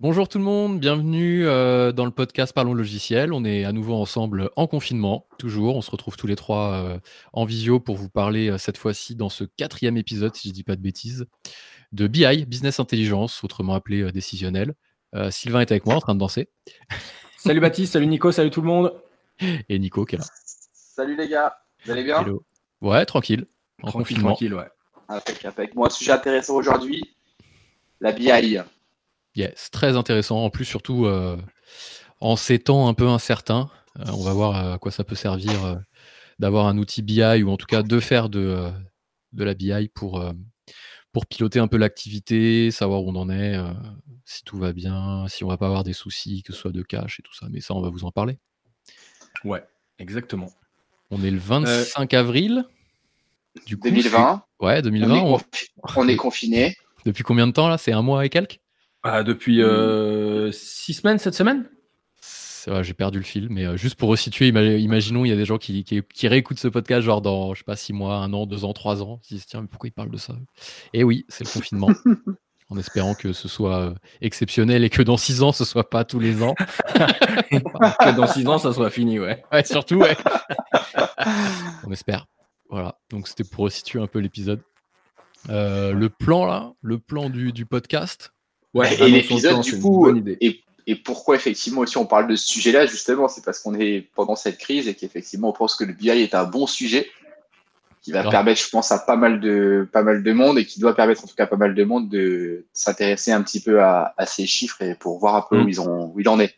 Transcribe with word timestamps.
Bonjour 0.00 0.30
tout 0.30 0.38
le 0.38 0.44
monde, 0.44 0.80
bienvenue 0.80 1.46
euh, 1.46 1.92
dans 1.92 2.06
le 2.06 2.10
podcast 2.10 2.54
Parlons 2.54 2.72
Logiciel. 2.72 3.34
On 3.34 3.44
est 3.44 3.66
à 3.66 3.72
nouveau 3.72 3.92
ensemble 3.92 4.48
en 4.56 4.66
confinement, 4.66 5.26
toujours. 5.38 5.76
On 5.76 5.82
se 5.82 5.90
retrouve 5.90 6.16
tous 6.16 6.26
les 6.26 6.36
trois 6.36 6.72
euh, 6.72 6.98
en 7.34 7.44
visio 7.44 7.80
pour 7.80 7.96
vous 7.96 8.08
parler 8.08 8.48
euh, 8.48 8.56
cette 8.56 8.78
fois-ci 8.78 9.14
dans 9.14 9.28
ce 9.28 9.44
quatrième 9.44 9.98
épisode, 9.98 10.34
si 10.34 10.48
je 10.48 10.52
ne 10.52 10.54
dis 10.54 10.62
pas 10.64 10.74
de 10.74 10.80
bêtises, 10.80 11.26
de 11.92 12.06
BI, 12.06 12.46
Business 12.46 12.80
Intelligence, 12.80 13.44
autrement 13.44 13.74
appelé 13.74 14.10
décisionnel. 14.10 14.72
Sylvain 15.28 15.60
est 15.60 15.70
avec 15.70 15.84
moi 15.84 15.96
en 15.96 16.00
train 16.00 16.14
de 16.14 16.20
danser. 16.20 16.48
Salut 17.36 17.60
Baptiste, 17.60 17.92
salut 17.92 18.06
Nico, 18.06 18.32
salut 18.32 18.50
tout 18.50 18.62
le 18.62 18.68
monde. 18.68 18.94
Et 19.68 19.78
Nico 19.78 20.06
qui 20.06 20.14
est 20.14 20.18
là. 20.18 20.24
Salut 20.72 21.14
les 21.14 21.28
gars, 21.28 21.58
vous 21.84 21.90
allez 21.90 22.04
bien? 22.04 22.24
Ouais, 22.80 23.04
tranquille. 23.04 23.46
En 23.82 23.88
tranquille, 23.88 24.18
tranquille, 24.18 24.54
ouais. 24.54 24.68
Avec, 25.08 25.44
avec 25.44 25.74
moi, 25.74 25.88
un 25.88 25.90
sujet 25.90 26.12
intéressant 26.12 26.54
aujourd'hui, 26.54 27.02
la 28.00 28.12
BI. 28.12 28.60
Yes, 29.34 29.70
très 29.70 29.96
intéressant. 29.96 30.44
En 30.44 30.50
plus, 30.50 30.64
surtout 30.64 31.06
euh, 31.06 31.36
en 32.20 32.36
ces 32.36 32.58
temps 32.58 32.88
un 32.88 32.94
peu 32.94 33.06
incertains, 33.08 33.70
euh, 33.98 34.04
on 34.12 34.22
va 34.22 34.32
voir 34.32 34.72
à 34.72 34.78
quoi 34.78 34.90
ça 34.90 35.04
peut 35.04 35.14
servir 35.14 35.64
euh, 35.64 35.76
d'avoir 36.38 36.66
un 36.66 36.78
outil 36.78 37.02
BI 37.02 37.42
ou 37.42 37.50
en 37.50 37.56
tout 37.56 37.66
cas 37.66 37.82
de 37.82 38.00
faire 38.00 38.28
de, 38.28 38.70
de 39.32 39.44
la 39.44 39.54
BI 39.54 39.88
pour, 39.94 40.24
pour 41.12 41.26
piloter 41.26 41.60
un 41.60 41.68
peu 41.68 41.76
l'activité, 41.76 42.70
savoir 42.70 43.02
où 43.04 43.10
on 43.10 43.16
en 43.16 43.30
est, 43.30 43.56
si 44.24 44.42
tout 44.42 44.58
va 44.58 44.72
bien, 44.72 45.26
si 45.28 45.44
on 45.44 45.48
va 45.48 45.58
pas 45.58 45.66
avoir 45.66 45.84
des 45.84 45.92
soucis, 45.92 46.42
que 46.42 46.52
ce 46.52 46.58
soit 46.58 46.72
de 46.72 46.82
cash 46.82 47.20
et 47.20 47.22
tout 47.22 47.34
ça. 47.34 47.46
Mais 47.50 47.60
ça, 47.60 47.74
on 47.74 47.82
va 47.82 47.90
vous 47.90 48.04
en 48.04 48.10
parler. 48.10 48.38
Ouais, 49.44 49.62
exactement. 49.98 50.50
On 51.10 51.22
est 51.22 51.30
le 51.30 51.38
25 51.38 52.14
avril. 52.14 52.64
Du 53.66 53.76
coup, 53.76 53.88
2020. 53.88 54.44
Ouais, 54.60 54.80
2020. 54.82 55.20
On 55.22 55.38
est, 55.38 55.42
on 55.96 56.08
est 56.08 56.16
confiné. 56.16 56.76
Depuis 57.04 57.24
combien 57.24 57.46
de 57.46 57.52
temps 57.52 57.68
là? 57.68 57.78
C'est 57.78 57.92
un 57.92 58.02
mois 58.02 58.24
et 58.24 58.28
quelques? 58.28 58.60
Ah, 59.02 59.22
depuis 59.22 59.62
euh, 59.62 60.52
six 60.52 60.94
semaines, 60.94 61.18
sept 61.18 61.34
semaines? 61.34 61.68
J'ai 62.82 62.94
perdu 62.94 63.18
le 63.18 63.24
fil, 63.24 63.48
mais 63.50 63.64
euh, 63.64 63.76
juste 63.76 63.96
pour 63.96 64.10
resituer, 64.10 64.48
imaginons, 64.48 65.24
il 65.24 65.28
y 65.28 65.32
a 65.32 65.36
des 65.36 65.46
gens 65.46 65.56
qui, 65.56 65.84
qui, 65.84 66.28
réécoutent 66.28 66.58
ce 66.58 66.68
podcast, 66.68 67.02
genre 67.02 67.22
dans, 67.22 67.54
je 67.54 67.60
sais 67.60 67.64
pas, 67.64 67.76
six 67.76 67.94
mois, 67.94 68.16
un 68.16 68.32
an, 68.34 68.44
deux 68.44 68.64
ans, 68.64 68.72
trois 68.74 69.02
ans, 69.02 69.20
ils 69.22 69.28
se 69.28 69.34
disent, 69.34 69.46
tiens, 69.46 69.62
mais 69.62 69.68
pourquoi 69.68 69.88
ils 69.88 69.92
parlent 69.92 70.10
de 70.10 70.18
ça? 70.18 70.34
Et 70.92 71.02
oui, 71.02 71.24
c'est 71.28 71.44
le 71.44 71.50
confinement. 71.50 71.88
en 72.68 72.76
espérant 72.76 73.14
que 73.14 73.32
ce 73.32 73.48
soit 73.48 73.80
euh, 73.80 73.94
exceptionnel 74.20 74.84
et 74.84 74.90
que 74.90 75.02
dans 75.02 75.16
six 75.16 75.42
ans, 75.42 75.52
ce 75.52 75.64
soit 75.64 75.88
pas 75.88 76.04
tous 76.04 76.20
les 76.20 76.42
ans. 76.42 76.54
que 76.94 78.16
dans 78.16 78.26
six 78.26 78.46
ans, 78.46 78.58
ça 78.58 78.72
soit 78.72 78.90
fini, 78.90 79.18
ouais. 79.18 79.42
Ouais, 79.50 79.64
surtout, 79.64 79.96
ouais. 79.96 80.16
On 81.84 81.90
espère. 81.90 82.26
Voilà, 82.68 82.98
donc 83.10 83.26
c'était 83.26 83.44
pour 83.44 83.64
resituer 83.64 84.00
un 84.00 84.06
peu 84.06 84.18
l'épisode. 84.20 84.60
le 85.48 86.08
plan, 86.08 86.44
là, 86.44 86.72
le 86.82 86.98
plan 86.98 87.30
du, 87.30 87.52
du 87.52 87.64
podcast, 87.66 88.32
Ouais, 88.74 88.94
et 89.00 89.08
l'épisode, 89.08 89.60
du 89.62 89.80
coup, 89.80 90.08
et, 90.40 90.62
et, 90.86 90.94
pourquoi 90.94 91.34
effectivement 91.34 91.80
aussi 91.80 91.96
on 91.96 92.06
parle 92.06 92.28
de 92.28 92.36
ce 92.36 92.46
sujet-là, 92.46 92.86
justement, 92.86 93.26
c'est 93.26 93.44
parce 93.44 93.58
qu'on 93.58 93.74
est 93.74 94.08
pendant 94.14 94.36
cette 94.36 94.58
crise 94.58 94.86
et 94.86 94.94
qu'effectivement 94.94 95.50
on 95.50 95.52
pense 95.52 95.74
que 95.74 95.84
le 95.84 95.92
BI 95.92 96.10
est 96.10 96.34
un 96.34 96.44
bon 96.44 96.66
sujet 96.66 97.08
qui 98.02 98.12
va 98.12 98.22
permettre, 98.28 98.60
je 98.60 98.68
pense, 98.70 98.92
à 98.92 98.98
pas 98.98 99.16
mal 99.16 99.40
de 99.40 99.88
pas 99.92 100.02
mal 100.02 100.22
de 100.22 100.32
monde 100.32 100.58
et 100.58 100.64
qui 100.64 100.80
doit 100.80 100.94
permettre 100.94 101.24
en 101.24 101.26
tout 101.26 101.34
cas 101.34 101.44
à 101.44 101.46
pas 101.46 101.56
mal 101.56 101.74
de 101.74 101.84
monde 101.84 102.08
de 102.08 102.64
s'intéresser 102.72 103.32
un 103.32 103.42
petit 103.42 103.60
peu 103.60 103.82
à, 103.82 104.14
à, 104.16 104.24
ces 104.24 104.46
chiffres 104.46 104.80
et 104.82 104.94
pour 104.94 105.18
voir 105.18 105.34
un 105.36 105.44
peu 105.48 105.58
où, 105.58 105.64
mm. 105.64 105.68
ils 105.68 105.80
ont, 105.80 106.12
où 106.14 106.20
il 106.20 106.28
en 106.28 106.40
est. 106.40 106.54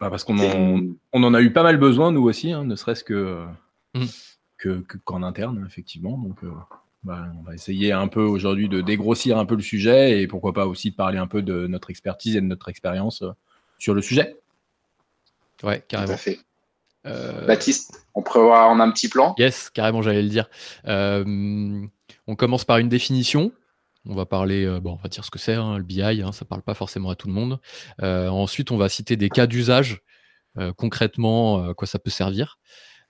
Bah 0.00 0.10
parce 0.10 0.24
qu'on 0.24 0.38
en, 0.38 0.80
on 1.12 1.22
en 1.22 1.34
a 1.34 1.40
eu 1.40 1.52
pas 1.52 1.62
mal 1.62 1.78
besoin 1.78 2.12
nous 2.12 2.24
aussi, 2.24 2.52
hein, 2.52 2.64
ne 2.64 2.74
serait-ce 2.74 3.04
que, 3.04 3.46
mm. 3.94 4.04
que 4.58 4.84
qu'en 5.04 5.22
interne 5.22 5.64
effectivement. 5.66 6.18
Donc 6.18 6.42
euh, 6.44 6.50
bah, 7.04 7.26
on 7.38 7.42
va 7.42 7.54
essayer 7.54 7.90
un 7.90 8.06
peu 8.06 8.22
aujourd'hui 8.22 8.68
de 8.68 8.80
dégrossir 8.80 9.36
un 9.36 9.44
peu 9.44 9.56
le 9.56 9.62
sujet 9.62 10.20
et 10.20 10.28
pourquoi 10.28 10.52
pas 10.52 10.66
aussi 10.66 10.92
de 10.92 10.96
parler 10.96 11.18
un 11.18 11.26
peu 11.26 11.42
de 11.42 11.66
notre 11.66 11.90
expertise 11.90 12.36
et 12.36 12.40
de 12.40 12.46
notre 12.46 12.68
expérience 12.68 13.22
euh, 13.22 13.32
sur 13.78 13.92
le 13.94 14.02
sujet. 14.02 14.36
Ouais, 15.64 15.84
carrément. 15.88 16.16
fait. 16.16 16.38
Euh, 17.04 17.46
Baptiste, 17.46 18.06
on 18.14 18.22
prévoit 18.22 18.68
en 18.68 18.78
un 18.78 18.90
petit 18.92 19.08
plan? 19.08 19.34
Yes, 19.36 19.70
carrément, 19.70 20.02
j'allais 20.02 20.22
le 20.22 20.28
dire. 20.28 20.48
Euh, 20.86 21.84
on 22.28 22.36
commence 22.36 22.64
par 22.64 22.78
une 22.78 22.88
définition. 22.88 23.52
On 24.06 24.14
va 24.14 24.26
parler, 24.26 24.66
bon, 24.80 24.92
on 24.92 25.02
va 25.02 25.08
dire 25.08 25.24
ce 25.24 25.30
que 25.30 25.38
c'est, 25.38 25.54
hein, 25.54 25.78
le 25.78 25.84
BI, 25.84 26.02
hein, 26.02 26.32
ça 26.32 26.44
ne 26.44 26.48
parle 26.48 26.62
pas 26.62 26.74
forcément 26.74 27.10
à 27.10 27.14
tout 27.14 27.28
le 27.28 27.34
monde. 27.34 27.60
ensuite, 28.00 28.72
on 28.72 28.76
va 28.76 28.88
citer 28.88 29.16
des 29.16 29.28
cas 29.28 29.46
d'usage, 29.46 30.02
concrètement, 30.76 31.68
à 31.70 31.74
quoi 31.74 31.86
ça 31.86 32.00
peut 32.00 32.10
servir. 32.10 32.58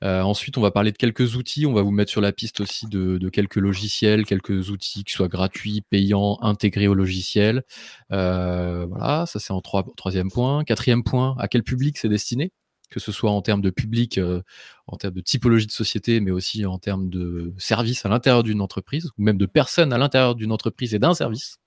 Euh, 0.03 0.23
ensuite, 0.23 0.59
on 0.59 0.61
va 0.61 0.71
parler 0.71 0.93
de 0.93 0.97
quelques 0.97 1.37
outils. 1.37 1.67
On 1.67 1.73
va 1.73 1.83
vous 1.83 1.91
mettre 1.91 2.11
sur 2.11 2.21
la 2.21 2.33
piste 2.33 2.61
aussi 2.61 2.87
de, 2.87 3.29
quelques 3.29 3.57
logiciels, 3.57 4.27
quelques 4.27 4.71
outils 4.71 5.05
qui 5.05 5.13
soient 5.13 5.29
gratuits, 5.29 5.83
payants, 5.89 6.39
intégrés 6.43 6.89
au 6.89 6.95
logiciel. 6.95 7.63
Euh, 8.11 8.87
voilà, 8.87 9.27
ça 9.27 9.39
c'est 9.39 9.53
en 9.53 9.61
troisième 9.61 10.31
point. 10.31 10.65
Quatrième 10.65 11.05
point, 11.05 11.37
à 11.39 11.49
quel 11.49 11.63
public 11.63 11.99
c'est 11.99 12.09
destiné? 12.09 12.53
Que 12.91 13.01
ce 13.01 13.13
soit 13.13 13.31
en 13.31 13.41
termes 13.41 13.63
de 13.63 13.71
public, 13.71 14.19
euh, 14.19 14.43
en 14.87 14.97
termes 14.97 15.15
de 15.15 15.21
typologie 15.23 15.67
de 15.67 15.73
société, 15.73 16.21
mais 16.21 16.31
aussi 16.31 16.67
en 16.67 16.79
termes 16.79 17.09
de 17.09 17.55
services 17.57 18.05
à 18.05 18.09
l'intérieur 18.09 18.43
d'une 18.43 18.61
entreprise, 18.61 19.11
ou 19.17 19.23
même 19.23 19.39
de 19.39 19.47
personnes 19.47 19.93
à 19.93 19.99
l'intérieur 19.99 20.35
d'une 20.35 20.53
entreprise 20.53 20.95
et 20.95 20.99
d'un 20.99 21.15
service. 21.15 21.59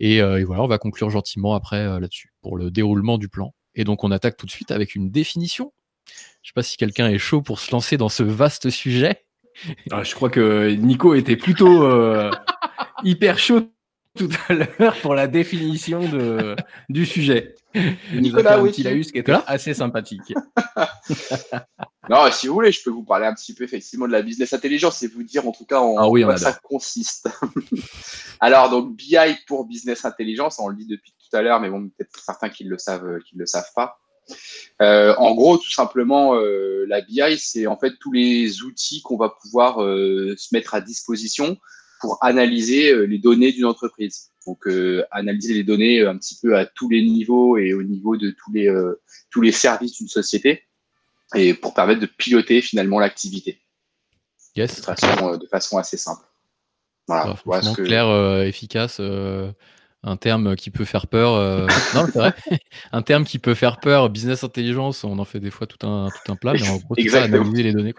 Et, 0.00 0.16
et, 0.16 0.44
voilà, 0.44 0.62
on 0.62 0.66
va 0.66 0.78
conclure 0.78 1.10
gentiment 1.10 1.54
après 1.54 2.00
là-dessus 2.00 2.32
pour 2.42 2.56
le 2.56 2.70
déroulement 2.70 3.16
du 3.16 3.28
plan. 3.28 3.54
Et 3.74 3.84
donc 3.84 4.02
on 4.04 4.10
attaque 4.10 4.36
tout 4.36 4.46
de 4.46 4.50
suite 4.50 4.70
avec 4.70 4.94
une 4.94 5.10
définition 5.10 5.72
je 6.42 6.48
sais 6.48 6.54
pas 6.54 6.62
si 6.62 6.76
quelqu'un 6.76 7.08
est 7.08 7.18
chaud 7.18 7.42
pour 7.42 7.60
se 7.60 7.70
lancer 7.72 7.96
dans 7.96 8.08
ce 8.08 8.22
vaste 8.22 8.70
sujet. 8.70 9.24
Ah, 9.90 10.04
je 10.04 10.14
crois 10.14 10.30
que 10.30 10.70
Nico 10.70 11.14
était 11.14 11.36
plutôt 11.36 11.84
euh, 11.84 12.30
hyper 13.04 13.38
chaud 13.38 13.70
tout 14.16 14.28
à 14.48 14.54
l'heure 14.54 14.96
pour 15.02 15.14
la 15.14 15.26
définition 15.26 16.00
de, 16.00 16.56
du 16.88 17.06
sujet. 17.06 17.54
Nicolas, 18.12 18.60
a 18.60 18.66
il 18.66 18.88
a 18.88 18.92
eu 18.92 19.04
ce 19.04 19.12
qui 19.12 19.18
était 19.18 19.34
assez 19.46 19.74
sympathique. 19.74 20.34
non, 22.08 22.30
si 22.32 22.48
vous 22.48 22.54
voulez, 22.54 22.72
je 22.72 22.82
peux 22.82 22.90
vous 22.90 23.04
parler 23.04 23.26
un 23.26 23.34
petit 23.34 23.54
peu 23.54 23.62
effectivement 23.62 24.08
de 24.08 24.12
la 24.12 24.22
business 24.22 24.52
intelligence 24.52 25.02
et 25.02 25.06
vous 25.06 25.22
dire 25.22 25.46
en 25.46 25.52
tout 25.52 25.64
cas 25.64 25.80
en 25.80 25.96
ah 25.96 26.08
oui, 26.08 26.24
quoi 26.24 26.36
ça 26.36 26.52
consiste. 26.52 27.28
Alors 28.40 28.70
donc 28.70 28.96
BI 28.96 29.16
pour 29.46 29.66
business 29.66 30.04
intelligence, 30.04 30.58
on 30.58 30.68
le 30.68 30.76
dit 30.76 30.86
depuis 30.86 31.12
tout 31.12 31.36
à 31.36 31.42
l'heure, 31.42 31.60
mais 31.60 31.70
bon 31.70 31.88
peut-être 31.88 32.18
certains 32.24 32.48
qui 32.48 32.64
le 32.64 32.78
savent, 32.78 33.18
qui 33.28 33.36
le 33.36 33.46
savent 33.46 33.70
pas. 33.76 34.00
Euh, 34.80 35.14
en 35.16 35.34
gros, 35.34 35.58
tout 35.58 35.70
simplement, 35.70 36.34
euh, 36.36 36.84
la 36.88 37.00
BI, 37.02 37.38
c'est 37.38 37.66
en 37.66 37.76
fait 37.76 37.94
tous 38.00 38.12
les 38.12 38.62
outils 38.62 39.02
qu'on 39.02 39.16
va 39.16 39.28
pouvoir 39.28 39.82
euh, 39.82 40.34
se 40.38 40.54
mettre 40.54 40.74
à 40.74 40.80
disposition 40.80 41.58
pour 42.00 42.18
analyser 42.22 43.06
les 43.06 43.18
données 43.18 43.52
d'une 43.52 43.66
entreprise. 43.66 44.30
Donc, 44.46 44.66
analyser 45.10 45.52
les 45.52 45.64
données 45.64 46.00
un 46.00 46.16
petit 46.16 46.38
peu 46.40 46.56
à 46.56 46.64
tous 46.64 46.88
les 46.88 47.02
niveaux 47.02 47.58
et 47.58 47.74
au 47.74 47.82
niveau 47.82 48.16
de 48.16 48.30
tous 48.30 48.50
les, 48.54 48.74
tous 49.30 49.42
les 49.42 49.52
services 49.52 49.98
d'une 49.98 50.08
société 50.08 50.62
et 51.34 51.52
pour 51.52 51.74
permettre 51.74 52.00
de 52.00 52.06
piloter 52.06 52.62
finalement 52.62 52.98
l'activité. 52.98 53.60
Yes. 54.56 54.76
De, 54.76 54.82
façon, 54.82 55.36
de 55.36 55.46
façon 55.46 55.76
assez 55.76 55.98
simple. 55.98 56.24
Voilà. 57.06 57.36
clair, 57.74 58.44
efficace 58.44 58.98
un 60.02 60.16
terme 60.16 60.56
qui 60.56 60.70
peut 60.70 60.84
faire 60.84 61.06
peur. 61.06 61.34
Euh, 61.34 61.66
non, 61.94 62.06
c'est 62.06 62.18
vrai. 62.18 62.34
un 62.92 63.02
terme 63.02 63.24
qui 63.24 63.38
peut 63.38 63.54
faire 63.54 63.78
peur, 63.78 64.08
business 64.10 64.44
intelligence, 64.44 65.04
on 65.04 65.18
en 65.18 65.24
fait 65.24 65.40
des 65.40 65.50
fois 65.50 65.66
tout 65.66 65.86
un, 65.86 66.08
tout 66.08 66.32
un 66.32 66.36
plat, 66.36 66.52
mais 66.54 66.68
en 66.68 66.76
gros, 66.76 66.94
c'est 66.96 67.08
ça, 67.08 67.24
analyser 67.24 67.62
les 67.62 67.72
données. 67.72 67.94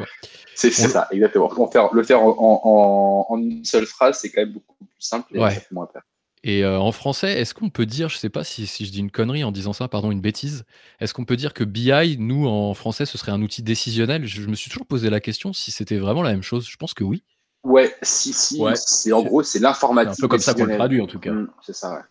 C'est 0.56 0.72
ça, 0.72 1.08
exactement. 1.12 1.50
Faire, 1.72 1.94
le 1.94 2.04
faire 2.04 2.22
en, 2.22 3.26
en, 3.30 3.38
une 3.38 3.64
seule 3.66 3.86
phrase, 3.86 4.20
c'est 4.20 4.32
quand 4.32 4.42
même 4.42 4.54
beaucoup 4.54 4.76
plus 4.76 4.88
simple 5.00 5.36
et 5.36 5.40
ouais. 5.40 5.62
moins 5.72 5.88
peur. 5.88 6.04
Et 6.44 6.64
euh, 6.64 6.80
en 6.80 6.92
français, 6.92 7.40
est-ce 7.40 7.54
qu'on 7.54 7.70
peut 7.70 7.86
dire, 7.86 8.10
je 8.10 8.18
sais 8.18 8.30
pas 8.30 8.44
si, 8.44 8.66
si, 8.66 8.88
je 8.88 8.92
dis 8.92 9.00
une 9.00 9.12
connerie 9.12 9.44
en 9.44 9.52
disant 9.52 9.74
ça, 9.74 9.88
pardon, 9.88 10.10
une 10.10 10.22
bêtise, 10.22 10.64
est-ce 11.00 11.14
qu'on 11.14 11.26
peut 11.26 11.36
dire 11.36 11.54
que 11.54 11.64
BI, 11.64 12.18
nous, 12.18 12.48
en 12.48 12.74
français, 12.74 13.06
ce 13.06 13.20
serait 13.20 13.32
un 13.32 13.44
outil 13.44 13.62
décisionnel? 13.62 14.26
Je, 14.26 14.42
je, 14.42 14.48
me 14.48 14.56
suis 14.56 14.72
toujours 14.72 14.88
posé 14.88 15.12
la 15.12 15.20
question 15.20 15.54
si 15.54 15.70
c'était 15.70 15.98
vraiment 15.98 16.24
la 16.24 16.32
même 16.32 16.42
chose. 16.42 16.68
Je 16.68 16.78
pense 16.78 16.96
que 16.96 17.04
oui. 17.04 17.24
Ouais, 17.64 17.96
si, 18.02 18.34
si. 18.34 18.62
C'est 18.76 19.12
en 19.12 19.22
gros, 19.24 19.44
c'est 19.44 19.60
l'informatique. 19.60 20.16
C'est 20.16 20.22
un 20.22 20.26
peu 20.26 20.28
comme 20.30 20.40
ça 20.40 20.54
qu'on 20.54 20.66
le 20.66 20.76
traduit 20.76 21.02
en 21.02 21.08
tout 21.08 21.20
cas. 21.20 21.32
Mm, 21.32 21.52
c'est 21.62 21.76
ça, 21.76 21.94
ouais. 21.94 22.02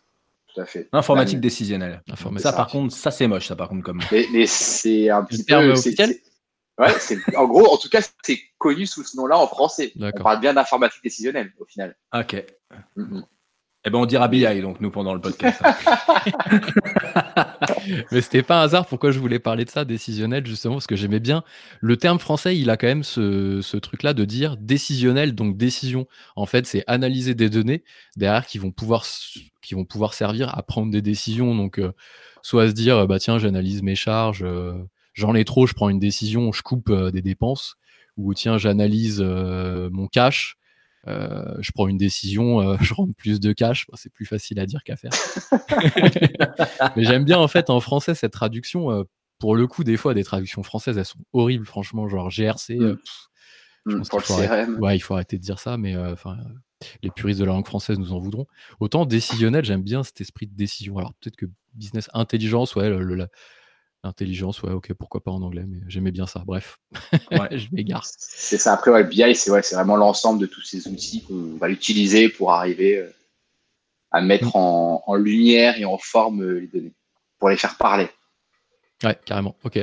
Tout 0.55 0.61
à 0.61 0.65
fait. 0.65 0.89
Informatique 0.93 1.41
décisionnelle. 1.41 2.03
Ça, 2.39 2.53
par 2.53 2.69
contre, 2.69 2.95
ça 2.95 3.11
c'est 3.11 3.27
moche, 3.27 3.49
ça 3.49 3.57
par 3.57 3.69
contre 3.69 3.85
comme. 3.85 4.01
Mais, 4.11 4.27
mais 4.33 4.47
c'est 4.47 5.11
un 5.11 5.25
petit 5.25 5.45
peu. 5.45 5.73
Ouais, 6.79 6.95
en 7.37 7.47
gros, 7.47 7.75
en 7.75 7.77
tout 7.77 7.91
cas, 7.91 8.01
c'est 8.23 8.39
connu 8.57 8.87
sous 8.87 9.05
ce 9.05 9.15
nom-là 9.19 9.37
en 9.39 9.47
français. 9.47 9.93
On 10.01 10.11
parle 10.13 10.41
bien 10.41 10.55
d'informatique 10.55 11.03
décisionnelle 11.03 11.53
au 11.59 11.67
final. 11.67 11.95
Ok. 12.15 12.43
Mm, 12.97 13.03
mm. 13.03 13.25
Eh 13.85 13.91
ben, 13.91 13.99
on 13.99 14.07
dira 14.07 14.29
BI, 14.29 14.61
donc, 14.61 14.81
nous, 14.81 14.91
pendant 14.91 15.15
le 15.15 15.21
podcast. 15.21 15.61
Mais 18.13 18.21
c'était 18.21 18.43
pas 18.43 18.61
un 18.61 18.65
hasard 18.65 18.87
pourquoi 18.87 19.11
je 19.11 19.19
voulais 19.19 19.39
parler 19.39 19.65
de 19.65 19.71
ça, 19.71 19.85
décisionnel, 19.85 20.47
justement, 20.47 20.75
parce 20.75 20.87
que 20.87 20.97
j'aimais 20.97 21.21
bien. 21.21 21.45
Le 21.81 21.97
terme 21.97 22.19
français, 22.19 22.59
il 22.59 22.71
a 22.71 22.77
quand 22.77 22.87
même 22.87 23.05
ce, 23.05 23.77
truc-là 23.77 24.15
de 24.15 24.25
dire 24.25 24.57
décisionnel, 24.57 25.35
donc 25.35 25.57
décision. 25.57 26.07
En 26.37 26.47
fait, 26.47 26.67
c'est 26.67 26.85
analyser 26.87 27.35
des 27.35 27.51
données 27.51 27.85
derrière 28.17 28.47
qui 28.47 28.59
vont 28.59 28.73
pouvoir, 28.73 29.05
qui 29.63 29.75
vont 29.75 29.85
pouvoir 29.85 30.15
servir 30.15 30.57
à 30.57 30.63
prendre 30.63 30.91
des 30.91 31.03
décisions. 31.03 31.55
Donc, 31.55 31.79
euh, 31.79 31.93
soit 32.43 32.69
se 32.69 32.73
dire, 32.73 33.07
bah 33.07 33.19
tiens, 33.19 33.39
j'analyse 33.39 33.83
mes 33.83 33.95
charges, 33.95 34.43
euh, 34.43 34.75
j'en 35.15 35.35
ai 35.35 35.45
trop, 35.45 35.67
je 35.67 35.75
prends 35.75 35.89
une 35.89 36.01
décision, 36.01 36.53
je 36.53 36.63
coupe 36.63 36.91
euh, 36.91 37.11
des 37.11 37.23
dépenses. 37.23 37.77
Ou 38.17 38.35
tiens, 38.35 38.59
j'analyse 38.59 39.23
mon 39.23 40.07
cash, 40.07 40.59
je 41.07 41.73
prends 41.73 41.89
une 41.89 41.99
décision, 41.99 42.77
je 42.81 42.95
rentre 42.95 43.15
plus 43.17 43.41
de 43.41 43.53
cash. 43.53 43.87
c'est 43.95 44.13
plus 44.13 44.27
facile 44.27 44.61
à 44.61 44.67
dire 44.67 44.83
qu'à 44.83 44.97
faire. 44.97 45.13
Mais 46.97 47.05
j'aime 47.05 47.25
bien 47.25 47.39
en 47.39 47.49
fait 47.49 47.71
en 47.71 47.81
français 47.81 48.15
cette 48.15 48.33
traduction. 48.33 49.07
pour 49.39 49.57
le 49.57 49.67
coup, 49.67 49.85
des 49.85 49.97
fois, 49.97 50.15
des 50.15 50.25
traductions 50.25 50.63
françaises, 50.63 50.99
elles 50.99 51.05
sont 51.05 51.25
horribles, 51.33 51.67
franchement, 51.67 52.09
genre 52.09 52.31
GRC. 52.31 52.77
Mm. 52.77 52.99
Mm, 53.87 54.03
pour 54.11 54.21
le 54.21 54.25
CRM. 54.25 54.79
ouais, 54.81 54.97
il 54.97 55.01
faut 55.01 55.15
arrêter 55.15 55.39
de 55.39 55.43
dire 55.43 55.59
ça, 55.59 55.79
mais 55.79 55.97
enfin, 55.97 56.37
les 57.03 57.11
puristes 57.11 57.41
de 57.41 57.45
la 57.45 57.53
langue 57.53 57.67
française 57.67 57.99
nous 57.99 58.13
en 58.13 58.19
voudront. 58.19 58.47
Autant 58.79 59.07
décisionnel, 59.07 59.65
j'aime 59.65 59.83
bien 59.83 60.03
cet 60.03 60.21
esprit 60.21 60.47
de 60.47 60.55
décision. 60.55 60.99
Alors 60.99 61.15
peut-être 61.15 61.37
que 61.37 61.47
business 61.75 62.09
intelligence, 62.15 62.75
ouais, 62.75 62.91
l'intelligence, 64.05 64.63
ouais, 64.63 64.73
ok, 64.73 64.93
pourquoi 64.95 65.23
pas 65.23 65.31
en 65.31 65.43
anglais, 65.43 65.65
mais 65.67 65.79
j'aimais 65.87 66.11
bien 66.11 66.27
ça. 66.27 66.43
Bref, 66.47 66.79
je 67.51 67.67
m'égare. 67.73 68.05
C'est 68.07 68.59
ça. 68.59 68.73
Après, 68.73 68.91
ouais, 68.91 69.03
le 69.03 69.09
BI, 69.09 69.35
c'est 69.35 69.51
ouais, 69.51 69.61
vraiment 69.73 69.97
l'ensemble 69.97 70.41
de 70.41 70.47
tous 70.47 70.63
ces 70.63 70.89
outils 70.89 71.23
qu'on 71.25 71.57
va 71.59 71.69
utiliser 71.69 72.29
pour 72.29 72.53
arriver 72.53 72.97
euh, 72.97 73.13
à 74.11 74.21
mettre 74.21 74.57
mm. 74.57 75.03
en, 75.07 75.15
lumière 75.17 75.79
et 75.79 75.85
en 75.85 75.99
forme 75.99 76.43
euh, 76.43 76.61
les 76.61 76.67
données, 76.67 76.95
pour 77.39 77.51
les 77.51 77.57
faire 77.57 77.77
parler. 77.77 78.09
Ouais, 79.05 79.19
carrément. 79.25 79.57
Ok. 79.65 79.79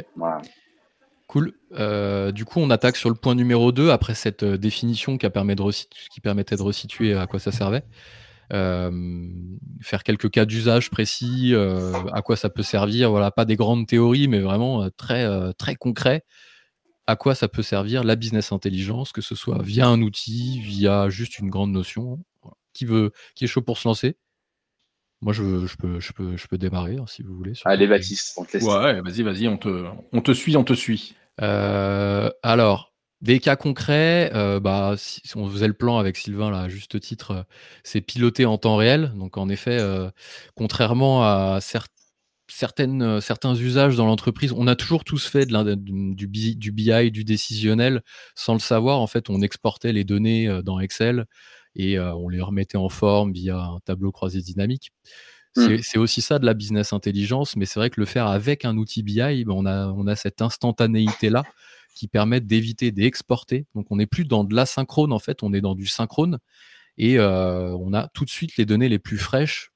Cool. 1.28 1.54
Euh, 1.74 2.32
du 2.32 2.46
coup, 2.46 2.60
on 2.60 2.70
attaque 2.70 2.96
sur 2.96 3.10
le 3.10 3.16
point 3.16 3.36
numéro 3.36 3.72
2, 3.72 3.90
après 3.90 4.16
cette 4.16 4.46
définition 4.46 5.18
qui, 5.18 5.30
permet 5.30 5.56
de 5.56 5.64
qui, 6.10 6.22
permettait 6.22 6.56
de 6.56 6.62
resituer 6.62 7.14
à 7.16 7.28
quoi 7.28 7.40
ça 7.40 7.52
servait. 7.52 7.84
Euh, 8.54 8.92
faire 9.82 10.04
quelques 10.04 10.30
cas 10.32 10.46
d'usage 10.46 10.90
précis, 10.90 11.54
à 12.14 12.22
quoi 12.22 12.36
ça 12.36 12.50
peut 12.50 12.64
servir. 12.64 13.12
Voilà, 13.12 13.32
pas 13.32 13.46
des 13.46 13.56
grandes 13.56 13.88
théories, 13.88 14.28
mais 14.28 14.40
vraiment 14.40 14.90
très, 14.98 15.28
très 15.54 15.76
concret. 15.76 16.24
À 17.08 17.16
quoi 17.16 17.36
ça 17.36 17.48
peut 17.48 17.62
servir 17.62 18.04
la 18.04 18.16
business 18.16 18.52
intelligence, 18.52 19.12
que 19.12 19.22
ce 19.22 19.36
soit 19.36 19.62
via 19.62 19.88
un 19.88 20.02
outil, 20.02 20.60
via 20.62 21.10
juste 21.10 21.40
une 21.40 21.50
grande 21.50 21.72
notion. 21.72 22.20
Qui, 22.74 22.86
veut, 22.86 23.12
qui 23.34 23.46
est 23.46 23.48
chaud 23.48 23.62
pour 23.62 23.78
se 23.78 23.88
lancer? 23.88 24.18
Moi, 25.22 25.34
je, 25.34 25.42
peux, 25.78 26.00
je, 26.00 26.14
peux, 26.14 26.38
je 26.38 26.48
peux 26.48 26.60
démarrer 26.60 26.98
hein, 26.98 27.06
si 27.08 27.24
vous 27.24 27.34
voulez. 27.36 27.54
Allez, 27.66 27.88
Baptiste, 27.88 28.36
on 28.38 28.46
te 28.46 28.54
laisse. 28.54 28.64
Ouais, 28.64 29.02
vas-y, 29.02 29.24
vas-y, 29.24 29.48
on 29.48 29.58
te, 29.58 29.86
on 30.12 30.22
te 30.22 30.32
suit, 30.32 30.56
on 30.58 30.64
te 30.64 30.74
suit. 30.74 31.16
Euh, 31.42 32.30
alors, 32.44 32.94
des 33.22 33.40
cas 33.40 33.56
concrets, 33.56 34.32
euh, 34.36 34.60
bah, 34.60 34.94
si, 34.98 35.22
on 35.36 35.50
faisait 35.50 35.68
le 35.68 35.74
plan 35.74 35.98
avec 35.98 36.18
Sylvain, 36.18 36.52
là, 36.52 36.62
à 36.62 36.70
juste 36.70 37.00
titre, 37.00 37.32
euh, 37.32 37.44
c'est 37.84 38.02
piloté 38.02 38.46
en 38.46 38.58
temps 38.58 38.76
réel. 38.76 39.12
Donc, 39.16 39.38
en 39.38 39.50
effet, 39.50 39.80
contrairement 40.56 41.24
à 41.24 41.60
certaines, 42.48 43.20
certains 43.22 43.56
usages 43.56 43.96
dans 43.96 44.06
l'entreprise, 44.06 44.54
on 44.54 44.68
a 44.68 44.76
toujours 44.76 45.04
tous 45.04 45.26
fait 45.26 45.46
de 45.46 45.76
du, 45.76 46.56
du, 46.56 46.72
BI, 46.72 47.12
du 47.12 47.24
décisionnel, 47.24 48.02
sans 48.36 48.54
le 48.54 48.60
savoir. 48.60 49.00
En 49.00 49.08
fait, 49.08 49.30
on 49.30 49.42
exportait 49.42 49.94
les 49.94 50.04
données 50.04 50.62
dans 50.64 50.80
Excel 50.80 51.26
et 51.76 52.00
on 52.00 52.30
les 52.30 52.42
remettait 52.42 52.78
en 52.78 52.90
forme 52.90 53.34
via 53.34 53.58
un 53.58 53.80
tableau 53.84 54.12
croisé 54.12 54.42
dynamique. 54.42 54.92
Mmh. 55.56 55.78
C'est 55.82 55.98
aussi 55.98 56.22
ça 56.22 56.38
de 56.38 56.46
la 56.46 56.54
business 56.54 56.94
intelligence, 56.94 57.56
mais 57.56 57.66
c'est 57.66 57.80
vrai 57.80 57.90
que 57.90 58.00
le 58.00 58.06
faire 58.06 58.28
avec 58.28 58.64
un 58.64 58.78
outil 58.78 59.02
BI, 59.02 59.44
ben, 59.44 59.54
on, 59.54 59.66
a, 59.66 59.88
on 59.88 60.06
a 60.06 60.16
cette 60.16 60.44
instantanéité-là 60.44 61.44
qui 61.98 62.08
permet 62.08 62.42
d'éviter 62.42 62.92
d'exporter. 62.92 63.66
Donc 63.76 63.88
on 63.90 63.98
n'est 63.98 64.08
plus 64.08 64.26
dans 64.26 64.44
de 64.44 64.56
l'asynchrone, 64.56 65.12
en 65.12 65.20
fait, 65.20 65.44
on 65.44 65.54
est 65.54 65.62
dans 65.62 65.76
du 65.76 65.88
synchrone. 65.88 66.40
Et 66.98 67.20
on 67.20 67.94
a 67.94 68.08
tout 68.14 68.26
de 68.26 68.30
suite 68.30 68.58
les 68.58 68.66
données 68.66 68.90
les 68.90 69.00
plus 69.00 69.18
fraîches 69.18 69.72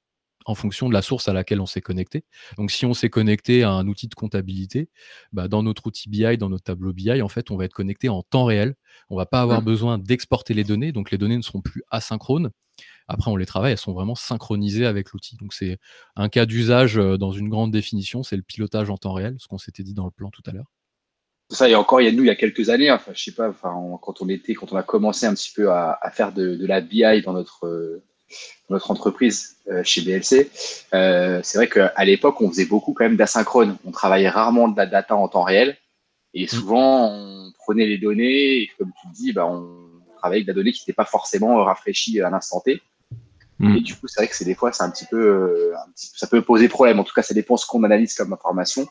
en 0.45 0.55
fonction 0.55 0.89
de 0.89 0.93
la 0.93 1.01
source 1.01 1.27
à 1.27 1.33
laquelle 1.33 1.61
on 1.61 1.65
s'est 1.65 1.81
connecté. 1.81 2.25
Donc, 2.57 2.71
si 2.71 2.85
on 2.85 2.93
s'est 2.93 3.09
connecté 3.09 3.63
à 3.63 3.71
un 3.71 3.87
outil 3.87 4.07
de 4.07 4.15
comptabilité, 4.15 4.89
bah, 5.33 5.47
dans 5.47 5.63
notre 5.63 5.87
outil 5.87 6.09
BI, 6.09 6.37
dans 6.37 6.49
notre 6.49 6.63
tableau 6.63 6.93
BI, 6.93 7.21
en 7.21 7.29
fait, 7.29 7.51
on 7.51 7.57
va 7.57 7.65
être 7.65 7.73
connecté 7.73 8.09
en 8.09 8.23
temps 8.23 8.45
réel. 8.45 8.75
On 9.09 9.15
va 9.15 9.25
pas 9.25 9.41
avoir 9.41 9.61
mmh. 9.61 9.65
besoin 9.65 9.97
d'exporter 9.97 10.53
les 10.53 10.63
données, 10.63 10.91
donc 10.91 11.11
les 11.11 11.17
données 11.17 11.37
ne 11.37 11.41
seront 11.41 11.61
plus 11.61 11.83
asynchrones. 11.89 12.51
Après, 13.07 13.29
on 13.29 13.35
les 13.35 13.45
travaille, 13.45 13.73
elles 13.73 13.77
sont 13.77 13.93
vraiment 13.93 14.15
synchronisées 14.15 14.85
avec 14.85 15.11
l'outil. 15.11 15.35
Donc, 15.37 15.53
c'est 15.53 15.77
un 16.15 16.29
cas 16.29 16.45
d'usage 16.45 16.97
euh, 16.97 17.17
dans 17.17 17.31
une 17.31 17.49
grande 17.49 17.71
définition, 17.71 18.23
c'est 18.23 18.37
le 18.37 18.43
pilotage 18.43 18.89
en 18.89 18.97
temps 18.97 19.13
réel, 19.13 19.35
ce 19.39 19.47
qu'on 19.47 19.57
s'était 19.57 19.83
dit 19.83 19.93
dans 19.93 20.05
le 20.05 20.11
plan 20.11 20.29
tout 20.31 20.43
à 20.45 20.51
l'heure. 20.51 20.71
Ça, 21.51 21.67
il 21.67 21.71
y 21.71 21.73
a 21.73 21.79
encore, 21.79 22.01
il 22.01 22.05
y 22.05 22.07
a 22.07 22.11
nous, 22.11 22.23
il 22.23 22.27
y 22.27 22.31
a 22.31 22.35
quelques 22.35 22.69
années, 22.69 22.91
enfin, 22.91 23.11
je 23.13 23.23
sais 23.23 23.33
pas, 23.33 23.49
enfin, 23.49 23.73
quand 24.01 24.21
on 24.21 24.29
était, 24.29 24.53
quand 24.53 24.71
on 24.71 24.77
a 24.77 24.83
commencé 24.83 25.25
un 25.25 25.33
petit 25.33 25.51
peu 25.53 25.69
à, 25.71 25.99
faire 26.13 26.31
de, 26.31 26.65
la 26.65 26.81
BI 26.81 27.21
dans 27.23 27.33
notre, 27.33 27.67
euh, 27.67 28.01
notre 28.69 28.89
entreprise 28.89 29.57
euh, 29.69 29.83
chez 29.83 30.01
BLC, 30.01 30.49
c'est 30.51 31.57
vrai 31.57 31.67
qu'à 31.67 32.05
l'époque, 32.05 32.39
on 32.41 32.49
faisait 32.49 32.65
beaucoup 32.65 32.93
quand 32.93 33.03
même 33.03 33.17
d'asynchrone. 33.17 33.77
On 33.85 33.91
travaillait 33.91 34.29
rarement 34.29 34.67
de 34.67 34.77
la 34.77 34.85
data 34.85 35.15
en 35.15 35.27
temps 35.27 35.43
réel. 35.43 35.77
Et 36.33 36.45
mmh. 36.45 36.47
souvent, 36.47 37.11
on 37.11 37.51
prenait 37.59 37.85
les 37.85 37.97
données 37.97 38.61
et 38.61 38.71
comme 38.77 38.91
tu 39.01 39.07
dis, 39.13 39.33
bah, 39.33 39.45
on 39.45 39.67
travaillait 40.17 40.43
avec 40.43 40.47
de 40.47 40.51
la 40.51 40.55
donnée 40.55 40.71
qui 40.71 40.81
n'était 40.81 40.93
pas 40.93 41.05
forcément 41.05 41.63
rafraîchie 41.63 42.21
à 42.21 42.29
l'instant 42.29 42.61
T. 42.61 42.81
Mm. 43.61 43.75
Et 43.77 43.81
du 43.81 43.95
coup, 43.95 44.07
c'est 44.07 44.21
vrai 44.21 44.27
que 44.27 44.35
c'est 44.35 44.45
des 44.45 44.55
fois, 44.55 44.71
c'est 44.71 44.83
un 44.83 44.89
petit 44.89 45.05
peu, 45.05 45.21
euh, 45.21 45.73
ça 45.95 46.27
peut 46.27 46.41
poser 46.41 46.67
problème. 46.67 46.99
En 46.99 47.03
tout 47.03 47.13
cas, 47.13 47.21
ça 47.21 47.33
dépend 47.33 47.57
ce 47.57 47.65
qu'on 47.65 47.83
analyse 47.83 48.15
comme 48.15 48.33
information. 48.33 48.87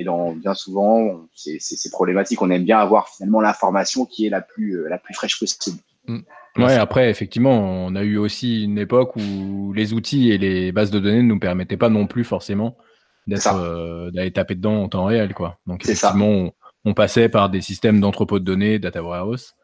Et 0.00 0.04
dans, 0.04 0.32
bien 0.32 0.54
souvent, 0.54 1.26
c'est 1.34 1.92
problématique. 1.92 2.40
On 2.40 2.48
aime 2.48 2.64
bien 2.64 2.78
avoir 2.78 3.10
finalement 3.10 3.42
l'information 3.42 4.06
qui 4.06 4.26
est 4.26 4.30
la 4.30 4.40
plus, 4.40 4.78
euh, 4.78 4.88
la 4.88 4.96
plus 4.96 5.12
fraîche 5.12 5.38
possible. 5.38 5.76
Mm. 6.06 6.20
Ouais, 6.56 6.74
après, 6.74 7.10
effectivement, 7.10 7.52
on 7.60 7.94
a 7.94 8.02
eu 8.02 8.16
aussi 8.16 8.64
une 8.64 8.78
époque 8.78 9.14
où 9.16 9.74
les 9.74 9.92
outils 9.92 10.30
et 10.30 10.38
les 10.38 10.72
bases 10.72 10.90
de 10.90 10.98
données 10.98 11.22
ne 11.22 11.28
nous 11.28 11.38
permettaient 11.38 11.76
pas 11.76 11.90
non 11.90 12.06
plus 12.06 12.24
forcément 12.24 12.78
d'être, 13.26 13.54
euh, 13.54 14.10
d'aller 14.10 14.32
taper 14.32 14.54
dedans 14.54 14.82
en 14.82 14.88
temps 14.88 15.04
réel, 15.04 15.34
quoi. 15.34 15.58
Donc, 15.66 15.84
effectivement, 15.84 16.28
on, 16.28 16.52
on, 16.86 16.94
passait 16.94 17.28
par 17.28 17.50
des 17.50 17.60
systèmes 17.60 18.00
d'entrepôt 18.00 18.38
de 18.38 18.44
données, 18.44 18.78
data 18.78 19.02
warehouse, 19.02 19.54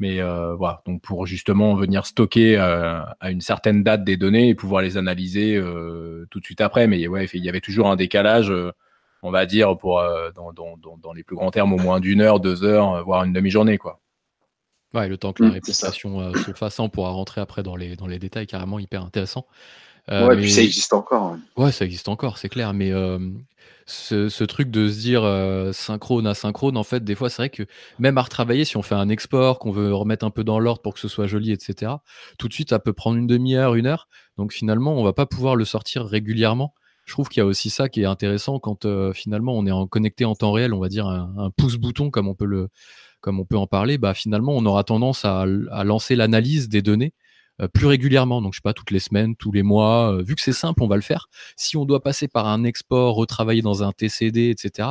mais 0.00 0.20
euh, 0.20 0.56
voilà, 0.56 0.82
donc 0.86 1.02
pour 1.02 1.24
justement 1.24 1.76
venir 1.76 2.04
stocker 2.04 2.58
euh, 2.58 3.00
à 3.20 3.30
une 3.30 3.40
certaine 3.40 3.84
date 3.84 4.02
des 4.02 4.16
données 4.16 4.48
et 4.48 4.54
pouvoir 4.56 4.82
les 4.82 4.96
analyser 4.96 5.56
tout 6.30 6.40
de 6.40 6.44
suite 6.44 6.60
après. 6.60 6.88
Mais 6.88 7.06
ouais, 7.06 7.26
il 7.32 7.44
y 7.44 7.48
avait 7.48 7.60
toujours 7.60 7.88
un 7.88 7.96
décalage, 7.96 8.52
on 9.22 9.30
va 9.30 9.46
dire, 9.46 9.76
pour 9.76 10.00
dans, 10.34 10.52
dans, 10.52 10.76
dans, 10.96 11.12
les 11.12 11.22
plus 11.22 11.36
grands 11.36 11.50
termes, 11.50 11.72
au 11.72 11.78
moins 11.78 12.00
d'une 12.00 12.20
heure, 12.20 12.40
deux 12.40 12.64
heures, 12.64 13.04
voire 13.04 13.24
une 13.24 13.32
demi-journée, 13.32 13.78
quoi. 13.78 14.00
Ouais, 14.94 15.06
le 15.06 15.18
temps 15.18 15.34
que 15.34 15.42
la 15.42 15.50
mmh, 15.50 15.52
réplication 15.52 16.32
se 16.34 16.52
fasse, 16.52 16.78
on 16.80 16.88
pourra 16.88 17.10
rentrer 17.10 17.42
après 17.42 17.62
dans 17.62 17.76
les, 17.76 17.94
dans 17.94 18.06
les 18.06 18.18
détails, 18.18 18.46
carrément 18.46 18.78
hyper 18.78 19.04
intéressant. 19.04 19.46
ouais, 20.10 20.36
puis 20.36 20.50
ça 20.50 20.62
existe 20.62 20.94
encore. 20.94 21.36
Ouais, 21.56 21.72
ça 21.72 21.84
existe 21.84 22.08
encore, 22.08 22.38
c'est 22.38 22.48
clair. 22.48 22.72
Mais 22.72 22.92
ce, 23.88 24.44
truc 24.44 24.70
de 24.70 24.88
se 24.88 25.00
dire 25.00 25.24
euh, 25.24 25.72
synchrone, 25.72 26.26
asynchrone, 26.26 26.76
en 26.76 26.82
fait, 26.82 27.02
des 27.04 27.14
fois, 27.14 27.30
c'est 27.30 27.42
vrai 27.42 27.50
que 27.50 27.64
même 27.98 28.18
à 28.18 28.22
retravailler, 28.22 28.64
si 28.64 28.76
on 28.76 28.82
fait 28.82 28.94
un 28.94 29.08
export, 29.08 29.58
qu'on 29.58 29.70
veut 29.70 29.94
remettre 29.94 30.24
un 30.24 30.30
peu 30.30 30.44
dans 30.44 30.58
l'ordre 30.58 30.82
pour 30.82 30.94
que 30.94 31.00
ce 31.00 31.08
soit 31.08 31.26
joli, 31.26 31.52
etc., 31.52 31.92
tout 32.38 32.48
de 32.48 32.52
suite, 32.52 32.70
ça 32.70 32.78
peut 32.78 32.92
prendre 32.92 33.16
une 33.16 33.26
demi-heure, 33.26 33.74
une 33.74 33.86
heure. 33.86 34.08
Donc 34.36 34.52
finalement, 34.52 34.94
on 34.94 35.02
va 35.02 35.12
pas 35.12 35.26
pouvoir 35.26 35.56
le 35.56 35.64
sortir 35.64 36.04
régulièrement. 36.04 36.74
Je 37.08 37.14
trouve 37.14 37.30
qu'il 37.30 37.40
y 37.40 37.42
a 37.42 37.46
aussi 37.46 37.70
ça 37.70 37.88
qui 37.88 38.02
est 38.02 38.04
intéressant 38.04 38.58
quand 38.58 38.84
euh, 38.84 39.14
finalement 39.14 39.56
on 39.56 39.64
est 39.64 39.70
en, 39.70 39.86
connecté 39.86 40.26
en 40.26 40.34
temps 40.34 40.52
réel, 40.52 40.74
on 40.74 40.78
va 40.78 40.90
dire 40.90 41.06
un, 41.06 41.50
pouce-bouton, 41.56 42.10
comme 42.10 42.28
on 42.28 42.34
peut 42.34 42.44
le, 42.44 42.68
comme 43.22 43.40
on 43.40 43.46
peut 43.46 43.56
en 43.56 43.66
parler. 43.66 43.96
Bah 43.96 44.12
finalement, 44.12 44.52
on 44.54 44.66
aura 44.66 44.84
tendance 44.84 45.24
à 45.24 45.46
lancer 45.46 46.16
l'analyse 46.16 46.68
des 46.68 46.82
données 46.82 47.14
euh, 47.62 47.66
plus 47.66 47.86
régulièrement. 47.86 48.42
Donc, 48.42 48.52
je 48.52 48.58
sais 48.58 48.62
pas, 48.62 48.74
toutes 48.74 48.90
les 48.90 48.98
semaines, 48.98 49.36
tous 49.36 49.52
les 49.52 49.62
mois. 49.62 50.12
Euh, 50.12 50.22
vu 50.22 50.34
que 50.34 50.42
c'est 50.42 50.52
simple, 50.52 50.82
on 50.82 50.86
va 50.86 50.96
le 50.96 51.02
faire. 51.02 51.28
Si 51.56 51.78
on 51.78 51.86
doit 51.86 52.02
passer 52.02 52.28
par 52.28 52.46
un 52.46 52.62
export, 52.62 53.14
retravailler 53.14 53.62
dans 53.62 53.82
un 53.82 53.92
TCD, 53.92 54.50
etc., 54.50 54.88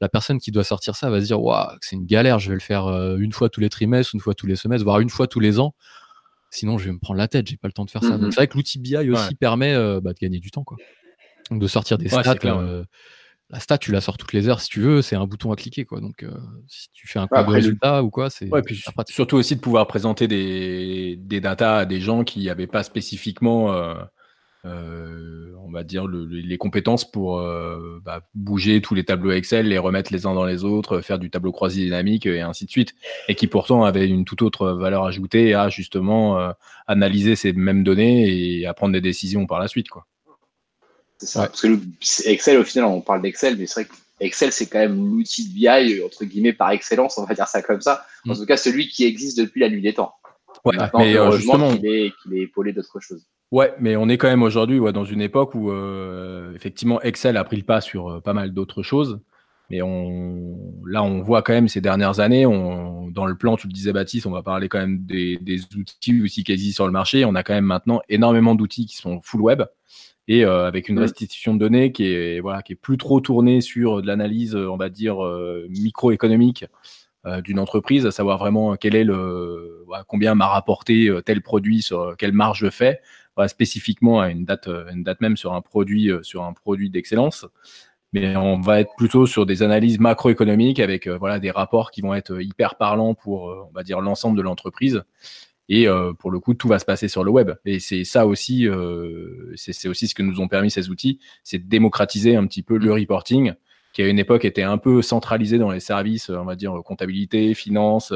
la 0.00 0.08
personne 0.08 0.40
qui 0.40 0.52
doit 0.52 0.64
sortir 0.64 0.96
ça 0.96 1.10
va 1.10 1.20
se 1.20 1.26
dire, 1.26 1.42
waouh, 1.42 1.76
c'est 1.82 1.96
une 1.96 2.06
galère, 2.06 2.38
je 2.38 2.48
vais 2.48 2.54
le 2.54 2.60
faire 2.60 2.88
une 3.16 3.32
fois 3.32 3.50
tous 3.50 3.60
les 3.60 3.68
trimestres, 3.68 4.14
une 4.14 4.20
fois 4.20 4.32
tous 4.32 4.46
les 4.46 4.56
semestres, 4.56 4.84
voire 4.84 5.00
une 5.00 5.10
fois 5.10 5.26
tous 5.26 5.40
les 5.40 5.60
ans. 5.60 5.74
Sinon, 6.50 6.78
je 6.78 6.86
vais 6.86 6.92
me 6.92 6.98
prendre 6.98 7.18
la 7.18 7.28
tête, 7.28 7.46
j'ai 7.46 7.58
pas 7.58 7.68
le 7.68 7.72
temps 7.72 7.84
de 7.84 7.90
faire 7.90 8.02
ça. 8.02 8.16
Donc, 8.16 8.28
mmh 8.28 8.30
c'est 8.30 8.36
vrai 8.36 8.48
que 8.48 8.56
l'outil 8.56 8.78
BI 8.78 9.10
aussi 9.10 9.34
permet 9.34 9.74
bah, 10.00 10.14
de 10.14 10.18
gagner 10.18 10.40
du 10.40 10.50
temps, 10.50 10.64
quoi. 10.64 10.78
Donc, 11.50 11.60
de 11.60 11.66
sortir 11.66 11.98
des 11.98 12.08
stats 12.08 12.36
la 13.50 13.58
stat, 13.58 13.78
tu 13.78 13.90
la 13.90 14.00
sors 14.00 14.16
toutes 14.16 14.32
les 14.32 14.48
heures 14.48 14.60
si 14.60 14.68
tu 14.68 14.80
veux, 14.80 15.02
c'est 15.02 15.16
un 15.16 15.26
bouton 15.26 15.50
à 15.52 15.56
cliquer. 15.56 15.84
Quoi. 15.84 16.00
Donc, 16.00 16.22
euh, 16.22 16.30
si 16.68 16.88
tu 16.92 17.08
fais 17.08 17.18
un 17.18 17.26
code 17.26 17.46
de 17.46 17.52
résultat 17.52 18.02
ou 18.02 18.10
quoi, 18.10 18.30
c'est. 18.30 18.48
Ouais, 18.48 18.62
surtout 19.08 19.36
aussi 19.36 19.56
de 19.56 19.60
pouvoir 19.60 19.86
présenter 19.86 20.28
des, 20.28 21.16
des 21.18 21.40
datas 21.40 21.78
à 21.78 21.84
des 21.84 22.00
gens 22.00 22.22
qui 22.22 22.46
n'avaient 22.46 22.68
pas 22.68 22.84
spécifiquement, 22.84 23.72
euh, 23.72 23.94
euh, 24.66 25.52
on 25.64 25.72
va 25.72 25.82
dire, 25.82 26.06
les 26.06 26.58
compétences 26.58 27.10
pour 27.10 27.42
bah, 28.04 28.20
bouger 28.34 28.80
tous 28.80 28.94
les 28.94 29.04
tableaux 29.04 29.32
Excel, 29.32 29.66
les 29.66 29.78
remettre 29.78 30.12
les 30.12 30.26
uns 30.26 30.34
dans 30.34 30.44
les 30.44 30.62
autres, 30.62 31.00
faire 31.00 31.18
du 31.18 31.28
tableau 31.28 31.50
croisé 31.50 31.82
dynamique 31.82 32.26
et 32.26 32.42
ainsi 32.42 32.66
de 32.66 32.70
suite. 32.70 32.94
Et 33.26 33.34
qui 33.34 33.48
pourtant 33.48 33.82
avaient 33.82 34.06
une 34.06 34.24
toute 34.24 34.42
autre 34.42 34.70
valeur 34.70 35.04
ajoutée 35.04 35.54
à 35.54 35.68
justement 35.70 36.52
analyser 36.86 37.34
ces 37.34 37.52
mêmes 37.52 37.82
données 37.82 38.28
et 38.28 38.66
à 38.66 38.74
prendre 38.74 38.92
des 38.92 39.00
décisions 39.00 39.46
par 39.46 39.58
la 39.58 39.66
suite. 39.66 39.88
Quoi. 39.88 40.06
C'est 41.20 41.26
ça. 41.26 41.46
Parce 41.48 41.60
que 41.60 41.78
Excel, 42.24 42.56
au 42.56 42.64
final, 42.64 42.86
on 42.86 43.02
parle 43.02 43.20
d'Excel, 43.20 43.56
mais 43.58 43.66
c'est 43.66 43.82
vrai 43.82 43.84
que 43.84 43.94
Excel, 44.20 44.52
c'est 44.52 44.66
quand 44.66 44.78
même 44.78 44.96
l'outil 44.96 45.48
de 45.48 45.54
BI, 45.54 46.02
entre 46.02 46.24
guillemets, 46.24 46.54
par 46.54 46.70
excellence, 46.70 47.18
on 47.18 47.24
va 47.24 47.34
dire 47.34 47.46
ça 47.46 47.60
comme 47.60 47.82
ça. 47.82 48.04
En 48.26 48.32
mm. 48.32 48.36
tout 48.36 48.46
cas, 48.46 48.56
celui 48.56 48.88
qui 48.88 49.04
existe 49.04 49.38
depuis 49.38 49.60
la 49.60 49.68
nuit 49.68 49.82
des 49.82 49.92
temps. 49.92 50.14
Ouais, 50.64 50.76
mais 50.96 51.16
euh, 51.16 51.30
justement, 51.32 51.76
qu'il 51.76 51.86
est, 51.86 52.12
épaulé 52.32 52.72
d'autres 52.72 53.00
choses. 53.00 53.26
Ouais, 53.50 53.74
mais 53.80 53.96
on 53.96 54.08
est 54.08 54.16
quand 54.16 54.28
même 54.28 54.42
aujourd'hui 54.42 54.78
ouais, 54.78 54.92
dans 54.92 55.04
une 55.04 55.20
époque 55.20 55.54
où 55.54 55.70
euh, 55.70 56.54
effectivement 56.54 57.00
Excel 57.02 57.36
a 57.36 57.44
pris 57.44 57.56
le 57.56 57.62
pas 57.62 57.80
sur 57.80 58.08
euh, 58.08 58.20
pas 58.20 58.32
mal 58.32 58.52
d'autres 58.52 58.82
choses. 58.82 59.20
Mais 59.70 59.82
on, 59.82 60.56
là, 60.84 61.02
on 61.02 61.22
voit 61.22 61.42
quand 61.42 61.52
même 61.52 61.68
ces 61.68 61.80
dernières 61.80 62.18
années, 62.18 62.44
on, 62.44 63.08
dans 63.08 63.26
le 63.26 63.36
plan, 63.36 63.56
tu 63.56 63.68
le 63.68 63.72
disais 63.72 63.92
Baptiste, 63.92 64.26
on 64.26 64.32
va 64.32 64.42
parler 64.42 64.68
quand 64.68 64.80
même 64.80 64.98
des, 65.04 65.38
des 65.38 65.62
outils 65.76 66.22
aussi 66.22 66.44
qui 66.44 66.52
existent 66.52 66.76
sur 66.76 66.86
le 66.86 66.92
marché. 66.92 67.24
On 67.24 67.34
a 67.36 67.42
quand 67.42 67.54
même 67.54 67.64
maintenant 67.64 68.00
énormément 68.08 68.54
d'outils 68.54 68.86
qui 68.86 68.96
sont 68.96 69.20
full 69.22 69.40
web 69.40 69.62
et 70.28 70.44
euh, 70.44 70.66
avec 70.66 70.88
une 70.88 70.96
mm. 70.96 71.02
restitution 71.02 71.54
de 71.54 71.58
données 71.58 71.92
qui 71.92 72.06
est 72.06 72.40
voilà 72.40 72.62
qui 72.62 72.72
est 72.72 72.76
plus 72.76 72.96
trop 72.96 73.20
tournée 73.20 73.60
sur 73.60 74.02
de 74.02 74.06
l'analyse, 74.06 74.54
on 74.54 74.76
va 74.76 74.88
dire 74.88 75.24
euh, 75.24 75.66
microéconomique 75.70 76.64
euh, 77.26 77.40
d'une 77.40 77.58
entreprise, 77.58 78.06
à 78.06 78.10
savoir 78.10 78.38
vraiment 78.38 78.76
quel 78.76 78.94
est 78.94 79.04
le 79.04 79.82
voilà, 79.86 80.04
combien 80.06 80.34
m'a 80.34 80.46
rapporté 80.46 81.10
tel 81.26 81.42
produit 81.42 81.82
sur 81.82 82.16
quelle 82.16 82.32
marge 82.32 82.60
je 82.60 82.70
fais, 82.70 83.00
voilà, 83.36 83.48
spécifiquement 83.48 84.20
à 84.20 84.30
une 84.30 84.44
date 84.44 84.68
une 84.92 85.02
date 85.02 85.20
même 85.20 85.36
sur 85.36 85.52
un 85.54 85.60
produit 85.60 86.10
sur 86.22 86.44
un 86.44 86.52
produit 86.52 86.90
d'excellence 86.90 87.46
mais 88.12 88.36
on 88.36 88.60
va 88.60 88.80
être 88.80 88.90
plutôt 88.96 89.24
sur 89.26 89.46
des 89.46 89.62
analyses 89.62 90.00
macroéconomiques 90.00 90.80
avec 90.80 91.06
voilà 91.08 91.38
des 91.38 91.50
rapports 91.50 91.90
qui 91.90 92.00
vont 92.02 92.14
être 92.14 92.40
hyper 92.40 92.76
parlants 92.76 93.14
pour 93.14 93.44
on 93.44 93.72
va 93.72 93.82
dire 93.82 94.00
l'ensemble 94.00 94.36
de 94.36 94.42
l'entreprise 94.42 95.02
et 95.70 95.88
euh, 95.88 96.12
pour 96.12 96.30
le 96.30 96.38
coup 96.38 96.52
tout 96.52 96.68
va 96.68 96.78
se 96.78 96.84
passer 96.84 97.08
sur 97.08 97.24
le 97.24 97.30
web. 97.30 97.52
Et 97.64 97.78
c'est 97.80 98.04
ça 98.04 98.26
aussi 98.26 98.66
c'est 99.56 99.88
aussi 99.88 100.08
ce 100.08 100.14
que 100.14 100.22
nous 100.22 100.40
ont 100.40 100.48
permis 100.48 100.70
ces 100.70 100.90
outils 100.90 101.18
c'est 101.42 101.58
de 101.58 101.68
démocratiser 101.68 102.36
un 102.36 102.46
petit 102.46 102.62
peu 102.62 102.76
le 102.76 102.92
reporting 102.92 103.54
qui 103.94 104.02
à 104.02 104.08
une 104.08 104.18
époque 104.18 104.44
était 104.44 104.62
un 104.62 104.76
peu 104.76 105.00
centralisé 105.00 105.56
dans 105.56 105.70
les 105.70 105.80
services 105.80 106.28
on 106.28 106.44
va 106.44 106.56
dire 106.56 106.74
comptabilité 106.84 107.54
finance 107.54 108.12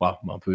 un 0.00 0.38
peu 0.38 0.52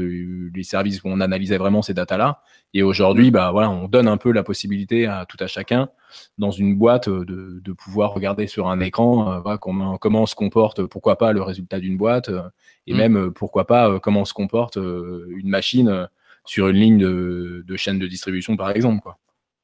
les 0.53 0.63
services 0.63 1.03
où 1.03 1.07
on 1.07 1.19
analysait 1.19 1.57
vraiment 1.57 1.81
ces 1.81 1.93
datas-là. 1.93 2.41
Et 2.73 2.83
aujourd'hui, 2.83 3.31
bah, 3.31 3.51
voilà, 3.51 3.69
on 3.69 3.87
donne 3.87 4.07
un 4.07 4.17
peu 4.17 4.31
la 4.31 4.43
possibilité 4.43 5.05
à 5.05 5.25
tout 5.25 5.37
à 5.39 5.47
chacun, 5.47 5.89
dans 6.37 6.51
une 6.51 6.75
boîte, 6.75 7.07
euh, 7.07 7.25
de, 7.25 7.61
de 7.63 7.73
pouvoir 7.73 8.13
regarder 8.13 8.47
sur 8.47 8.67
un 8.69 8.79
écran 8.79 9.31
euh, 9.31 9.39
voilà, 9.39 9.57
comment, 9.57 9.97
comment 9.97 10.25
se 10.25 10.35
comporte, 10.35 10.83
pourquoi 10.85 11.17
pas, 11.17 11.31
le 11.31 11.41
résultat 11.41 11.79
d'une 11.79 11.97
boîte, 11.97 12.29
euh, 12.29 12.49
et 12.87 12.93
mm. 12.93 12.97
même, 12.97 13.31
pourquoi 13.31 13.67
pas, 13.67 13.99
comment 13.99 14.25
se 14.25 14.33
comporte 14.33 14.77
une 14.77 15.49
machine 15.49 16.09
sur 16.43 16.67
une 16.67 16.77
ligne 16.77 16.97
de, 16.97 17.63
de, 17.65 17.75
chaîne 17.75 17.99
de 17.99 18.07
distribution, 18.07 18.57
par 18.57 18.71
exemple. 18.71 19.01
Quoi. 19.01 19.17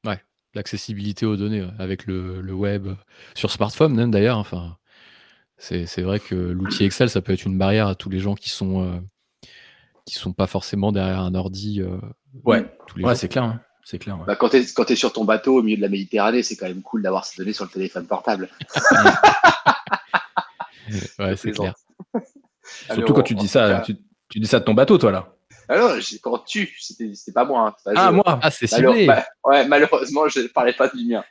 Ouais, 0.05 0.19
l'accessibilité 0.53 1.25
aux 1.25 1.37
données 1.37 1.67
avec 1.79 2.05
le, 2.05 2.41
le, 2.41 2.53
web, 2.53 2.87
sur 3.35 3.51
smartphone 3.51 3.93
même 3.93 4.11
d'ailleurs. 4.11 4.37
Enfin, 4.37 4.77
c'est 5.57 6.01
vrai 6.01 6.19
que 6.19 6.35
l'outil 6.35 6.85
Excel, 6.85 7.09
ça 7.09 7.21
peut 7.21 7.33
être 7.33 7.45
une 7.45 7.57
barrière 7.57 7.87
à 7.87 7.93
tous 7.93 8.09
les 8.09 8.19
gens 8.19 8.33
qui 8.33 8.49
sont 8.49 9.03
qui 10.05 10.15
sont 10.15 10.33
pas 10.33 10.47
forcément 10.47 10.91
derrière 10.91 11.21
un 11.21 11.35
ordi. 11.35 11.81
Euh, 11.81 11.97
ouais, 12.43 12.65
ouais 12.97 13.15
c'est 13.15 13.27
clair. 13.27 13.43
Hein. 13.43 13.61
C'est 13.83 13.99
clair. 13.99 14.17
Bah, 14.25 14.35
quand 14.35 14.49
tu 14.49 14.57
es, 14.57 14.95
sur 14.95 15.11
ton 15.11 15.25
bateau 15.25 15.57
au 15.57 15.63
milieu 15.63 15.77
de 15.77 15.81
la 15.81 15.89
Méditerranée, 15.89 16.43
c'est 16.43 16.55
quand 16.55 16.67
même 16.67 16.81
cool 16.81 17.01
d'avoir 17.01 17.25
ces 17.25 17.37
données 17.37 17.53
sur 17.53 17.65
le 17.65 17.71
téléphone 17.71 18.05
portable. 18.05 18.49
ouais, 21.19 21.35
c'est 21.35 21.51
clair. 21.51 21.73
Surtout 22.93 23.13
quand 23.13 23.23
tu 23.23 23.35
dis 23.35 23.47
ça, 23.47 23.81
tu, 23.81 24.39
dis 24.39 24.47
ça 24.47 24.59
de 24.59 24.65
ton 24.65 24.73
bateau, 24.73 24.97
toi 24.97 25.11
là. 25.11 25.33
Alors, 25.67 25.91
ah 25.91 25.99
quand 26.21 26.39
tu, 26.39 26.69
c'était 26.79 27.31
pas 27.33 27.45
moi. 27.45 27.75
Hein. 27.85 27.93
ah, 27.95 28.11
moi 28.11 28.39
Ah, 28.41 28.51
c'est 28.51 28.67
ciblé. 28.67 29.09
ouais, 29.45 29.67
malheureusement, 29.67 30.27
je 30.27 30.41
ne 30.41 30.47
parlais 30.47 30.73
pas 30.73 30.89
du 30.89 31.05
mien. 31.05 31.23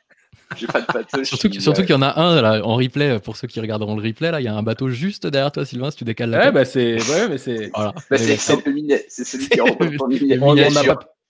J'ai 0.56 0.66
pas 0.66 0.80
de 0.80 0.86
bateau. 0.86 1.24
surtout 1.24 1.52
surtout 1.60 1.82
qu'il 1.82 1.90
y 1.90 1.94
en 1.94 2.02
a 2.02 2.18
un 2.20 2.42
là, 2.42 2.64
en 2.64 2.76
replay, 2.76 3.20
pour 3.20 3.36
ceux 3.36 3.46
qui 3.46 3.60
regarderont 3.60 3.96
le 3.96 4.02
replay, 4.02 4.30
là, 4.30 4.40
il 4.40 4.44
y 4.44 4.48
a 4.48 4.54
un 4.54 4.62
bateau 4.62 4.88
juste 4.88 5.26
derrière 5.26 5.52
toi, 5.52 5.64
Sylvain, 5.64 5.90
si 5.90 5.98
tu 5.98 6.04
décales 6.04 6.30
la 6.30 6.38
ouais, 6.38 6.52
bah 6.52 6.64
c'est, 6.64 6.94
ouais, 6.94 7.28
mais 7.28 7.38
c'est. 7.38 7.70
Voilà. 7.74 7.92
Bah, 8.10 8.18
c'est 8.18 8.36
celui 8.36 9.48
qui 9.48 9.60
on, 9.60 9.66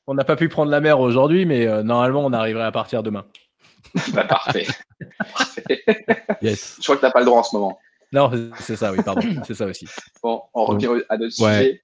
on 0.07 0.15
n'a 0.15 0.25
pas, 0.25 0.37
pu 0.37 0.49
prendre 0.49 0.71
la 0.71 0.81
mer 0.81 0.99
aujourd'hui, 1.01 1.45
mais 1.45 1.67
euh, 1.67 1.83
normalement, 1.83 2.25
on 2.25 2.33
arriverait 2.33 2.65
à 2.65 2.73
partir 2.73 3.03
demain. 3.03 3.27
bah, 4.15 4.25
parfait. 4.25 4.67
Yes. 6.43 6.77
Je 6.79 6.85
crois 6.85 6.97
que 6.97 7.01
tu 7.01 7.07
n'as 7.07 7.13
pas 7.13 7.21
le 7.21 7.27
droit 7.27 7.41
en 7.41 7.43
ce 7.43 7.55
moment. 7.55 7.79
Non, 8.13 8.31
c'est 8.59 8.77
ça, 8.77 8.93
oui, 8.93 8.99
pardon. 9.05 9.23
c'est 9.47 9.55
ça 9.55 9.67
aussi. 9.67 9.87
Bon, 10.23 10.43
on 10.55 10.65
revient 10.65 10.89
à 11.09 11.17
notre 11.17 11.33
sujet 11.33 11.83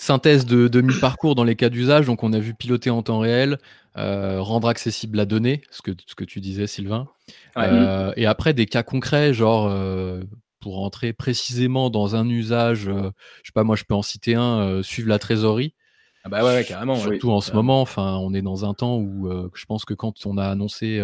synthèse 0.00 0.46
de, 0.46 0.66
de 0.66 0.80
mi-parcours 0.80 1.34
dans 1.34 1.44
les 1.44 1.56
cas 1.56 1.68
d'usage. 1.68 2.06
Donc, 2.06 2.22
on 2.22 2.32
a 2.32 2.38
vu 2.38 2.54
piloter 2.54 2.88
en 2.88 3.02
temps 3.02 3.18
réel, 3.18 3.58
euh, 3.98 4.40
rendre 4.40 4.66
accessible 4.68 5.18
la 5.18 5.26
donnée, 5.26 5.60
ce 5.70 5.82
que, 5.82 5.90
ce 6.06 6.14
que 6.14 6.24
tu 6.24 6.40
disais, 6.40 6.66
Sylvain. 6.66 7.06
Euh, 7.58 8.12
et 8.16 8.24
après, 8.24 8.54
des 8.54 8.64
cas 8.64 8.82
concrets, 8.82 9.34
genre 9.34 9.66
euh, 9.68 10.22
pour 10.58 10.76
rentrer 10.76 11.12
précisément 11.12 11.90
dans 11.90 12.16
un 12.16 12.26
usage, 12.30 12.84
je 12.84 13.10
sais 13.44 13.52
pas, 13.52 13.62
moi, 13.62 13.76
je 13.76 13.84
peux 13.84 13.94
en 13.94 14.00
citer 14.00 14.34
un, 14.34 14.82
suivre 14.82 15.08
la 15.08 15.18
trésorerie. 15.18 15.74
Ah 16.24 16.28
bah 16.28 16.44
ouais, 16.44 16.64
carrément. 16.64 16.96
Surtout 16.96 17.30
en 17.30 17.40
ce 17.40 17.52
moment, 17.52 17.80
enfin, 17.82 18.16
on 18.16 18.32
est 18.32 18.42
dans 18.42 18.64
un 18.64 18.74
temps 18.74 18.96
où 18.96 19.30
je 19.54 19.64
pense 19.66 19.84
que 19.84 19.94
quand 19.94 20.26
on 20.26 20.38
a 20.38 20.46
annoncé 20.46 21.02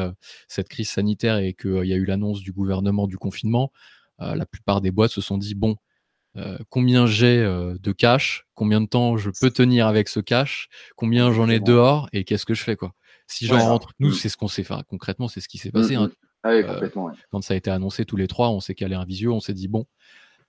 cette 0.49 0.69
crise 0.69 0.91
sanitaire 0.91 1.39
et 1.39 1.55
qu'il 1.55 1.85
y 1.85 1.93
a 1.93 1.97
eu 1.97 2.05
l'annonce 2.05 2.41
du 2.41 2.53
gouvernement 2.53 3.07
du 3.07 3.17
confinement, 3.17 3.73
la 4.19 4.45
plupart 4.47 4.83
des 4.83 4.91
boîtes 4.91 5.13
se 5.13 5.23
sont 5.23 5.39
dit 5.39 5.55
bon, 5.55 5.77
euh, 6.37 6.59
combien 6.69 7.07
j'ai 7.07 7.39
euh, 7.39 7.77
de 7.81 7.93
cash, 7.93 8.47
combien 8.55 8.81
de 8.81 8.87
temps 8.87 9.17
je 9.17 9.31
peux 9.41 9.51
tenir 9.51 9.87
avec 9.87 10.09
ce 10.09 10.21
cash, 10.21 10.69
combien 10.95 11.33
j'en 11.33 11.49
ai 11.49 11.61
dehors 11.61 12.09
et 12.13 12.25
qu'est-ce 12.25 12.45
que 12.45 12.55
je 12.55 12.63
fais 12.63 12.77
quoi. 12.77 12.93
Si 13.27 13.47
j'en 13.47 13.59
rentre, 13.59 13.93
nous 13.99 14.13
c'est 14.13 14.29
ce 14.29 14.37
qu'on 14.37 14.49
sait 14.49 14.63
faire 14.63 14.83
concrètement, 14.87 15.29
c'est 15.29 15.41
ce 15.41 15.49
qui 15.49 15.59
s'est 15.59 15.71
passé. 15.71 15.95
Hein. 15.95 16.11
Ah 16.43 16.51
euh, 16.51 16.89
quand 17.31 17.43
ça 17.43 17.55
a 17.55 17.57
été 17.57 17.71
annoncé 17.71 18.05
tous 18.05 18.17
les 18.17 18.29
trois, 18.29 18.51
on 18.51 18.61
s'est 18.61 18.75
calé 18.75 18.95
un 18.95 19.05
visio, 19.05 19.35
on 19.35 19.41
s'est 19.41 19.55
dit 19.55 19.67
bon, 19.67 19.87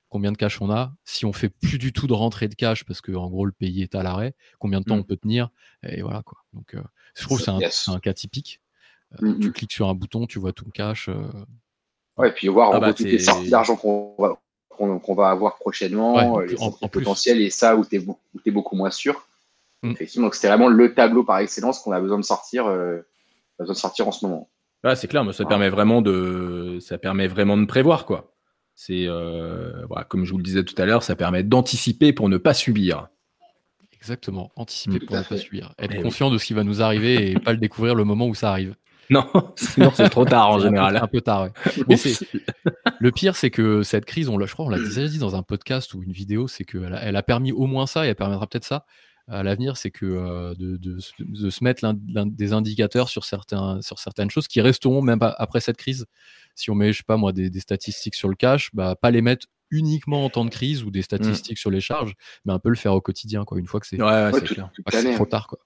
combien 0.10 0.32
de 0.32 0.38
cash 0.38 0.62
on 0.62 0.70
a? 0.70 0.94
Si 1.06 1.25
on 1.25 1.34
fait 1.34 1.50
plus 1.50 1.79
du 1.79 1.94
tout 1.94 2.06
de 2.06 2.13
rentrée 2.13 2.50
de 2.50 2.56
cash 2.56 2.84
parce 2.84 3.01
que 3.01 3.13
en 3.13 3.29
gros 3.29 3.46
le 3.46 3.53
pays 3.53 3.82
est 3.82 3.96
à 3.96 4.03
l'arrêt, 4.03 4.36
combien 4.60 4.79
de 4.79 4.86
temps 4.86 4.96
on 4.96 5.03
peut 5.03 5.17
tenir? 5.17 5.50
Et 5.84 6.01
voilà 6.01 6.22
quoi. 6.24 6.39
Donc 6.53 6.75
je 7.15 7.24
trouve 7.24 7.38
que 7.39 7.46
c'est 7.70 7.91
un, 7.91 8.00
cas 8.00 8.13
typique. 8.13 8.62
tu 9.41 9.51
cliques 9.53 9.74
sur 9.74 9.88
un 9.88 9.96
bouton, 9.96 10.27
tu 10.27 10.38
vois 10.38 10.51
tout 10.51 10.65
le 10.65 10.72
cash. 10.72 11.10
Ouais, 12.17 12.29
et 12.29 12.32
puis 12.32 12.48
voir 12.48 12.72
ah 12.74 12.79
bah, 12.79 12.94
toutes 12.94 13.06
les 13.06 13.20
sorties 13.20 13.50
d'argent 13.50 13.75
qu'on 13.75 14.15
va, 14.17 14.39
qu'on 14.77 15.15
va 15.15 15.29
avoir 15.29 15.57
prochainement, 15.57 16.39
euh, 16.39 16.46
les 16.46 16.62
en, 16.62 16.72
potentiels 16.72 17.41
et 17.41 17.50
ça 17.50 17.75
où 17.75 17.84
tu 17.86 17.98
es, 18.46 18.51
beaucoup 18.51 18.75
moins 18.75 18.91
sûr. 18.91 19.27
Mm. 19.84 19.91
Effectivement, 19.91 20.31
c'était 20.31 20.48
vraiment 20.48 20.67
le 20.67 20.93
tableau 20.93 21.24
par 21.24 21.39
excellence 21.39 21.79
qu'on 21.79 21.91
a 21.91 22.00
besoin 22.00 22.17
de 22.17 22.24
sortir, 22.24 22.67
euh, 22.67 23.00
besoin 23.60 23.74
de 23.74 23.79
sortir 23.79 24.07
en 24.07 24.12
ce 24.12 24.25
moment. 24.25 24.50
c'est 24.96 25.07
clair, 25.07 25.24
mais 25.24 25.34
ça 25.34 25.46
permet 25.46 25.69
vraiment 25.69 26.01
de, 26.01 26.77
ça 26.79 26.98
permet 26.98 27.27
vraiment 27.27 27.57
de 27.57 27.65
prévoir 27.65 28.05
quoi. 28.05 28.34
C'est, 28.75 29.05
euh, 29.07 29.72
comme 30.07 30.24
je 30.24 30.31
vous 30.31 30.38
le 30.38 30.43
disais 30.43 30.63
tout 30.63 30.79
à 30.79 30.86
l'heure, 30.86 31.01
ça 31.01 31.15
permet 31.15 31.41
d'anticiper 31.41 32.13
pour 32.13 32.29
ne 32.29 32.38
pas 32.38 32.53
subir. 32.53 33.07
Exactement, 33.91 34.51
anticiper 34.55 35.00
pour 35.00 35.15
ne 35.15 35.24
pas 35.24 35.38
subir, 35.38 35.74
être 35.79 35.96
eh 35.98 36.01
conscient 36.01 36.29
de 36.29 36.38
ce 36.38 36.46
qui 36.46 36.53
va 36.53 36.63
nous 36.63 36.81
arriver 36.84 37.31
et 37.31 37.39
pas 37.39 37.51
le 37.51 37.57
découvrir 37.57 37.96
le 37.96 38.03
moment 38.03 38.27
où 38.27 38.36
ça 38.36 38.51
arrive. 38.51 38.75
Non, 39.10 39.26
sinon 39.56 39.92
c'est 39.94 40.10
trop 40.10 40.26
tard 40.26 40.50
en 40.50 40.60
général. 40.60 40.98
Un 40.98 41.08
peu, 41.08 41.22
tard, 41.22 41.48
Mais 41.88 41.96
le 43.00 43.12
pire, 43.12 43.38
c'est 43.38 43.50
que 43.50 43.82
cette 43.84 44.04
crise, 44.04 44.28
on 44.28 44.38
je 44.46 44.52
crois, 44.52 44.66
on 44.66 44.70
l'a 44.70 44.80
déjà 44.80 45.08
dit 45.08 45.18
dans 45.18 45.36
un 45.36 45.44
podcast 45.44 45.94
ou 45.94 46.04
une 46.04 46.12
vidéo, 46.12 46.48
c'est 46.48 46.66
qu'elle 46.66 46.94
a, 46.94 47.02
elle 47.02 47.16
a 47.16 47.24
permis 47.24 47.52
au 47.52 47.68
moins 47.68 47.88
ça 47.88 48.06
et 48.06 48.10
elle 48.10 48.16
permettra 48.16 48.48
peut-être 48.48 48.66
ça 48.66 48.86
à 49.30 49.44
l'avenir, 49.44 49.76
c'est 49.76 49.92
que 49.92 50.06
euh, 50.06 50.56
de, 50.56 50.78
de, 50.78 51.00
de, 51.20 51.50
se 51.50 51.64
mettre 51.64 51.94
des 51.96 52.54
indicateurs 52.54 53.10
sur, 53.10 53.26
certains, 53.26 53.82
sur 53.82 54.00
certaines 54.00 54.30
choses 54.30 54.48
qui 54.48 54.62
resteront 54.62 55.02
même 55.02 55.20
après 55.22 55.60
cette 55.60 55.78
crise. 55.78 56.06
Si 56.56 56.72
on 56.72 56.76
met, 56.76 56.94
je 56.94 57.00
sais 57.00 57.04
pas 57.06 57.18
moi, 57.18 57.34
des, 57.34 57.50
des 57.50 57.60
statistiques 57.60 58.16
sur 58.16 58.30
le 58.30 58.36
cash, 58.36 58.70
bah, 58.74 58.96
pas 58.96 59.12
les 59.12 59.22
mettre 59.22 59.48
uniquement 59.70 60.24
en 60.24 60.30
temps 60.30 60.46
de 60.46 60.50
crise 60.50 60.84
ou 60.84 60.92
des 60.92 61.02
statistiques 61.02 61.58
sur 61.58 61.70
les 61.70 61.82
charges, 61.82 62.14
mais 62.46 62.54
un 62.54 62.60
peu 62.60 62.70
le 62.70 62.76
faire 62.76 62.94
au 62.94 63.02
quotidien, 63.02 63.44
quoi, 63.44 63.60
une 63.60 63.68
fois 63.68 63.82
que 63.82 63.88
c'est 63.88 64.02
ouais, 64.02 64.32
trop 65.16 65.26
tard. 65.26 65.48
Quoi. 65.48 65.60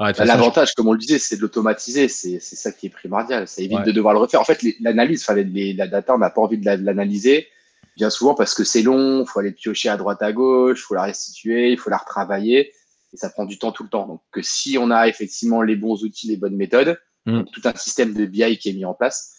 L'avantage, 0.00 0.74
comme 0.74 0.88
on 0.88 0.92
le 0.92 0.98
disait, 0.98 1.18
c'est 1.18 1.36
de 1.36 1.42
l'automatiser. 1.42 2.08
C'est 2.08 2.40
ça 2.40 2.72
qui 2.72 2.86
est 2.86 2.90
primordial. 2.90 3.46
Ça 3.46 3.62
évite 3.62 3.84
de 3.84 3.92
devoir 3.92 4.14
le 4.14 4.20
refaire. 4.20 4.40
En 4.40 4.44
fait, 4.44 4.60
l'analyse, 4.80 5.26
la 5.28 5.86
data, 5.86 6.14
on 6.14 6.18
n'a 6.18 6.30
pas 6.30 6.40
envie 6.40 6.58
de 6.58 6.64
l'analyser 6.64 7.48
bien 7.96 8.10
souvent 8.10 8.34
parce 8.34 8.54
que 8.54 8.64
c'est 8.64 8.82
long, 8.82 9.22
il 9.22 9.26
faut 9.26 9.40
aller 9.40 9.52
piocher 9.52 9.88
à 9.88 9.96
droite 9.96 10.22
à 10.22 10.32
gauche, 10.32 10.80
il 10.80 10.82
faut 10.82 10.94
la 10.94 11.02
restituer, 11.02 11.72
il 11.72 11.78
faut 11.78 11.90
la 11.90 11.98
retravailler 11.98 12.72
et 13.12 13.16
ça 13.16 13.30
prend 13.30 13.44
du 13.44 13.58
temps 13.58 13.72
tout 13.72 13.82
le 13.82 13.88
temps. 13.88 14.06
Donc, 14.06 14.22
que 14.30 14.42
si 14.42 14.78
on 14.78 14.90
a 14.90 15.08
effectivement 15.08 15.62
les 15.62 15.76
bons 15.76 16.02
outils, 16.02 16.28
les 16.28 16.36
bonnes 16.36 16.56
méthodes, 16.56 16.98
mm. 17.26 17.42
tout 17.52 17.60
un 17.64 17.74
système 17.74 18.14
de 18.14 18.24
BI 18.24 18.58
qui 18.58 18.70
est 18.70 18.72
mis 18.72 18.84
en 18.84 18.94
place, 18.94 19.34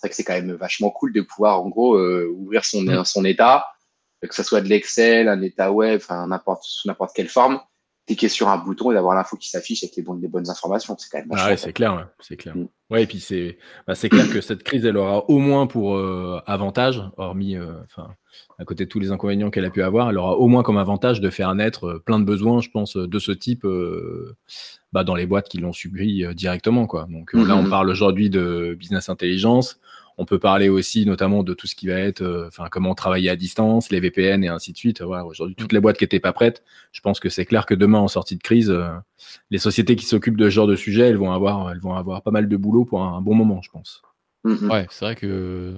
c'est 0.00 0.08
que 0.08 0.14
c'est 0.14 0.24
quand 0.24 0.34
même 0.34 0.52
vachement 0.52 0.90
cool 0.90 1.12
de 1.12 1.22
pouvoir 1.22 1.60
en 1.60 1.68
gros 1.68 1.96
euh, 1.96 2.32
ouvrir 2.36 2.64
son, 2.64 2.82
mm. 2.82 3.04
son 3.04 3.24
état, 3.24 3.66
que 4.22 4.34
ce 4.34 4.42
soit 4.42 4.60
de 4.60 4.68
l'Excel, 4.68 5.28
un 5.28 5.42
état 5.42 5.72
web, 5.72 6.00
enfin 6.02 6.26
n'importe 6.26 6.64
sous 6.64 6.88
n'importe 6.88 7.14
quelle 7.14 7.28
forme 7.28 7.60
cliquer 8.06 8.28
sur 8.28 8.48
un 8.48 8.58
bouton 8.58 8.92
et 8.92 8.94
d'avoir 8.94 9.14
l'info 9.14 9.36
qui 9.36 9.50
s'affiche 9.50 9.82
avec 9.82 9.96
les 9.96 10.02
bonnes, 10.02 10.20
les 10.20 10.28
bonnes 10.28 10.48
informations. 10.48 10.96
C'est 10.98 11.10
quand 11.10 11.18
même. 11.18 11.28
Ah 11.32 11.48
ouais, 11.48 11.56
c'est 11.56 11.72
clair, 11.72 12.08
c'est 12.20 12.36
clair. 12.36 12.56
Mm. 12.56 12.68
Ouais, 12.88 13.02
et 13.02 13.06
puis 13.06 13.18
c'est, 13.18 13.58
bah, 13.86 13.94
clair 13.94 14.30
que 14.32 14.40
cette 14.40 14.62
crise, 14.62 14.84
elle 14.84 14.96
aura 14.96 15.28
au 15.28 15.38
moins 15.38 15.66
pour 15.66 15.96
euh, 15.96 16.40
avantage, 16.46 17.02
hormis, 17.16 17.56
euh, 17.56 17.72
enfin, 17.84 18.14
à 18.58 18.64
côté 18.64 18.84
de 18.84 18.88
tous 18.88 19.00
les 19.00 19.10
inconvénients 19.10 19.50
qu'elle 19.50 19.64
a 19.64 19.70
pu 19.70 19.82
avoir, 19.82 20.10
elle 20.10 20.18
aura 20.18 20.36
au 20.36 20.46
moins 20.46 20.62
comme 20.62 20.78
avantage 20.78 21.20
de 21.20 21.28
faire 21.28 21.52
naître 21.56 21.86
euh, 21.86 21.98
plein 21.98 22.20
de 22.20 22.24
besoins, 22.24 22.60
je 22.60 22.70
pense, 22.70 22.96
de 22.96 23.18
ce 23.18 23.32
type, 23.32 23.66
bah, 24.92 25.02
dans 25.02 25.16
les 25.16 25.26
boîtes 25.26 25.48
qui 25.48 25.58
l'ont 25.58 25.72
subi 25.72 26.24
directement, 26.34 26.86
quoi. 26.86 27.06
Donc 27.10 27.32
là, 27.32 27.56
on 27.56 27.64
mm-hmm. 27.64 27.70
parle 27.70 27.90
aujourd'hui 27.90 28.30
de 28.30 28.76
business 28.78 29.08
intelligence. 29.08 29.80
On 30.18 30.24
peut 30.24 30.38
parler 30.38 30.68
aussi 30.68 31.04
notamment 31.04 31.42
de 31.42 31.52
tout 31.52 31.66
ce 31.66 31.74
qui 31.74 31.88
va 31.88 31.98
être, 31.98 32.22
euh, 32.22 32.46
enfin, 32.48 32.68
comment 32.70 32.94
travailler 32.94 33.28
à 33.28 33.36
distance, 33.36 33.90
les 33.90 34.00
VPN 34.00 34.42
et 34.44 34.48
ainsi 34.48 34.72
de 34.72 34.78
suite. 34.78 35.02
Voilà, 35.02 35.26
aujourd'hui, 35.26 35.54
toutes 35.56 35.72
les 35.72 35.80
boîtes 35.80 35.98
qui 35.98 36.04
n'étaient 36.04 36.20
pas 36.20 36.32
prêtes, 36.32 36.62
je 36.92 37.00
pense 37.00 37.20
que 37.20 37.28
c'est 37.28 37.44
clair 37.44 37.66
que 37.66 37.74
demain, 37.74 37.98
en 37.98 38.08
sortie 38.08 38.36
de 38.36 38.42
crise, 38.42 38.70
euh, 38.70 38.88
les 39.50 39.58
sociétés 39.58 39.94
qui 39.94 40.06
s'occupent 40.06 40.38
de 40.38 40.48
ce 40.48 40.54
genre 40.54 40.66
de 40.66 40.76
sujet, 40.76 41.08
elles 41.08 41.18
vont 41.18 41.32
avoir, 41.32 41.70
elles 41.70 41.80
vont 41.80 41.94
avoir 41.94 42.22
pas 42.22 42.30
mal 42.30 42.48
de 42.48 42.56
boulot 42.56 42.84
pour 42.84 43.02
un, 43.02 43.20
bon 43.20 43.34
moment, 43.34 43.60
je 43.62 43.70
pense. 43.70 44.02
Mm-hmm. 44.44 44.70
Ouais, 44.70 44.86
c'est 44.90 45.04
vrai 45.04 45.14
que 45.16 45.76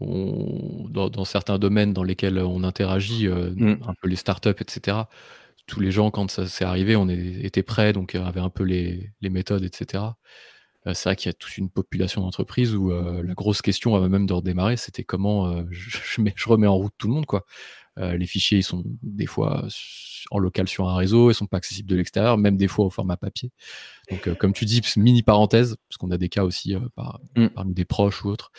dans, 0.00 1.24
certains 1.24 1.58
domaines 1.58 1.92
dans 1.92 2.04
lesquels 2.04 2.38
on 2.38 2.62
interagit, 2.62 3.26
euh, 3.26 3.50
mm. 3.56 3.78
un 3.86 3.94
peu 4.00 4.08
les 4.08 4.16
startups, 4.16 4.60
etc., 4.60 4.98
tous 5.66 5.80
les 5.80 5.90
gens, 5.90 6.10
quand 6.10 6.30
ça 6.30 6.46
s'est 6.46 6.64
arrivé, 6.64 6.96
on 6.96 7.08
était 7.08 7.62
prêts, 7.62 7.92
donc 7.92 8.14
avaient 8.14 8.40
un 8.40 8.50
peu 8.50 8.62
les, 8.62 9.12
méthodes, 9.22 9.64
etc. 9.64 10.04
Euh, 10.86 10.94
c'est 10.94 11.08
vrai 11.08 11.16
qu'il 11.16 11.28
y 11.28 11.30
a 11.30 11.34
toute 11.34 11.56
une 11.58 11.70
population 11.70 12.22
d'entreprises 12.22 12.74
où 12.74 12.92
euh, 12.92 13.22
la 13.22 13.34
grosse 13.34 13.62
question, 13.62 13.94
avant 13.94 14.08
même 14.08 14.26
de 14.26 14.32
redémarrer, 14.32 14.76
c'était 14.76 15.04
comment 15.04 15.64
je, 15.70 15.98
je, 16.34 16.48
remets 16.48 16.66
en 16.66 16.76
route 16.76 16.94
tout 16.98 17.08
le 17.08 17.14
monde. 17.14 17.26
quoi. 17.26 17.44
les 17.96 18.26
fichiers, 18.26 18.58
ils 18.58 18.64
sont 18.64 18.82
des 19.02 19.26
fois 19.26 19.68
en 20.30 20.38
local 20.38 20.68
sur 20.68 20.88
un 20.88 20.96
réseau, 20.96 21.30
ils 21.30 21.34
sont 21.34 21.46
pas 21.46 21.58
accessibles 21.58 21.88
de 21.88 21.96
l'extérieur, 21.96 22.38
même 22.38 22.56
des 22.56 22.68
fois 22.68 22.86
au 22.86 22.90
format 22.90 23.16
papier. 23.16 23.50
Donc, 24.10 24.28
euh, 24.28 24.34
comme 24.34 24.52
tu 24.52 24.64
dis, 24.64 24.80
mini 24.96 25.22
parenthèse, 25.22 25.76
parce 25.88 25.98
qu'on 25.98 26.10
a 26.10 26.18
des 26.18 26.28
cas 26.28 26.44
aussi 26.44 26.74
euh, 26.74 26.80
par, 26.94 27.20
mm. 27.36 27.48
parmi 27.48 27.74
des 27.74 27.84
proches 27.84 28.24
ou 28.24 28.28
autres 28.28 28.50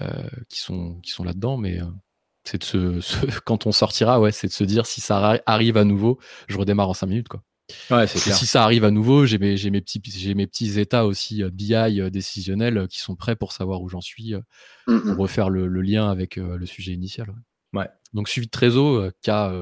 euh, 0.00 0.28
qui 0.48 0.60
sont, 0.60 1.00
qui 1.02 1.10
sont 1.10 1.24
là-dedans, 1.24 1.56
mais 1.56 1.80
c'est 2.44 2.74
de 2.74 3.00
se, 3.00 3.40
quand 3.40 3.66
on 3.66 3.72
sortira, 3.72 4.20
ouais, 4.20 4.32
c'est 4.32 4.48
de 4.48 4.52
se 4.52 4.64
dire 4.64 4.86
si 4.86 5.00
ça 5.00 5.40
arrive 5.46 5.76
à 5.76 5.84
nouveau, 5.84 6.18
je 6.48 6.58
redémarre 6.58 6.88
en 6.88 6.94
5 6.94 7.06
minutes, 7.06 7.28
quoi. 7.28 7.42
Ouais, 7.90 8.06
si 8.06 8.46
ça 8.46 8.64
arrive 8.64 8.84
à 8.84 8.90
nouveau, 8.90 9.24
j'ai 9.24 9.38
mes, 9.38 9.56
mes, 9.70 9.80
petits, 9.80 10.02
j'ai 10.04 10.34
mes 10.34 10.46
petits 10.46 10.78
états 10.78 11.06
aussi 11.06 11.42
BI 11.52 12.10
décisionnels 12.10 12.86
qui 12.88 12.98
sont 12.98 13.16
prêts 13.16 13.36
pour 13.36 13.52
savoir 13.52 13.82
où 13.82 13.88
j'en 13.88 14.00
suis, 14.00 14.34
pour 14.86 15.16
refaire 15.16 15.48
le, 15.48 15.66
lien 15.80 16.10
avec 16.10 16.36
le 16.36 16.66
sujet 16.66 16.92
initial. 16.92 17.32
Ouais. 17.72 17.88
Donc 18.12 18.28
suivi 18.28 18.46
de 18.46 18.50
Trésor, 18.50 19.10
cas 19.22 19.52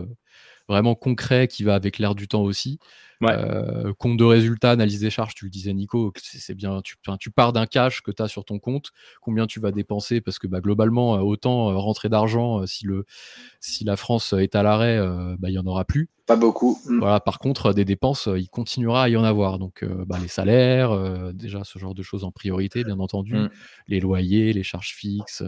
vraiment 0.71 0.95
concret 0.95 1.49
qui 1.49 1.65
va 1.65 1.75
avec 1.75 1.99
l'air 1.99 2.15
du 2.15 2.29
temps 2.29 2.43
aussi. 2.43 2.79
Euh, 3.23 3.93
compte 3.99 4.17
de 4.17 4.25
résultats, 4.25 4.71
analyse 4.71 5.01
des 5.01 5.11
charges, 5.11 5.35
tu 5.35 5.45
le 5.45 5.51
disais 5.51 5.75
Nico, 5.75 6.11
c'est 6.23 6.55
bien, 6.55 6.81
tu, 6.81 6.97
tu 7.19 7.31
pars 7.31 7.53
d'un 7.53 7.67
cash 7.67 8.01
que 8.01 8.11
tu 8.11 8.23
as 8.23 8.29
sur 8.29 8.47
ton 8.47 8.59
compte, 8.59 8.93
combien 9.21 9.47
tu 9.47 9.61
vas 9.61 9.73
dépenser, 9.73 10.23
parce 10.23 10.39
que 10.39 10.47
bah, 10.47 10.61
globalement, 10.61 11.17
euh, 11.17 11.21
autant 11.21 11.71
euh, 11.71 11.77
rentrer 11.77 12.09
d'argent, 12.09 12.65
si, 12.67 12.87
le, 12.87 13.05
si 13.61 13.85
la 13.85 13.97
France 13.97 14.33
est 14.33 14.55
à 14.55 14.63
l'arrêt, 14.63 14.99
bah, 15.39 15.51
il 15.51 15.53
n'y 15.53 15.59
en 15.59 15.67
aura 15.67 15.85
plus. 15.85 16.09
Pas 16.27 16.37
beaucoup. 16.37 16.79
Mm. 16.87 17.01
Voilà, 17.01 17.21
par 17.21 17.39
contre, 17.41 17.75
des 17.75 17.85
dépenses, 17.85 18.29
il 18.35 18.49
continuera 18.49 19.03
à 19.03 19.09
y 19.11 19.17
en 19.17 19.25
avoir. 19.25 19.59
Donc 19.59 19.85
bah, 20.07 20.19
les 20.21 20.29
salaires, 20.29 21.33
déjà 21.35 21.63
ce 21.65 21.79
genre 21.79 21.95
de 21.95 22.03
choses 22.03 22.25
en 22.25 22.31
priorité, 22.31 22.85
bien 22.85 23.01
entendu, 23.01 23.35
mm. 23.35 23.51
les 23.89 24.01
loyers, 24.01 24.53
les 24.55 24.63
charges 24.63 24.95
fixes 24.95 25.43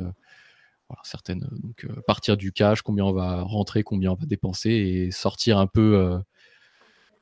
certaines. 1.03 1.41
Donc, 1.62 1.85
euh, 1.85 2.01
partir 2.07 2.37
du 2.37 2.53
cash, 2.53 2.83
combien 2.83 3.05
on 3.05 3.12
va 3.12 3.43
rentrer, 3.43 3.83
combien 3.83 4.12
on 4.12 4.15
va 4.15 4.27
dépenser 4.27 4.71
et 4.71 5.11
sortir 5.11 5.59
un 5.59 5.67
peu 5.67 5.97
euh, 5.97 6.19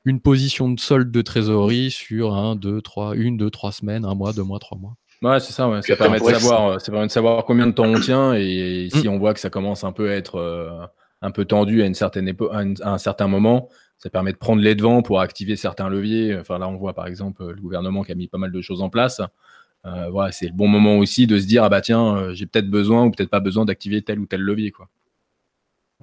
une 0.04 0.20
position 0.20 0.70
de 0.70 0.80
solde 0.80 1.10
de 1.10 1.22
trésorerie 1.22 1.90
sur 1.90 2.34
un, 2.34 2.56
deux, 2.56 2.80
trois, 2.80 3.14
une, 3.14 3.36
deux, 3.36 3.50
trois 3.50 3.72
semaines, 3.72 4.04
un 4.04 4.14
mois, 4.14 4.32
deux 4.32 4.42
mois, 4.42 4.58
trois 4.58 4.78
mois. 4.78 4.96
Ouais, 5.22 5.38
c'est 5.38 5.52
ça, 5.52 5.68
ça, 5.82 5.96
permet 5.96 6.18
de 6.18 6.24
savoir, 6.24 6.66
euh, 6.68 6.78
ça 6.78 6.90
permet 6.90 7.06
de 7.06 7.12
savoir 7.12 7.44
combien 7.44 7.66
de 7.66 7.72
temps 7.72 7.84
on 7.84 8.00
tient 8.00 8.32
et, 8.34 8.88
si 8.90 9.06
mm. 9.06 9.12
on 9.12 9.18
voit 9.18 9.34
que 9.34 9.40
ça 9.40 9.50
commence 9.50 9.84
un 9.84 9.92
peu 9.92 10.10
à 10.10 10.14
être 10.14 10.90
un 11.22 11.30
peu 11.30 11.44
tendu 11.44 11.82
à, 11.82 11.86
une 11.86 11.94
certaine 11.94 12.34
à, 12.50 12.92
un 12.92 12.98
certain 12.98 13.28
moment, 13.28 13.68
ça 13.98 14.08
permet 14.08 14.32
de 14.32 14.38
prendre 14.38 14.62
les 14.62 14.74
devants 14.74 15.02
pour 15.02 15.20
activer 15.20 15.56
certains 15.56 15.90
leviers. 15.90 16.38
Enfin, 16.38 16.58
là, 16.58 16.66
on 16.68 16.76
voit 16.76 16.94
par 16.94 17.06
exemple 17.06 17.46
le 17.46 17.60
gouvernement 17.60 18.02
qui 18.02 18.12
a 18.12 18.14
mis 18.14 18.28
pas 18.28 18.38
mal 18.38 18.50
de 18.50 18.60
choses 18.62 18.80
en 18.80 18.88
place. 18.88 19.20
Euh, 19.86 20.10
voilà, 20.10 20.30
c'est 20.30 20.46
le 20.46 20.52
bon 20.52 20.68
moment 20.68 20.98
aussi 20.98 21.26
de 21.26 21.38
se 21.38 21.46
dire 21.46 21.64
ah 21.64 21.68
bah 21.70 21.80
tiens, 21.80 22.16
euh, 22.16 22.34
j'ai 22.34 22.46
peut-être 22.46 22.68
besoin 22.68 23.06
ou 23.06 23.10
peut-être 23.10 23.30
pas 23.30 23.40
besoin 23.40 23.64
d'activer 23.64 24.02
tel 24.02 24.18
ou 24.18 24.26
tel 24.26 24.40
levier 24.40 24.72
quoi. 24.72 24.88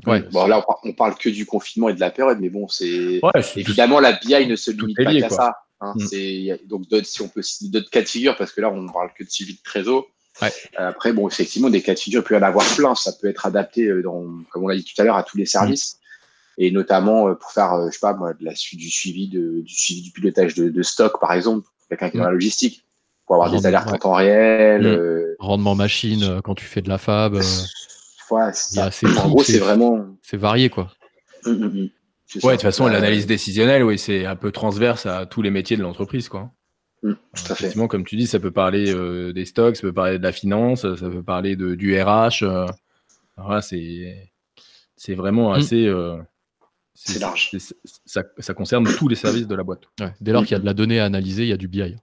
Ouais. 0.05 0.21
Bon, 0.31 0.45
là, 0.45 0.63
on 0.83 0.93
parle 0.93 1.15
que 1.15 1.29
du 1.29 1.47
confinement 1.47 1.89
et 1.89 1.93
de 1.95 1.99
la 1.99 2.11
période, 2.11 2.37
mais 2.39 2.49
bon, 2.49 2.67
c'est 2.67 3.19
évidemment 3.55 3.99
la 3.99 4.13
BI 4.13 4.45
ne 4.45 4.55
se 4.55 4.69
limite 4.69 4.95
pas 4.95 5.13
qu'à 5.13 5.29
ça. 5.29 5.57
Hein. 5.79 5.93
Mm. 5.95 6.55
donc 6.65 6.85
si 7.03 7.21
on 7.21 7.27
peut 7.27 7.41
citer 7.41 7.71
d'autres 7.71 7.89
cas 7.89 8.01
de 8.01 8.07
figure, 8.07 8.35
parce 8.35 8.51
que 8.51 8.61
là, 8.61 8.69
on 8.69 8.81
ne 8.81 8.91
parle 8.91 9.11
que 9.17 9.23
de 9.23 9.29
suivi 9.29 9.53
de 9.55 9.61
trésor. 9.63 10.07
Ouais. 10.39 10.51
Après, 10.75 11.13
bon, 11.13 11.27
effectivement, 11.27 11.71
des 11.71 11.81
cas 11.81 11.95
de 11.95 11.99
figure, 11.99 12.21
il 12.21 12.27
peut 12.27 12.35
y 12.35 12.37
en 12.37 12.43
avoir 12.43 12.65
plein. 12.75 12.93
Ça 12.93 13.11
peut 13.11 13.27
être 13.27 13.47
adapté, 13.47 13.89
dans, 14.03 14.23
comme 14.51 14.65
on 14.65 14.67
l'a 14.67 14.75
dit 14.75 14.85
tout 14.85 14.99
à 15.01 15.03
l'heure, 15.03 15.15
à 15.15 15.23
tous 15.23 15.37
les 15.37 15.47
services. 15.47 15.95
Mm. 15.95 16.61
Et 16.61 16.71
notamment 16.71 17.33
pour 17.33 17.51
faire, 17.51 17.87
je 17.87 17.91
sais 17.91 17.99
pas, 17.99 18.13
moi, 18.13 18.33
de 18.33 18.45
la, 18.45 18.53
du 18.53 18.89
suivi 18.91 19.29
de, 19.29 19.61
du 19.61 19.73
suivi 19.73 20.03
du 20.03 20.11
pilotage 20.11 20.53
de, 20.53 20.69
de 20.69 20.83
stock, 20.83 21.19
par 21.19 21.33
exemple, 21.33 21.67
quelqu'un 21.89 22.11
qui 22.11 22.17
est 22.17 22.19
dans 22.19 22.25
la 22.25 22.31
mm. 22.31 22.35
logistique 22.35 22.86
pour 23.27 23.35
avoir 23.35 23.51
des 23.51 23.65
alertes 23.67 23.91
en 23.91 23.97
temps 23.97 24.13
réel. 24.13 24.81
Mm. 24.81 24.85
Euh, 24.85 25.35
Rendement 25.39 25.75
machine 25.75 26.23
euh, 26.23 26.41
quand 26.41 26.55
tu 26.55 26.65
fais 26.65 26.81
de 26.81 26.89
la 26.89 26.97
fab. 26.97 27.35
Euh, 27.35 27.41
en 28.31 29.29
gros, 29.29 29.43
c'est 29.43 29.59
vraiment. 29.59 30.05
C'est 30.23 30.37
varié, 30.37 30.69
quoi. 30.69 30.91
Mm, 31.45 31.51
mm, 31.51 31.89
ouais, 32.43 32.51
de 32.51 32.51
toute 32.51 32.61
façon, 32.61 32.87
l'analyse 32.87 33.27
décisionnelle, 33.27 33.83
oui, 33.83 33.99
c'est 33.99 34.25
un 34.25 34.35
peu 34.35 34.51
transverse 34.51 35.05
à 35.05 35.25
tous 35.25 35.41
les 35.41 35.51
métiers 35.51 35.77
de 35.77 35.83
l'entreprise, 35.83 36.29
quoi. 36.29 36.51
Effectivement, 37.35 37.87
comme 37.87 38.03
tu 38.03 38.15
dis, 38.15 38.25
ça 38.25 38.39
peut 38.39 38.51
parler 38.51 38.93
des 39.31 39.45
stocks, 39.45 39.75
ça 39.75 39.81
peut 39.83 39.93
parler 39.93 40.17
de 40.17 40.23
la 40.23 40.31
finance, 40.31 40.81
ça 40.81 41.09
peut 41.09 41.23
parler 41.23 41.55
de, 41.55 41.75
du 41.75 42.01
RH. 42.01 42.43
voilà, 43.37 43.61
c'est 43.61 44.31
c'est 44.95 45.13
vraiment 45.13 45.53
assez. 45.53 45.93
c'est 46.95 47.19
large. 47.19 47.51
Ça, 48.05 48.23
ça, 48.39 48.53
concerne 48.53 48.85
tous 48.95 49.07
les 49.07 49.15
services 49.15 49.47
de 49.47 49.55
la 49.55 49.63
boîte. 49.63 49.83
dès 50.19 50.31
lors 50.31 50.43
qu'il 50.43 50.53
y 50.53 50.55
a 50.55 50.59
de 50.59 50.65
la 50.65 50.73
donnée 50.73 50.99
à 50.99 51.05
analyser, 51.05 51.43
il 51.43 51.49
y 51.49 51.53
a 51.53 51.57
du 51.57 51.67
BI. 51.67 51.95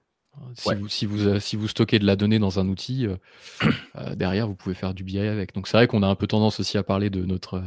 Si, 0.54 0.74
vous, 0.74 0.88
si, 0.88 1.06
vous, 1.06 1.26
euh, 1.26 1.40
si, 1.40 1.56
vous, 1.56 1.68
stockez 1.68 1.98
de 1.98 2.06
la 2.06 2.16
donnée 2.16 2.38
dans 2.38 2.58
un 2.58 2.68
outil, 2.68 3.06
euh, 3.06 3.16
euh, 3.96 4.14
derrière, 4.14 4.46
vous 4.46 4.54
pouvez 4.54 4.74
faire 4.74 4.94
du 4.94 5.04
BI 5.04 5.18
avec. 5.18 5.54
Donc 5.54 5.68
c'est 5.68 5.76
vrai 5.76 5.86
qu'on 5.86 6.02
a 6.02 6.08
un 6.08 6.14
peu 6.14 6.26
tendance 6.26 6.60
aussi 6.60 6.78
à 6.78 6.82
parler 6.82 7.10
de 7.10 7.24
notre, 7.24 7.62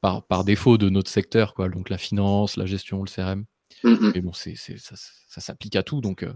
par, 0.00 0.26
par, 0.26 0.44
défaut 0.44 0.78
de 0.78 0.88
notre 0.88 1.10
secteur, 1.10 1.54
quoi. 1.54 1.68
donc 1.68 1.90
la 1.90 1.98
finance, 1.98 2.56
la 2.56 2.66
gestion, 2.66 3.02
le 3.02 3.10
CRM. 3.10 3.44
Mm-hmm. 3.84 4.12
Mais 4.14 4.20
bon, 4.20 4.32
ça, 4.32 4.50
ça 4.56 5.40
s'applique 5.40 5.76
à 5.76 5.82
tout. 5.82 6.00
Donc 6.00 6.26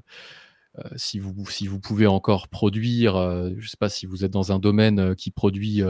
si, 0.97 1.19
vous, 1.19 1.35
si 1.51 1.67
vous 1.67 1.81
pouvez 1.81 2.07
encore 2.07 2.49
produire, 2.49 3.15
je 3.15 3.55
ne 3.55 3.67
sais 3.67 3.77
pas 3.77 3.89
si 3.89 4.07
vous 4.07 4.25
êtes 4.25 4.31
dans 4.31 4.53
un 4.53 4.59
domaine 4.59 5.15
qui 5.17 5.31
produit 5.31 5.83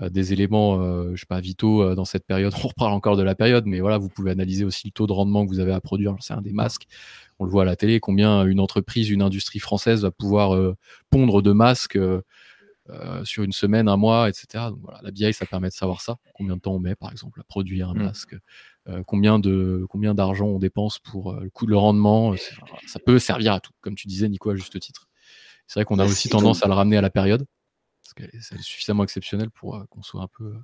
des 0.00 0.32
éléments, 0.32 1.12
je 1.14 1.20
sais 1.20 1.26
pas, 1.26 1.40
vitaux 1.40 1.94
dans 1.94 2.04
cette 2.04 2.26
période, 2.26 2.52
on 2.62 2.68
reparle 2.68 2.92
encore 2.92 3.16
de 3.16 3.22
la 3.22 3.34
période, 3.34 3.64
mais 3.66 3.80
voilà, 3.80 3.98
vous 3.98 4.08
pouvez 4.08 4.30
analyser 4.30 4.64
aussi 4.64 4.88
le 4.88 4.92
taux 4.92 5.06
de 5.06 5.12
rendement 5.12 5.44
que 5.44 5.50
vous 5.50 5.60
avez 5.60 5.72
à 5.72 5.80
produire. 5.80 6.14
C'est 6.20 6.34
un 6.34 6.42
des 6.42 6.52
masques 6.52 6.86
on 7.42 7.44
le 7.44 7.50
voit 7.50 7.62
à 7.62 7.66
la 7.66 7.74
télé, 7.74 7.98
combien 7.98 8.44
une 8.44 8.60
entreprise, 8.60 9.10
une 9.10 9.20
industrie 9.20 9.58
française 9.58 10.02
va 10.02 10.12
pouvoir 10.12 10.54
euh, 10.54 10.76
pondre 11.10 11.42
de 11.42 11.50
masques 11.50 11.96
euh, 11.96 12.22
euh, 12.90 13.24
sur 13.24 13.42
une 13.42 13.52
semaine, 13.52 13.88
un 13.88 13.96
mois, 13.96 14.28
etc. 14.28 14.66
Donc 14.70 14.78
voilà, 14.80 15.00
la 15.02 15.10
BI, 15.10 15.32
ça 15.32 15.44
permet 15.44 15.68
de 15.68 15.74
savoir 15.74 16.00
ça. 16.00 16.18
Combien 16.34 16.54
de 16.54 16.60
temps 16.60 16.74
on 16.74 16.78
met, 16.78 16.94
par 16.94 17.10
exemple, 17.10 17.40
à 17.40 17.44
produire 17.44 17.90
un 17.90 17.94
mm. 17.94 18.02
masque 18.02 18.36
combien 19.06 19.38
de 19.38 19.86
combien 19.88 20.12
d'argent 20.12 20.46
on 20.46 20.58
dépense 20.58 20.98
pour 20.98 21.34
le 21.34 21.48
coût 21.50 21.66
de 21.66 21.70
le 21.70 21.76
rendement 21.76 22.34
ça 22.88 22.98
peut 22.98 23.20
servir 23.20 23.52
à 23.52 23.60
tout 23.60 23.70
comme 23.80 23.94
tu 23.94 24.08
disais 24.08 24.28
Nico 24.28 24.50
à 24.50 24.56
juste 24.56 24.76
titre 24.80 25.06
c'est 25.68 25.78
vrai 25.78 25.84
qu'on 25.84 26.00
a 26.00 26.04
aussi 26.04 26.28
tendance 26.28 26.64
à 26.64 26.66
le 26.66 26.72
ramener 26.74 26.96
à 26.96 27.00
la 27.00 27.08
période 27.08 27.46
parce 28.02 28.14
que 28.14 28.36
c'est 28.40 28.60
suffisamment 28.60 29.04
exceptionnel 29.04 29.52
pour 29.52 29.84
qu'on 29.88 30.02
soit 30.02 30.22
un 30.22 30.26
peu 30.36 30.56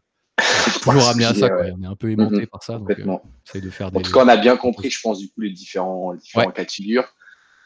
toujours 0.82 1.02
ramener 1.02 1.24
à 1.24 1.34
ça. 1.34 1.48
On 1.76 1.82
est 1.82 1.86
un 1.86 1.96
peu 1.96 2.10
aimanté 2.10 2.36
mhm. 2.36 2.46
par 2.46 2.62
ça. 2.62 2.74
Donc, 2.74 2.90
euh, 2.90 3.60
de 3.60 3.70
faire 3.70 3.88
En 3.88 4.00
tout 4.00 4.12
cas, 4.12 4.24
on 4.24 4.28
a 4.28 4.36
bien 4.36 4.56
compris, 4.56 4.90
je 4.90 5.00
pense, 5.00 5.18
du 5.18 5.28
coup, 5.28 5.40
les 5.40 5.50
différents, 5.50 6.14
différents 6.14 6.50
cas 6.50 6.64
de 6.64 6.70
figure. 6.70 7.04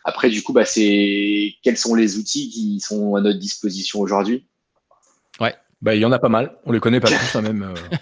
Après, 0.05 0.31
du 0.31 0.43
coup, 0.43 0.53
bah, 0.53 0.65
c'est 0.65 1.55
quels 1.63 1.79
sont 1.79 1.95
les 1.95 2.19
outils 2.19 2.49
qui 2.51 2.81
sont 2.81 3.15
à 3.15 3.21
notre 3.21 3.39
disposition 3.39 4.01
aujourd'hui? 4.01 4.47
Ouais, 5.41 5.55
bah, 5.81 5.95
il 5.95 6.01
y 6.01 6.05
en 6.05 6.13
a 6.13 6.19
pas 6.19 6.29
mal. 6.29 6.57
On 6.65 6.73
les 6.73 6.81
connaît 6.81 7.01
pas 7.01 7.09
tous, 7.11 7.37
hein, 7.37 7.43
même. 7.43 7.63
Euh. 7.63 7.99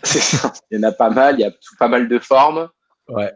Il 0.71 0.79
y 0.79 0.81
en 0.81 0.89
a 0.89 0.93
pas 0.93 1.11
mal. 1.11 1.37
Il 1.39 1.43
y 1.43 1.45
a 1.45 1.53
pas 1.79 1.89
mal 1.89 2.09
de 2.09 2.19
formes. 2.19 2.69
Ouais. 3.09 3.33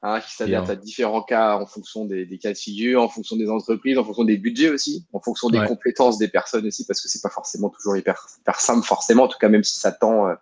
Hein, 0.00 0.20
qui 0.20 0.32
s'adaptent 0.32 0.70
à 0.70 0.76
différents 0.76 1.22
cas 1.22 1.56
en 1.56 1.66
fonction 1.66 2.04
des, 2.04 2.38
cas 2.40 2.52
de 2.52 2.56
figure, 2.56 3.02
en 3.02 3.08
fonction 3.08 3.34
des 3.34 3.50
entreprises, 3.50 3.98
en 3.98 4.04
fonction 4.04 4.22
des 4.22 4.36
budgets 4.36 4.70
aussi, 4.70 5.04
en 5.12 5.18
fonction 5.18 5.50
des 5.50 5.58
compétences 5.66 6.18
des 6.18 6.28
personnes 6.28 6.66
aussi, 6.66 6.86
parce 6.86 7.00
que 7.00 7.08
c'est 7.08 7.20
pas 7.20 7.30
forcément 7.30 7.68
toujours 7.68 7.96
hyper, 7.96 8.24
hyper, 8.40 8.60
simple, 8.60 8.86
forcément, 8.86 9.24
en 9.24 9.28
tout 9.28 9.38
cas, 9.40 9.48
même 9.48 9.64
si 9.64 9.76
ça 9.76 9.90
tend 9.90 10.28
euh, 10.28 10.34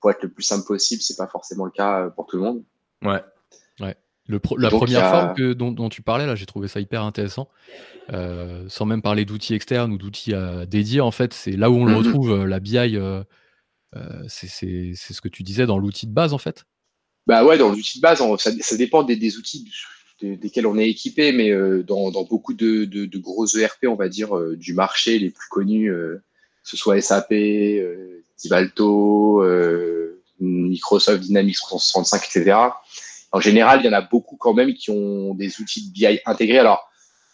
pour 0.00 0.10
être 0.10 0.22
le 0.22 0.30
plus 0.30 0.42
simple 0.42 0.66
possible, 0.66 1.02
c'est 1.02 1.16
pas 1.16 1.26
forcément 1.26 1.64
le 1.64 1.70
cas 1.70 2.00
euh, 2.00 2.10
pour 2.10 2.26
tout 2.26 2.36
le 2.36 2.42
monde. 2.42 2.64
Ouais. 3.02 3.22
Ouais. 3.80 3.96
Le 4.26 4.40
la 4.58 4.70
première 4.70 5.10
forme 5.10 5.34
que, 5.34 5.52
dont, 5.52 5.88
tu 5.88 6.02
parlais, 6.02 6.24
là, 6.24 6.36
j'ai 6.36 6.46
trouvé 6.46 6.68
ça 6.68 6.80
hyper 6.80 7.02
intéressant. 7.02 7.48
Euh, 8.12 8.64
sans 8.68 8.86
même 8.86 9.02
parler 9.02 9.24
d'outils 9.24 9.54
externes 9.54 9.92
ou 9.92 9.98
d'outils 9.98 10.34
euh, 10.34 10.66
dédiés, 10.66 11.00
en 11.00 11.10
fait, 11.10 11.34
c'est 11.34 11.52
là 11.52 11.68
où 11.70 11.74
on 11.74 11.84
le 11.84 11.92
mhm. 11.92 11.98
retrouve, 11.98 12.44
la 12.44 12.60
BI, 12.60 12.78
c'est 14.28 14.46
ce 14.46 15.20
que 15.20 15.28
tu 15.28 15.42
disais 15.42 15.66
dans 15.66 15.78
l'outil 15.78 16.06
de 16.06 16.12
base, 16.12 16.32
en 16.32 16.38
fait? 16.38 16.64
Bah 17.26 17.44
ouais, 17.44 17.58
dans 17.58 17.70
l'outil 17.70 17.98
de 17.98 18.02
base, 18.02 18.22
ça, 18.38 18.76
dépend 18.76 19.02
des, 19.02 19.36
outils 19.36 19.68
desquels 20.22 20.66
on 20.66 20.78
est 20.78 20.88
équipé, 20.88 21.32
mais 21.32 21.50
dans, 21.82 22.10
beaucoup 22.22 22.54
de, 22.54 22.84
de, 22.84 23.18
gros 23.18 23.46
ERP, 23.46 23.86
on 23.88 23.96
va 23.96 24.08
dire, 24.08 24.38
du 24.56 24.74
marché 24.74 25.18
les 25.18 25.30
plus 25.30 25.48
connus, 25.50 25.90
que 25.90 26.20
ce 26.62 26.76
soit 26.76 27.00
SAP, 27.00 27.32
Tibalto, 28.40 29.42
euh, 29.42 30.22
Microsoft 30.40 31.20
Dynamics 31.20 31.58
365, 31.58 32.24
etc. 32.24 32.56
En 33.32 33.40
général, 33.40 33.80
il 33.82 33.86
y 33.86 33.88
en 33.88 33.92
a 33.92 34.00
beaucoup 34.00 34.36
quand 34.36 34.54
même 34.54 34.74
qui 34.74 34.90
ont 34.90 35.34
des 35.34 35.60
outils 35.60 35.88
de 35.88 35.92
BI 35.92 36.20
intégrés. 36.24 36.58
Alors, 36.58 36.88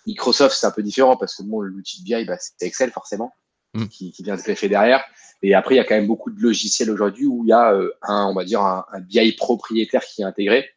Microsoft, 0.06 0.56
c'est 0.56 0.66
un 0.66 0.72
peu 0.72 0.82
différent 0.82 1.16
parce 1.16 1.36
que 1.36 1.42
bon, 1.42 1.60
l'outil 1.60 2.00
de 2.00 2.04
BI, 2.04 2.24
bah, 2.24 2.36
c'est 2.38 2.66
Excel 2.66 2.90
forcément, 2.90 3.32
mm. 3.74 3.86
qui, 3.86 4.12
vient 4.18 4.36
se 4.36 4.42
greffer 4.42 4.68
derrière. 4.68 5.04
Et 5.42 5.54
après, 5.54 5.74
il 5.74 5.78
y 5.78 5.80
a 5.80 5.84
quand 5.84 5.94
même 5.94 6.06
beaucoup 6.08 6.30
de 6.30 6.40
logiciels 6.40 6.90
aujourd'hui 6.90 7.26
où 7.26 7.44
il 7.44 7.48
y 7.48 7.52
a 7.52 7.72
euh, 7.72 7.92
un, 8.02 8.26
on 8.26 8.34
va 8.34 8.44
dire, 8.44 8.60
un, 8.60 8.84
BI 9.00 9.32
propriétaire 9.32 10.04
qui 10.04 10.22
est 10.22 10.24
intégré 10.24 10.68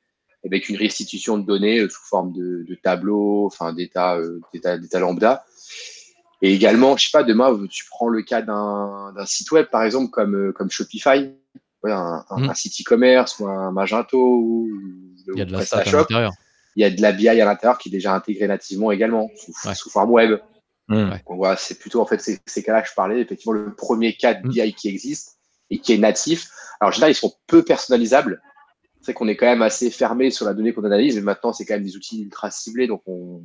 avec 0.46 0.70
une 0.70 0.78
restitution 0.78 1.38
de 1.38 1.46
données 1.46 1.80
euh, 1.80 1.90
sous 1.90 2.04
forme 2.04 2.34
de, 2.34 2.66
de 2.68 2.76
tableaux, 2.76 3.46
enfin 3.48 3.74
d'état, 3.74 4.18
d'état, 4.54 4.78
d'état 4.78 5.00
lambda. 5.00 5.44
Et 6.42 6.54
également, 6.54 6.96
je 6.96 7.06
sais 7.06 7.12
pas, 7.12 7.24
demain, 7.24 7.58
tu 7.70 7.86
prends 7.90 8.08
le 8.08 8.22
cas 8.22 8.42
d'un 8.42 9.26
site 9.26 9.52
web, 9.52 9.68
par 9.68 9.84
exemple, 9.84 10.10
comme, 10.10 10.36
euh, 10.36 10.52
comme 10.54 10.72
Shopify, 10.72 11.32
un, 11.84 12.26
un, 12.30 12.54
site 12.54 12.82
e-commerce 12.82 13.40
ou 13.40 13.48
un 13.48 13.72
Magento 13.72 14.18
ou, 14.18 14.70
il 15.34 15.40
y 15.40 15.42
a 15.42 15.46
de 15.46 15.52
la 15.52 15.66
stat 15.66 15.80
à 15.80 15.92
l'intérieur. 15.92 16.32
Il 16.76 16.82
y 16.82 16.86
a 16.86 16.90
de 16.90 17.02
la 17.02 17.12
BI 17.12 17.28
à 17.28 17.46
l'intérieur 17.46 17.78
qui 17.78 17.90
est 17.90 17.92
déjà 17.92 18.14
intégrée 18.14 18.48
nativement 18.48 18.92
également, 18.92 19.30
sous, 19.76 19.90
forme 19.90 20.12
web. 20.12 20.40
Mmh. 20.88 21.12
voilà, 21.28 21.56
c'est 21.56 21.78
plutôt 21.78 22.02
en 22.02 22.06
fait 22.06 22.20
ces, 22.20 22.40
ces 22.48 22.64
cas-là 22.64 22.82
que 22.82 22.90
je 22.90 22.96
parlais, 22.96 23.22
effectivement, 23.22 23.54
le 23.54 23.76
premier 23.76 24.16
cas 24.16 24.34
de 24.34 24.48
mmh. 24.48 24.50
BI 24.50 24.74
qui 24.74 24.88
existe 24.88 25.38
et 25.70 25.80
qui 25.80 25.94
est 25.94 25.98
natif. 25.98 26.50
Alors, 26.80 26.90
en 26.90 26.92
général, 26.92 27.12
ils 27.12 27.16
sont 27.16 27.34
peu 27.48 27.64
personnalisables. 27.64 28.42
C'est 29.02 29.14
qu'on 29.14 29.28
est 29.28 29.36
quand 29.36 29.46
même 29.46 29.62
assez 29.62 29.92
fermé 29.92 30.32
sur 30.32 30.46
la 30.46 30.54
donnée 30.54 30.74
qu'on 30.74 30.84
analyse, 30.84 31.16
mais 31.16 31.22
maintenant, 31.22 31.54
c'est 31.54 31.66
quand 31.66 31.76
même 31.76 31.84
des 31.84 31.96
outils 31.96 32.24
ultra 32.24 32.50
ciblés, 32.50 32.88
donc 32.88 33.02
on, 33.06 33.44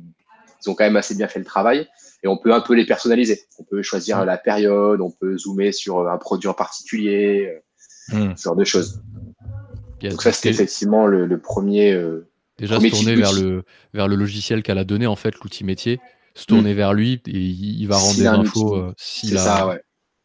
ils 0.65 0.69
ont 0.69 0.75
quand 0.75 0.83
même 0.83 0.95
assez 0.95 1.15
bien 1.15 1.27
fait 1.27 1.39
le 1.39 1.45
travail 1.45 1.87
et 2.23 2.27
on 2.27 2.37
peut 2.37 2.53
un 2.53 2.61
peu 2.61 2.73
les 2.73 2.85
personnaliser. 2.85 3.41
On 3.59 3.63
peut 3.63 3.81
choisir 3.81 4.25
la 4.25 4.37
période, 4.37 4.99
on 5.01 5.11
peut 5.11 5.37
zoomer 5.37 5.71
sur 5.71 6.07
un 6.07 6.17
produit 6.17 6.47
en 6.47 6.53
particulier, 6.53 7.61
euh, 8.13 8.15
hmm. 8.15 8.35
ce 8.35 8.43
genre 8.43 8.55
de 8.55 8.63
choses. 8.63 9.01
Donc 10.01 10.21
ça, 10.21 10.31
c'était 10.31 10.49
effectivement 10.49 11.07
le, 11.07 11.39
premier. 11.39 11.93
Euh, 11.93 12.27
déjà 12.57 12.79
se 12.79 12.87
tourner 12.87 13.15
vers 13.15 13.33
le, 13.33 13.63
vers 13.93 14.07
le 14.07 14.15
logiciel 14.15 14.63
qu'elle 14.63 14.77
a 14.77 14.83
donné, 14.83 15.07
en 15.07 15.15
fait, 15.15 15.35
l'outil 15.43 15.63
métier, 15.63 15.99
se 16.33 16.45
tourner 16.45 16.73
hmm. 16.73 16.77
vers 16.77 16.93
lui 16.93 17.21
et 17.27 17.39
il 17.39 17.85
va 17.87 17.97
rendre 17.97 18.17
des 18.17 18.27
infos 18.27 18.75
euh, 18.75 18.93
s'il 18.97 19.37
a... 19.37 19.77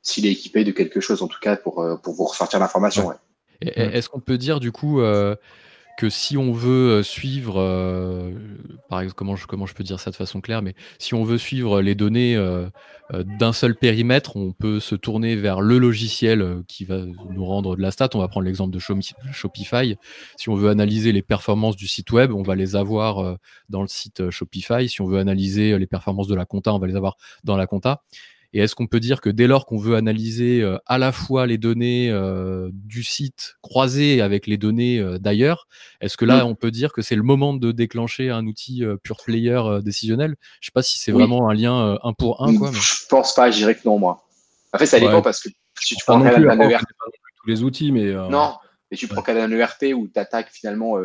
S'il 0.02 0.24
est 0.24 0.32
équipé 0.32 0.64
de 0.64 0.70
quelque 0.70 0.98
chose, 0.98 1.20
en 1.20 1.28
tout 1.28 1.38
cas, 1.42 1.56
pour, 1.56 1.86
pour 2.02 2.14
vous 2.14 2.24
ressortir 2.24 2.58
l'information. 2.58 3.12
Est-ce 3.60 4.08
qu'on 4.08 4.20
peut 4.20 4.38
dire, 4.38 4.58
du 4.58 4.72
coup, 4.72 5.02
que 6.00 6.08
si 6.08 6.38
on 6.38 6.50
veut 6.50 6.92
euh, 6.92 7.02
suivre, 7.02 7.60
euh, 7.60 8.32
par 8.88 9.02
exemple, 9.02 9.18
comment 9.46 9.66
je, 9.66 9.74
peux 9.74 9.84
dire 9.84 10.00
ça 10.00 10.10
de 10.10 10.16
façon 10.16 10.40
claire, 10.40 10.62
mais 10.62 10.74
si 10.98 11.12
on 11.12 11.24
veut 11.24 11.36
suivre 11.36 11.82
les 11.82 11.94
données 11.94 12.36
euh, 12.36 12.70
d'un 13.12 13.52
seul 13.52 13.74
périmètre, 13.74 14.34
on 14.34 14.52
peut 14.52 14.80
se 14.80 14.94
tourner 14.94 15.36
vers 15.36 15.60
le 15.60 15.76
logiciel 15.76 16.62
qui 16.68 16.86
va 16.86 17.04
nous 17.04 17.44
rendre 17.44 17.76
de 17.76 17.82
la 17.82 17.90
stat. 17.90 18.08
On 18.14 18.18
va 18.18 18.28
prendre 18.28 18.46
l'exemple 18.46 18.72
de 18.72 18.78
Shopify. 18.78 19.98
Si 20.38 20.48
on 20.48 20.54
veut 20.54 20.70
analyser 20.70 21.12
les 21.12 21.20
performances 21.20 21.76
du 21.76 21.86
site 21.86 22.12
web, 22.12 22.32
on 22.32 22.42
va 22.42 22.54
les 22.54 22.76
avoir 22.76 23.36
dans 23.68 23.82
le 23.82 23.88
site 23.88 24.30
Shopify. 24.30 24.88
Si 24.88 25.02
on 25.02 25.06
veut 25.06 25.18
analyser 25.18 25.78
les 25.78 25.86
performances 25.86 26.28
de 26.28 26.34
la 26.34 26.46
compta, 26.46 26.72
on 26.72 26.78
va 26.78 26.86
les 26.86 26.96
avoir 26.96 27.18
dans 27.44 27.58
la 27.58 27.66
compta. 27.66 28.00
Et 28.52 28.60
est-ce 28.60 28.74
qu'on 28.74 28.88
peut 28.88 28.98
dire 28.98 29.20
que 29.20 29.30
dès 29.30 29.46
lors 29.46 29.64
qu'on 29.64 29.78
veut 29.78 29.94
analyser 29.94 30.60
euh, 30.60 30.76
à 30.86 30.98
la 30.98 31.12
fois 31.12 31.46
les 31.46 31.56
données 31.56 32.10
euh, 32.10 32.68
du 32.72 33.04
site 33.04 33.54
croisées 33.62 34.20
avec 34.20 34.48
les 34.48 34.56
données 34.56 34.98
euh, 34.98 35.18
d'ailleurs, 35.18 35.68
est-ce 36.00 36.16
que 36.16 36.24
là, 36.24 36.44
mmh. 36.44 36.48
on 36.48 36.54
peut 36.56 36.72
dire 36.72 36.92
que 36.92 37.00
c'est 37.00 37.14
le 37.14 37.22
moment 37.22 37.54
de 37.54 37.70
déclencher 37.70 38.30
un 38.30 38.46
outil 38.46 38.82
pure 39.04 39.18
player 39.24 39.60
décisionnel? 39.82 40.34
Je 40.60 40.66
sais 40.66 40.72
pas 40.72 40.82
si 40.82 40.98
c'est 40.98 41.12
vraiment 41.12 41.48
un 41.48 41.54
lien 41.54 41.98
un 42.02 42.12
pour 42.12 42.42
un. 42.42 42.56
Quoi, 42.56 42.70
mais... 42.72 42.78
Je 42.78 43.06
pense 43.08 43.34
pas, 43.34 43.50
je 43.50 43.58
dirais 43.58 43.74
que 43.76 43.82
non, 43.84 43.98
moi. 43.98 44.26
En 44.72 44.78
fait, 44.78 44.86
ça 44.86 44.98
dépend 44.98 45.22
parce 45.22 45.40
que 45.40 45.48
si 45.80 45.94
tu 45.94 46.04
prends 46.04 46.20
un 46.20 46.60
ERP. 46.60 46.84
Tous 47.42 47.48
les 47.48 47.62
outils, 47.62 47.92
mais. 47.92 48.12
Non, 48.12 48.56
mais 48.90 48.96
tu 48.96 49.06
prends 49.06 49.22
un 49.26 49.52
ERP 49.52 49.94
où 49.94 50.08
tu 50.08 50.18
attaques 50.18 50.50
finalement 50.50 50.96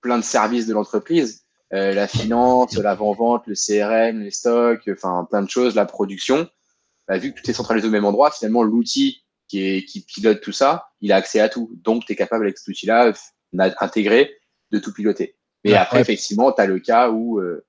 plein 0.00 0.18
de 0.18 0.24
services 0.24 0.66
de 0.66 0.74
l'entreprise. 0.74 1.42
la 1.72 2.06
finance, 2.06 2.76
l'avant-vente, 2.76 3.44
le 3.46 3.54
CRM, 3.54 4.20
les 4.20 4.30
stocks, 4.30 4.88
enfin 4.92 5.26
plein 5.28 5.42
de 5.42 5.50
choses, 5.50 5.74
la 5.74 5.84
production. 5.84 6.48
Bah, 7.08 7.16
vu 7.16 7.32
que 7.32 7.40
tout 7.40 7.50
est 7.50 7.54
centralisé 7.54 7.88
au 7.88 7.90
même 7.90 8.04
endroit, 8.04 8.30
finalement, 8.30 8.62
l'outil 8.62 9.24
qui, 9.48 9.84
qui 9.86 10.02
pilote 10.02 10.42
tout 10.42 10.52
ça, 10.52 10.90
il 11.00 11.10
a 11.10 11.16
accès 11.16 11.40
à 11.40 11.48
tout. 11.48 11.70
Donc, 11.82 12.04
tu 12.04 12.12
es 12.12 12.16
capable 12.16 12.44
avec 12.44 12.58
cet 12.58 12.68
outil-là 12.68 13.12
intégré 13.58 14.36
de 14.70 14.78
tout 14.78 14.92
piloter. 14.92 15.36
Mais 15.64 15.74
après, 15.74 16.00
effectivement, 16.00 16.52
tu 16.52 16.60
as 16.60 16.66
le 16.66 16.78
cas 16.78 17.10
où 17.10 17.40
euh, 17.40 17.66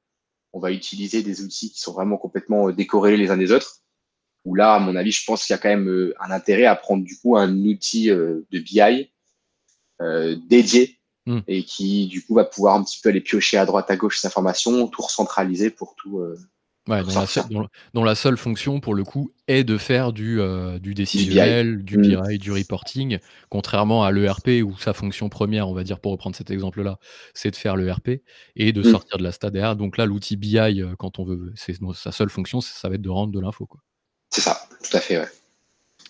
on 0.51 0.59
va 0.59 0.71
utiliser 0.71 1.23
des 1.23 1.41
outils 1.41 1.71
qui 1.71 1.79
sont 1.79 1.93
vraiment 1.93 2.17
complètement 2.17 2.67
euh, 2.67 2.73
décorrélés 2.73 3.17
les 3.17 3.31
uns 3.31 3.37
des 3.37 3.51
autres. 3.51 3.77
Où 4.45 4.55
là, 4.55 4.75
à 4.75 4.79
mon 4.79 4.95
avis, 4.95 5.11
je 5.11 5.25
pense 5.25 5.45
qu'il 5.45 5.53
y 5.53 5.55
a 5.55 5.57
quand 5.57 5.69
même 5.69 5.89
euh, 5.89 6.13
un 6.19 6.31
intérêt 6.31 6.65
à 6.65 6.75
prendre 6.75 7.03
du 7.03 7.17
coup 7.17 7.37
un 7.37 7.53
outil 7.65 8.09
de 8.09 8.45
BI 8.59 9.11
dédié 10.47 10.97
hmm. 11.25 11.39
et 11.45 11.63
qui 11.63 12.07
du 12.07 12.25
coup 12.25 12.33
va 12.33 12.45
pouvoir 12.45 12.75
un 12.75 12.83
petit 12.83 13.01
peu 13.01 13.09
aller 13.09 13.19
piocher 13.19 13.57
à 13.57 13.65
droite 13.65 13.91
à 13.91 13.97
gauche 13.97 14.19
ces 14.19 14.27
informations, 14.27 14.87
tout 14.87 15.01
recentraliser 15.01 15.69
pour 15.69 15.95
tout, 15.95 16.23
dont, 17.93 18.03
la 18.03 18.15
seule 18.15 18.37
fonction, 18.37 18.79
pour 18.79 18.95
le 18.95 19.03
coup, 19.03 19.31
est 19.47 19.63
de 19.63 19.77
faire 19.77 20.11
du, 20.11 20.41
euh, 20.41 20.79
du 20.79 20.93
décisionnel, 20.93 21.83
du 21.83 21.97
BI, 21.97 22.15
mm. 22.15 22.37
du 22.37 22.51
reporting, 22.51 23.19
contrairement 23.49 24.03
à 24.03 24.11
l'ERP 24.11 24.63
où 24.63 24.75
sa 24.77 24.93
fonction 24.93 25.29
première, 25.29 25.69
on 25.69 25.73
va 25.73 25.83
dire, 25.83 25.99
pour 25.99 26.11
reprendre 26.11 26.35
cet 26.35 26.51
exemple-là, 26.51 26.97
c'est 27.33 27.51
de 27.51 27.55
faire 27.55 27.75
l'ERP 27.75 28.21
et 28.55 28.73
de 28.73 28.81
mm. 28.81 28.91
sortir 28.91 29.17
de 29.17 29.23
la 29.23 29.31
stade 29.31 29.53
derrière. 29.53 29.75
Donc 29.75 29.97
là, 29.97 30.05
l'outil 30.05 30.35
BI, 30.35 30.57
euh, 30.57 30.95
quand 30.97 31.19
on 31.19 31.25
veut, 31.25 31.53
c'est 31.55 31.77
sa 31.93 32.11
seule 32.11 32.29
fonction, 32.29 32.61
ça 32.61 32.89
va 32.89 32.95
être 32.95 33.01
de 33.01 33.09
rendre 33.09 33.31
de 33.31 33.39
l'info. 33.39 33.67
C'est 34.31 34.41
ça, 34.41 34.59
tout 34.83 34.97
à 34.97 34.99
fait, 34.99 35.19
ouais. 35.19 35.27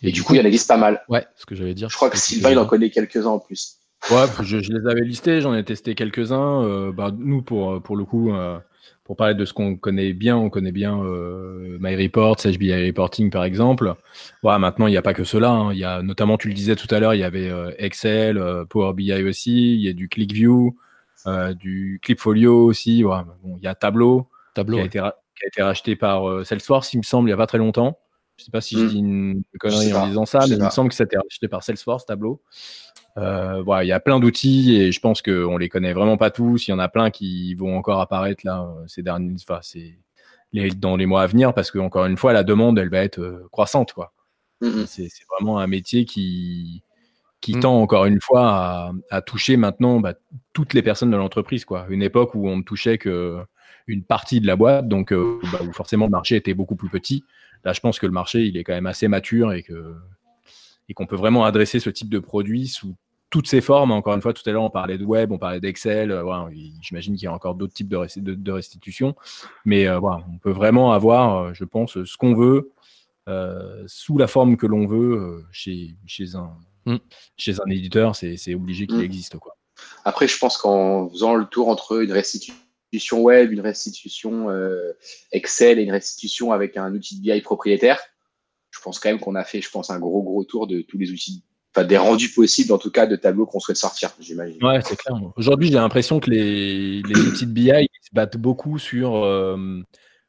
Et, 0.01 0.11
du 0.11 0.23
coup, 0.23 0.33
il 0.33 0.37
y 0.37 0.41
en 0.41 0.45
existe 0.45 0.69
pas 0.69 0.77
mal. 0.77 1.03
Ouais, 1.09 1.25
ce 1.35 1.45
que 1.45 1.55
j'allais 1.55 1.73
dire. 1.73 1.89
Je 1.89 1.95
crois 1.95 2.09
que 2.09 2.17
Sylvain, 2.17 2.51
il 2.51 2.57
en 2.57 2.65
connaît 2.65 2.89
quelques-uns 2.89 3.31
en 3.31 3.39
plus. 3.39 3.79
Ouais, 4.09 4.25
je, 4.43 4.57
les 4.57 4.89
avais 4.89 5.01
listés, 5.01 5.41
j'en 5.41 5.53
ai 5.53 5.65
testé 5.65 5.93
quelques-uns. 5.93 6.63
Euh, 6.63 6.93
bah, 6.93 7.11
nous, 7.17 7.41
pour, 7.41 7.83
pour 7.83 7.97
le 7.97 8.05
coup, 8.05 8.31
pour 9.09 9.15
parler 9.15 9.33
de 9.33 9.43
ce 9.43 9.53
qu'on 9.53 9.75
connaît 9.75 10.13
bien, 10.13 10.37
on 10.37 10.51
connaît 10.51 10.71
bien 10.71 11.03
euh, 11.03 11.79
MyReport, 11.81 12.35
HBI 12.45 12.85
Reporting 12.85 13.31
par 13.31 13.43
exemple. 13.43 13.95
Voilà, 14.43 14.59
maintenant, 14.59 14.85
il 14.85 14.91
n'y 14.91 14.97
a 14.97 15.01
pas 15.01 15.15
que 15.15 15.23
cela. 15.23 15.49
Hein. 15.49 15.73
Il 15.73 15.79
y 15.79 15.83
a 15.83 16.03
notamment, 16.03 16.37
tu 16.37 16.47
le 16.47 16.53
disais 16.53 16.75
tout 16.75 16.85
à 16.93 16.99
l'heure, 16.99 17.15
il 17.15 17.21
y 17.21 17.23
avait 17.23 17.49
euh, 17.49 17.71
Excel, 17.79 18.37
euh, 18.37 18.65
Power 18.65 18.93
BI 18.93 19.11
aussi, 19.23 19.73
il 19.73 19.81
y 19.81 19.89
a 19.89 19.93
du 19.93 20.09
ClickView, 20.09 20.77
du 21.59 21.99
Clipfolio 22.03 22.65
aussi. 22.65 23.01
Voilà. 23.01 23.25
Bon, 23.41 23.57
il 23.57 23.63
y 23.63 23.67
a 23.67 23.73
Tableau, 23.73 24.27
Tableau 24.53 24.77
qui, 24.77 24.83
a 24.83 24.85
été, 24.85 24.99
qui, 24.99 25.45
a 25.45 25.47
été 25.47 25.63
racheté 25.63 25.95
par 25.95 26.45
Salesforce, 26.45 26.93
il 26.93 26.97
me 26.97 27.03
semble, 27.03 27.29
il 27.29 27.31
n'y 27.31 27.33
a 27.33 27.37
pas 27.37 27.47
très 27.47 27.57
longtemps. 27.57 27.97
Je 28.39 28.43
ne 28.43 28.45
sais 28.45 28.51
pas 28.51 28.61
si 28.61 28.77
je 28.77 28.85
hmm. 28.85 28.87
dis 28.87 28.97
une 28.99 29.43
connerie 29.59 29.93
en 29.93 30.07
disant 30.07 30.25
ça, 30.25 30.39
mais 30.47 30.55
il 30.55 30.63
me 30.63 30.69
semble 30.69 30.89
que 30.89 30.95
ça 30.95 31.03
a 31.03 31.05
été 31.05 31.17
racheté 31.17 31.49
par 31.49 31.61
Salesforce, 31.61 32.05
Tableau. 32.05 32.41
Euh, 33.17 33.61
voilà, 33.63 33.83
il 33.83 33.87
y 33.87 33.91
a 33.91 33.99
plein 33.99 34.17
d'outils 34.17 34.77
et 34.77 34.93
je 34.93 34.99
pense 35.01 35.21
qu'on 35.21 35.57
les 35.57 35.67
connaît 35.67 35.91
vraiment 35.91 36.15
pas 36.15 36.31
tous. 36.31 36.65
Il 36.65 36.71
y 36.71 36.73
en 36.73 36.79
a 36.79 36.87
plein 36.87 37.09
qui 37.09 37.53
vont 37.55 37.77
encore 37.77 37.99
apparaître 37.99 38.45
là 38.45 38.61
euh, 38.61 38.85
ces 38.87 39.03
derniers, 39.03 39.35
enfin, 39.45 39.59
dans 40.77 40.95
les 40.95 41.05
mois 41.05 41.23
à 41.23 41.27
venir 41.27 41.53
parce 41.53 41.69
que 41.69 41.79
encore 41.79 42.05
une 42.05 42.15
fois, 42.15 42.31
la 42.31 42.45
demande, 42.45 42.79
elle 42.79 42.89
va 42.89 42.99
être 42.99 43.19
euh, 43.19 43.45
croissante, 43.51 43.91
quoi. 43.91 44.13
C'est 44.85 45.09
vraiment 45.37 45.59
un 45.59 45.67
métier 45.67 46.05
qui 46.05 46.81
qui 47.41 47.57
mm. 47.57 47.59
tend 47.59 47.81
encore 47.81 48.05
une 48.05 48.21
fois 48.21 48.93
à, 49.09 49.21
toucher 49.21 49.57
maintenant 49.57 49.99
bah, 49.99 50.13
toutes 50.53 50.73
les 50.73 50.81
personnes 50.81 51.11
de 51.11 51.17
l'entreprise, 51.17 51.65
quoi. 51.65 51.87
Une 51.89 52.03
époque 52.03 52.35
où 52.35 52.47
on 52.47 52.55
ne 52.55 52.63
touchait 52.63 52.97
que 52.97 53.39
une 53.87 54.03
partie 54.03 54.39
de 54.39 54.47
la 54.47 54.55
boîte, 54.55 54.87
donc 54.87 55.11
bah, 55.11 55.59
où 55.67 55.73
forcément 55.73 56.05
le 56.05 56.11
marché 56.11 56.37
était 56.37 56.53
beaucoup 56.53 56.77
plus 56.77 56.89
petit. 56.89 57.25
Là, 57.63 57.73
je 57.73 57.79
pense 57.79 57.99
que 57.99 58.05
le 58.05 58.11
marché, 58.11 58.45
il 58.45 58.57
est 58.57 58.63
quand 58.63 58.73
même 58.73 58.87
assez 58.87 59.07
mature 59.07 59.53
et 59.53 59.63
que 59.63 59.95
et 60.89 60.93
qu'on 60.93 61.05
peut 61.05 61.15
vraiment 61.15 61.45
adresser 61.45 61.79
ce 61.79 61.89
type 61.91 62.09
de 62.09 62.19
produit 62.19 62.67
sous 62.67 62.95
toutes 63.29 63.47
ses 63.47 63.61
formes. 63.61 63.91
Encore 63.91 64.15
une 64.15 64.21
fois, 64.21 64.33
tout 64.33 64.47
à 64.47 64.51
l'heure, 64.51 64.63
on 64.63 64.69
parlait 64.69 64.97
de 64.97 65.05
web, 65.05 65.31
on 65.31 65.37
parlait 65.37 65.59
d'Excel. 65.59 66.11
Euh, 66.11 66.49
J'imagine 66.81 67.15
qu'il 67.15 67.25
y 67.25 67.27
a 67.27 67.33
encore 67.33 67.55
d'autres 67.55 67.73
types 67.73 67.87
de, 67.87 68.51
restitution. 68.51 69.15
Mais 69.65 69.87
euh, 69.87 69.99
voilà, 69.99 70.25
on 70.33 70.37
peut 70.37 70.51
vraiment 70.51 70.91
avoir, 70.91 71.37
euh, 71.37 71.53
je 71.53 71.63
pense, 71.63 72.03
ce 72.03 72.17
qu'on 72.17 72.33
veut 72.33 72.71
sous 73.85 74.17
la 74.17 74.25
forme 74.25 74.57
que 74.57 74.65
l'on 74.65 74.87
veut 74.87 75.45
chez, 75.51 75.95
chez, 76.07 76.33
un, 76.33 76.51
mm. 76.87 76.97
chez 77.37 77.61
un 77.61 77.69
éditeur. 77.69 78.15
C'est 78.15 78.55
obligé 78.55 78.87
qu'il 78.87 78.97
mm. 78.97 79.03
existe. 79.03 79.37
Quoi. 79.37 79.55
Après, 80.03 80.27
je 80.27 80.35
pense 80.39 80.57
qu'en 80.57 81.07
faisant 81.09 81.35
le 81.35 81.45
tour 81.45 81.69
entre 81.69 82.01
une 82.01 82.11
restitution 82.11 82.55
web, 83.11 83.51
une 83.51 83.61
restitution 83.61 84.47
Excel 85.31 85.79
et 85.79 85.83
une 85.83 85.91
restitution 85.91 86.51
avec 86.51 86.77
un 86.77 86.93
outil 86.93 87.17
de 87.17 87.21
BI 87.21 87.41
propriétaire, 87.41 87.99
je 88.71 88.79
pense 88.81 88.99
quand 88.99 89.09
même 89.09 89.19
qu'on 89.19 89.35
a 89.35 89.43
fait, 89.43 89.61
je 89.61 89.69
pense, 89.69 89.89
un 89.89 89.99
gros, 89.99 90.23
gros 90.23 90.43
tour 90.43 90.67
de 90.67 90.81
tous 90.81 90.97
les 90.97 91.11
outils, 91.11 91.43
enfin, 91.75 91.85
des 91.85 91.97
rendus 91.97 92.29
possibles, 92.29 92.71
en 92.73 92.77
tout 92.77 92.91
cas, 92.91 93.07
de 93.07 93.15
tableaux 93.15 93.45
qu'on 93.45 93.59
souhaite 93.59 93.77
sortir, 93.77 94.11
j'imagine. 94.19 94.63
Ouais, 94.63 94.79
c'est 94.83 94.95
clair. 94.95 95.15
Aujourd'hui, 95.35 95.67
j'ai 95.67 95.75
l'impression 95.75 96.19
que 96.19 96.29
les, 96.29 97.01
outils 97.05 97.45
de 97.45 97.51
BI 97.51 97.87
se 98.01 98.13
battent 98.13 98.37
beaucoup 98.37 98.77
sur 98.77 99.23
euh, 99.23 99.81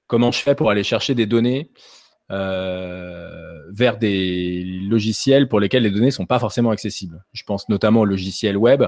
comment 0.06 0.32
je 0.32 0.40
fais 0.40 0.54
pour 0.54 0.70
aller 0.70 0.82
chercher 0.82 1.14
des 1.14 1.26
données 1.26 1.70
euh, 2.30 3.62
vers 3.72 3.98
des 3.98 4.64
logiciels 4.88 5.48
pour 5.48 5.60
lesquels 5.60 5.82
les 5.82 5.90
données 5.90 6.06
ne 6.06 6.10
sont 6.10 6.26
pas 6.26 6.38
forcément 6.38 6.70
accessibles. 6.70 7.24
Je 7.32 7.44
pense 7.44 7.68
notamment 7.68 8.00
aux 8.00 8.06
logiciels 8.06 8.56
web 8.56 8.84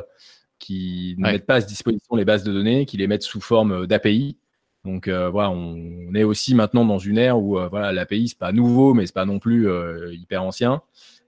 qui 0.62 1.16
ne 1.18 1.24
mettent 1.24 1.44
pas 1.44 1.56
à 1.56 1.60
disposition 1.60 2.14
les 2.14 2.24
bases 2.24 2.44
de 2.44 2.52
données, 2.52 2.86
qui 2.86 2.96
les 2.96 3.08
mettent 3.08 3.24
sous 3.24 3.40
forme 3.40 3.86
d'API. 3.86 4.36
Donc 4.84 5.08
euh, 5.08 5.28
voilà, 5.28 5.50
on, 5.50 6.14
est 6.14 6.22
aussi 6.22 6.54
maintenant 6.54 6.84
dans 6.84 6.98
une 6.98 7.18
ère 7.18 7.38
où 7.38 7.58
euh, 7.58 7.68
voilà, 7.68 7.92
l'API 7.92 8.28
c'est 8.28 8.38
pas 8.38 8.52
nouveau, 8.52 8.94
mais 8.94 9.06
c'est 9.06 9.14
pas 9.14 9.24
non 9.24 9.40
plus 9.40 9.68
euh, 9.68 10.14
hyper 10.14 10.42
ancien. 10.42 10.82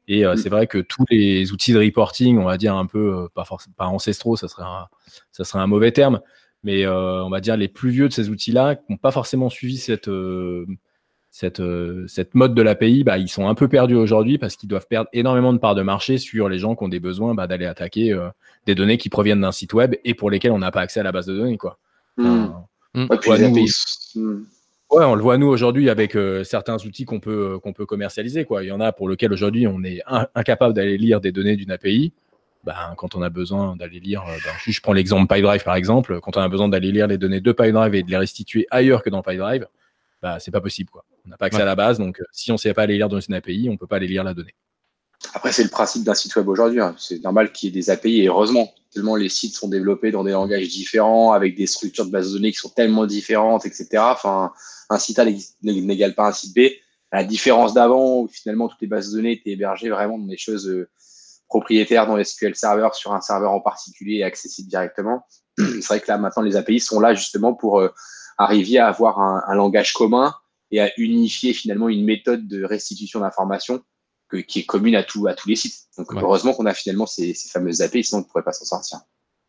Et 0.06 0.24
mm. 0.24 0.36
c'est 0.36 0.48
vrai 0.48 0.66
que 0.68 0.78
tous 0.78 1.04
les 1.10 1.52
outils 1.52 1.72
de 1.72 1.78
reporting, 1.80 2.38
on 2.38 2.44
va 2.44 2.58
dire 2.58 2.76
un 2.76 2.86
peu 2.86 3.28
pas 3.34 3.86
ancestraux, 3.86 4.36
ça 4.36 4.46
serait 4.46 4.64
un, 4.64 4.86
ça 5.32 5.44
serait 5.44 5.60
un 5.60 5.66
mauvais 5.66 5.92
terme, 5.92 6.20
mais 6.62 6.86
on 6.86 7.30
va 7.30 7.40
dire 7.40 7.56
les 7.56 7.68
plus 7.68 7.90
vieux 7.90 8.08
de 8.08 8.12
ces 8.12 8.28
outils-là, 8.28 8.76
qui 8.76 8.84
n'ont 8.90 8.98
pas 8.98 9.12
forcément 9.12 9.48
suivi 9.50 9.78
cette 9.78 10.10
cette, 11.34 11.60
cette 12.06 12.36
mode 12.36 12.54
de 12.54 12.62
l'API, 12.62 13.02
bah, 13.02 13.18
ils 13.18 13.28
sont 13.28 13.48
un 13.48 13.56
peu 13.56 13.66
perdus 13.66 13.96
aujourd'hui 13.96 14.38
parce 14.38 14.54
qu'ils 14.54 14.68
doivent 14.68 14.86
perdre 14.86 15.08
énormément 15.12 15.52
de 15.52 15.58
parts 15.58 15.74
de 15.74 15.82
marché 15.82 16.16
sur 16.16 16.48
les 16.48 16.60
gens 16.60 16.76
qui 16.76 16.84
ont 16.84 16.88
des 16.88 17.00
besoins 17.00 17.34
bah, 17.34 17.48
d'aller 17.48 17.66
attaquer 17.66 18.16
des 18.66 18.76
données 18.76 18.98
qui 18.98 19.08
proviennent 19.08 19.40
d'un 19.40 19.50
site 19.50 19.72
web 19.72 19.96
et 20.04 20.14
pour 20.14 20.30
lesquelles 20.30 20.52
on 20.52 20.60
n'a 20.60 20.70
pas 20.70 20.82
accès 20.82 21.00
à 21.00 21.02
la 21.02 21.10
base 21.10 21.26
de 21.26 21.36
données. 21.36 21.56
Quoi. 21.56 21.76
Mm. 22.18 22.50
Mm. 22.94 23.06
Ouais, 23.10 23.18
Ouais, 24.90 25.04
on 25.04 25.16
le 25.16 25.22
voit 25.22 25.36
nous 25.36 25.48
aujourd'hui 25.48 25.90
avec 25.90 26.16
certains 26.44 26.76
outils 26.76 27.04
qu'on 27.04 27.18
peut, 27.18 27.58
qu'on 27.58 27.72
peut 27.72 27.84
commercialiser. 27.84 28.44
Quoi. 28.44 28.62
Il 28.62 28.68
y 28.68 28.72
en 28.72 28.78
a 28.78 28.92
pour 28.92 29.08
lesquels 29.08 29.32
aujourd'hui 29.32 29.66
on 29.66 29.82
est 29.82 30.02
incapable 30.36 30.72
d'aller 30.72 30.96
lire 30.96 31.20
des 31.20 31.32
données 31.32 31.56
d'une 31.56 31.72
API. 31.72 32.12
Ben, 32.62 32.94
quand 32.96 33.16
on 33.16 33.22
a 33.22 33.28
besoin 33.28 33.74
d'aller 33.74 33.98
lire, 33.98 34.22
ben, 34.24 34.52
je 34.64 34.80
prends 34.80 34.92
l'exemple 34.92 35.34
PyDrive 35.34 35.64
par 35.64 35.74
exemple, 35.74 36.20
quand 36.20 36.36
on 36.36 36.40
a 36.40 36.48
besoin 36.48 36.68
d'aller 36.68 36.92
lire 36.92 37.08
les 37.08 37.18
données 37.18 37.40
de 37.40 37.50
PyDrive 37.50 37.96
et 37.96 38.04
de 38.04 38.10
les 38.10 38.18
restituer 38.18 38.68
ailleurs 38.70 39.02
que 39.02 39.10
dans 39.10 39.20
PyDrive, 39.20 39.66
bah, 40.24 40.38
c'est 40.40 40.50
pas 40.50 40.62
possible. 40.62 40.88
Quoi. 40.88 41.04
On 41.26 41.28
n'a 41.28 41.36
pas 41.36 41.46
accès 41.46 41.60
à 41.60 41.66
la 41.66 41.76
base, 41.76 41.98
donc 41.98 42.18
si 42.32 42.50
on 42.50 42.54
ne 42.54 42.58
sait 42.58 42.72
pas 42.72 42.84
aller 42.84 42.96
lire 42.96 43.10
dans 43.10 43.20
une 43.20 43.34
API, 43.34 43.66
on 43.68 43.72
ne 43.72 43.76
peut 43.76 43.86
pas 43.86 43.96
aller 43.96 44.06
lire 44.06 44.24
la 44.24 44.32
donnée. 44.32 44.54
Après, 45.34 45.52
c'est 45.52 45.62
le 45.62 45.68
principe 45.68 46.02
d'un 46.02 46.14
site 46.14 46.34
web 46.34 46.48
aujourd'hui. 46.48 46.80
Hein. 46.80 46.94
C'est 46.98 47.22
normal 47.22 47.52
qu'il 47.52 47.68
y 47.68 47.72
ait 47.72 47.78
des 47.78 47.90
API 47.90 48.22
et 48.22 48.28
heureusement, 48.28 48.72
tellement 48.90 49.16
les 49.16 49.28
sites 49.28 49.54
sont 49.54 49.68
développés 49.68 50.12
dans 50.12 50.24
des 50.24 50.32
langages 50.32 50.66
différents, 50.68 51.32
avec 51.32 51.56
des 51.56 51.66
structures 51.66 52.06
de 52.06 52.10
base 52.10 52.30
de 52.30 52.38
données 52.38 52.52
qui 52.52 52.58
sont 52.58 52.70
tellement 52.70 53.04
différentes, 53.04 53.66
etc. 53.66 53.86
Enfin, 53.98 54.50
un 54.88 54.98
site 54.98 55.18
A 55.18 55.26
n'égale 55.62 56.14
pas 56.14 56.28
un 56.28 56.32
site 56.32 56.56
B. 56.56 56.70
À 57.10 57.18
la 57.18 57.24
différence 57.24 57.74
d'avant, 57.74 58.20
où 58.20 58.28
finalement 58.28 58.68
toutes 58.68 58.80
les 58.80 58.88
bases 58.88 59.10
de 59.10 59.16
données 59.16 59.32
étaient 59.32 59.50
hébergées 59.50 59.90
vraiment 59.90 60.18
dans 60.18 60.26
des 60.26 60.38
choses 60.38 60.66
euh, 60.66 60.88
propriétaires 61.48 62.06
dans 62.06 62.22
SQL 62.22 62.56
Server 62.56 62.88
sur 62.94 63.12
un 63.12 63.20
serveur 63.20 63.52
en 63.52 63.60
particulier 63.60 64.20
et 64.20 64.24
accessible 64.24 64.70
directement. 64.70 65.26
C'est 65.58 65.84
vrai 65.84 66.00
que 66.00 66.08
là, 66.08 66.16
maintenant, 66.16 66.42
les 66.42 66.56
API 66.56 66.80
sont 66.80 66.98
là 66.98 67.12
justement 67.12 67.52
pour 67.52 67.78
euh, 67.80 67.90
arriver 68.38 68.78
à 68.78 68.88
avoir 68.88 69.20
un, 69.20 69.42
un 69.46 69.54
langage 69.54 69.92
commun 69.92 70.34
et 70.70 70.80
à 70.80 70.90
unifier 70.96 71.52
finalement 71.52 71.88
une 71.88 72.04
méthode 72.04 72.48
de 72.48 72.64
restitution 72.64 73.20
d'informations 73.20 73.82
qui 74.42 74.60
est 74.60 74.64
commune 74.64 74.96
à, 74.96 75.02
tout, 75.02 75.26
à 75.26 75.34
tous 75.34 75.48
les 75.48 75.56
sites. 75.56 75.76
Donc 75.96 76.12
heureusement 76.12 76.52
qu'on 76.52 76.66
a 76.66 76.74
finalement 76.74 77.06
ces, 77.06 77.34
fameuses 77.52 77.80
API, 77.80 78.04
sinon 78.04 78.20
on 78.20 78.22
ne 78.22 78.26
pourrait 78.26 78.42
pas 78.42 78.52
s'en 78.52 78.64
sortir. 78.64 79.00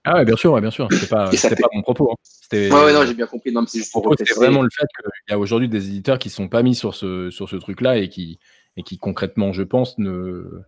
Ah 0.03 0.17
ouais, 0.17 0.25
bien 0.25 0.35
sûr, 0.35 0.59
bien 0.61 0.69
sûr. 0.69 0.87
C'était 0.91 1.07
pas, 1.07 1.31
pas 1.61 1.67
mon 1.73 1.81
propos. 1.81 2.11
Hein. 2.11 2.15
Ouais, 2.53 2.93
non, 2.93 3.05
j'ai 3.05 3.15
bien 3.15 3.25
compris. 3.25 3.51
Non, 3.51 3.65
c'est 3.67 3.79
juste 3.79 3.91
pour 3.91 4.13
C'est 4.17 4.35
vraiment 4.35 4.61
le 4.61 4.69
fait 4.69 4.85
qu'il 4.85 5.31
y 5.31 5.33
a 5.33 5.39
aujourd'hui 5.39 5.67
des 5.67 5.87
éditeurs 5.87 6.19
qui 6.19 6.27
ne 6.27 6.33
sont 6.33 6.47
pas 6.47 6.61
mis 6.61 6.75
sur 6.75 6.93
ce, 6.93 7.31
sur 7.31 7.49
ce 7.49 7.55
truc-là 7.55 7.97
et 7.97 8.07
qui, 8.07 8.37
et 8.77 8.83
qui 8.83 8.99
concrètement, 8.99 9.51
je 9.51 9.63
pense, 9.63 9.97
ne, 9.97 10.61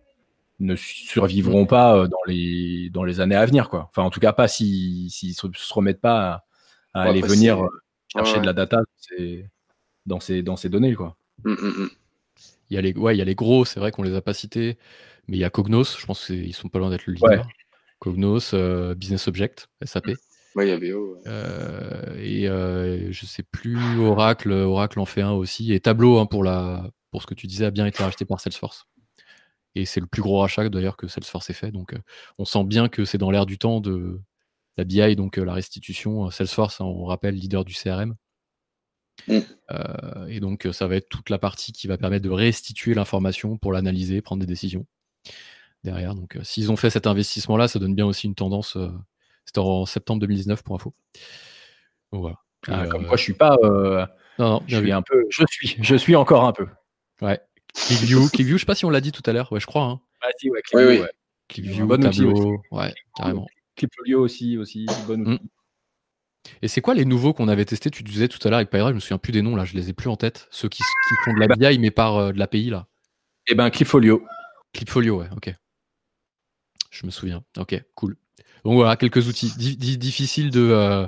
ne 0.58 0.74
survivront 0.74 1.66
pas 1.66 1.96
euh, 1.96 2.08
dans 2.08 2.18
les, 2.26 2.90
dans 2.92 3.04
les 3.04 3.20
années 3.20 3.36
à 3.36 3.46
venir. 3.46 3.68
Quoi. 3.68 3.88
Enfin, 3.90 4.02
en 4.02 4.10
tout 4.10 4.18
cas, 4.18 4.32
pas 4.32 4.48
s'ils 4.48 5.08
si, 5.10 5.36
ne 5.44 5.52
se, 5.54 5.72
remettent 5.74 6.00
pas 6.00 6.44
à, 6.94 7.02
aller 7.02 7.20
venir 7.20 7.64
euh, 8.16 8.24
chercher 8.24 8.40
de 8.40 8.46
la 8.46 8.52
data 8.52 8.82
dans 10.06 10.20
ces, 10.20 10.42
dans 10.42 10.56
ces 10.56 10.68
données. 10.68 10.94
Quoi. 10.94 11.16
Hum, 11.44 11.56
hum, 11.60 11.74
hum. 11.78 11.90
Il 12.70 12.74
y 12.74 12.78
a 12.78 12.82
les, 12.82 12.92
ouais, 12.92 13.14
il 13.14 13.18
y 13.18 13.22
a 13.22 13.24
les 13.24 13.34
gros, 13.34 13.64
c'est 13.64 13.80
vrai 13.80 13.90
qu'on 13.90 14.02
les 14.02 14.14
a 14.14 14.20
pas 14.20 14.34
cités, 14.34 14.76
mais 15.26 15.36
il 15.36 15.40
y 15.40 15.44
a 15.44 15.50
Cognos, 15.50 15.96
je 15.98 16.06
pense 16.06 16.26
qu'ils 16.26 16.54
sont 16.54 16.68
pas 16.68 16.78
loin 16.78 16.90
d'être 16.90 17.06
le 17.06 17.14
leader. 17.14 17.48
Cognos, 17.98 18.54
euh, 18.54 18.94
Business 18.94 19.26
Object, 19.26 19.68
SAP. 19.84 20.08
Ouais, 20.54 20.66
il 20.66 20.70
y 20.70 20.72
a 20.72 20.78
BO. 20.78 21.18
Euh, 21.26 22.16
et 22.18 22.48
euh, 22.48 23.12
je 23.12 23.26
sais 23.26 23.42
plus, 23.42 23.98
Oracle, 24.00 24.52
Oracle 24.52 25.00
en 25.00 25.04
fait 25.04 25.22
un 25.22 25.32
aussi. 25.32 25.72
Et 25.72 25.80
Tableau, 25.80 26.18
hein, 26.18 26.26
pour, 26.26 26.44
la, 26.44 26.90
pour 27.10 27.22
ce 27.22 27.26
que 27.26 27.34
tu 27.34 27.46
disais, 27.46 27.64
a 27.64 27.70
bien 27.70 27.86
été 27.86 28.02
racheté 28.02 28.24
par 28.24 28.40
Salesforce. 28.40 28.86
Et 29.74 29.84
c'est 29.84 30.00
le 30.00 30.06
plus 30.06 30.22
gros 30.22 30.40
rachat 30.40 30.68
d'ailleurs 30.68 30.96
que 30.96 31.06
Salesforce 31.06 31.50
ait 31.50 31.54
fait. 31.54 31.70
Donc 31.70 31.94
on 32.38 32.44
sent 32.44 32.64
bien 32.64 32.88
que 32.88 33.04
c'est 33.04 33.18
dans 33.18 33.30
l'air 33.30 33.46
du 33.46 33.58
temps 33.58 33.80
de 33.80 34.20
la 34.78 34.84
BI, 34.84 35.16
donc 35.16 35.36
la 35.36 35.52
restitution. 35.52 36.30
Salesforce, 36.30 36.80
hein, 36.80 36.84
on 36.84 37.04
rappelle, 37.04 37.34
leader 37.34 37.64
du 37.64 37.74
CRM. 37.74 38.14
Mm. 39.26 39.38
Euh, 39.72 40.26
et 40.28 40.40
donc, 40.40 40.68
ça 40.72 40.86
va 40.86 40.96
être 40.96 41.08
toute 41.08 41.30
la 41.30 41.38
partie 41.38 41.72
qui 41.72 41.88
va 41.88 41.98
permettre 41.98 42.24
de 42.24 42.30
restituer 42.30 42.94
l'information 42.94 43.58
pour 43.58 43.72
l'analyser, 43.72 44.22
prendre 44.22 44.40
des 44.40 44.46
décisions 44.46 44.86
derrière. 45.84 46.14
Donc, 46.14 46.36
euh, 46.36 46.44
s'ils 46.44 46.70
ont 46.70 46.76
fait 46.76 46.90
cet 46.90 47.06
investissement-là, 47.06 47.66
ça 47.68 47.78
donne 47.78 47.94
bien 47.94 48.06
aussi 48.06 48.26
une 48.26 48.36
tendance. 48.36 48.76
Euh, 48.76 48.88
c'était 49.44 49.58
en 49.58 49.84
septembre 49.84 50.20
2019 50.20 50.62
pour 50.62 50.76
info. 50.76 50.94
Donc, 52.12 52.22
voilà. 52.22 52.36
Ah, 52.68 52.86
comme 52.86 53.06
quoi, 53.06 53.16
je 53.16 53.22
suis 53.22 53.34
pas. 53.34 53.56
non, 53.62 54.06
non, 54.38 54.62
je 54.66 54.76
suis 54.78 54.92
un 54.92 55.02
peu. 55.02 55.24
Je 55.30 55.44
suis. 55.50 55.76
Je 55.80 55.96
suis 55.96 56.16
encore 56.16 56.44
un 56.44 56.52
peu. 56.52 56.66
Ouais. 57.20 57.40
ClickView, 57.74 58.28
ClickView, 58.28 58.56
je 58.56 58.60
sais 58.62 58.66
pas 58.66 58.74
si 58.74 58.84
on 58.84 58.90
l'a 58.90 59.00
dit 59.00 59.12
tout 59.12 59.22
à 59.26 59.32
l'heure. 59.32 59.50
Ouais, 59.52 59.60
je 59.60 59.66
crois. 59.66 59.84
Hein. 59.84 60.00
Ah 60.20 60.28
si, 60.38 60.50
ouais. 60.50 60.60
ClickView, 60.62 60.88
oui, 60.88 61.00
oui. 61.00 61.06
ClickView, 61.48 61.96
Tableau, 61.96 62.62
ouais, 62.72 62.94
carrément. 63.16 63.46
Clipfolio 63.78 64.20
aussi, 64.20 64.58
aussi, 64.58 64.86
bon 65.06 65.20
outil. 65.22 65.44
Mm. 65.44 65.48
Et 66.62 66.68
c'est 66.68 66.80
quoi 66.80 66.94
les 66.94 67.04
nouveaux 67.04 67.32
qu'on 67.32 67.48
avait 67.48 67.64
testés? 67.64 67.90
Tu 67.90 68.02
disais 68.02 68.28
tout 68.28 68.38
à 68.42 68.50
l'heure 68.50 68.58
avec 68.58 68.70
PyDrive, 68.70 68.90
je 68.90 68.94
me 68.94 69.00
souviens 69.00 69.18
plus 69.18 69.32
des 69.32 69.42
noms 69.42 69.56
là, 69.56 69.64
je 69.64 69.74
les 69.74 69.90
ai 69.90 69.92
plus 69.92 70.08
en 70.08 70.16
tête. 70.16 70.48
Ceux 70.50 70.68
qui, 70.68 70.82
font 71.24 71.32
de 71.32 71.40
la 71.40 71.48
BI 71.48 71.78
mais 71.78 71.90
par 71.90 72.16
euh, 72.16 72.32
de 72.32 72.38
l'API 72.38 72.70
là. 72.70 72.86
Eh 73.46 73.54
ben 73.54 73.70
Clipfolio. 73.70 74.22
Clipfolio, 74.72 75.20
ouais, 75.20 75.28
ok. 75.36 75.54
Je 76.90 77.06
me 77.06 77.10
souviens. 77.10 77.44
Ok, 77.56 77.82
cool. 77.94 78.16
Donc 78.64 78.74
voilà, 78.74 78.96
quelques 78.96 79.28
outils. 79.28 79.52
difficiles 79.96 80.50
de, 80.50 80.60
euh, 80.60 81.06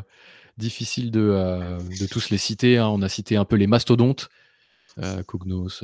difficile 0.57 1.11
de, 1.11 1.21
euh, 1.21 1.79
de, 1.79 2.07
tous 2.07 2.31
les 2.31 2.39
citer. 2.39 2.79
Hein. 2.79 2.89
On 2.89 3.03
a 3.03 3.09
cité 3.09 3.37
un 3.37 3.45
peu 3.45 3.57
les 3.57 3.67
mastodontes. 3.67 4.29
Cognos, 5.27 5.83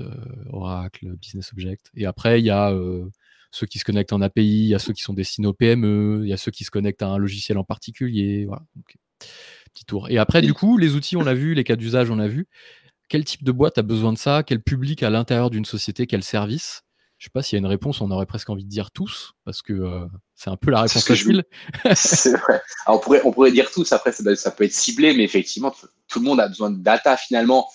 Oracle, 0.51 1.17
Business 1.17 1.51
Object. 1.53 1.91
Et 1.95 2.05
après, 2.05 2.41
il 2.41 2.45
y 2.45 2.51
a 2.51 2.71
ceux 3.51 3.67
qui 3.67 3.79
se 3.79 3.85
connectent 3.85 4.13
en 4.13 4.21
API, 4.21 4.43
il 4.43 4.69
y 4.69 4.75
a 4.75 4.79
ceux 4.79 4.93
qui 4.93 5.03
sont 5.03 5.15
destinés 5.15 5.47
aux 5.47 5.53
PME, 5.53 6.21
il 6.23 6.29
y 6.29 6.33
a 6.33 6.37
ceux 6.37 6.51
qui 6.51 6.65
se 6.65 6.71
connectent 6.71 7.03
à 7.03 7.09
un 7.09 7.19
logiciel 7.19 7.59
en 7.59 7.65
particulier. 7.65 8.47
Voilà. 8.47 8.63
Petit 9.73 9.85
tour. 9.87 10.11
Et 10.11 10.19
après, 10.19 10.43
du 10.43 10.55
coup, 10.55 10.79
les 10.79 10.95
outils, 10.95 11.17
on 11.17 11.27
a 11.27 11.35
vu, 11.35 11.55
les 11.55 11.65
cas 11.65 11.77
d'usage, 11.77 12.11
on 12.11 12.19
a 12.19 12.29
vu. 12.29 12.49
Quel 13.09 13.25
type 13.25 13.45
de 13.45 13.53
boîte 13.53 13.79
a 13.79 13.83
besoin 13.83 14.13
de 14.13 14.19
ça? 14.19 14.43
Quel 14.43 14.61
public 14.61 15.03
à 15.03 15.11
l'intérieur 15.11 15.51
d'une 15.51 15.65
société? 15.65 16.07
Quel 16.07 16.23
service? 16.23 16.83
Je 17.19 17.25
sais 17.25 17.31
pas 17.31 17.43
s'il 17.43 17.57
y 17.57 17.59
a 17.59 17.61
une 17.61 17.67
réponse, 17.67 18.03
on 18.03 18.11
aurait 18.11 18.27
presque 18.27 18.51
envie 18.51 18.65
de 18.65 18.69
dire 18.69 18.91
tous, 18.91 19.33
parce 19.45 19.63
que 19.63 19.73
euh, 19.73 20.07
c'est 20.35 20.51
un 20.51 20.57
peu 20.57 20.71
la 20.71 20.83
réponse 20.83 21.03
facile. 21.03 21.45
c'est 21.95 22.37
vrai. 22.37 22.61
on, 22.87 22.99
pourrait, 22.99 23.23
on 23.25 23.33
pourrait 23.33 23.53
dire 23.53 23.71
tous, 23.71 23.91
après, 23.93 24.13
ça, 24.13 24.51
peut 24.51 24.65
être 24.65 24.73
ciblé, 24.73 25.17
mais 25.17 25.25
effectivement, 25.25 25.75
tout 26.09 26.19
le 26.19 26.25
monde 26.27 26.41
a 26.41 26.49
besoin 26.49 26.71
de 26.71 26.77
data 26.77 27.17
finalement, 27.17 27.71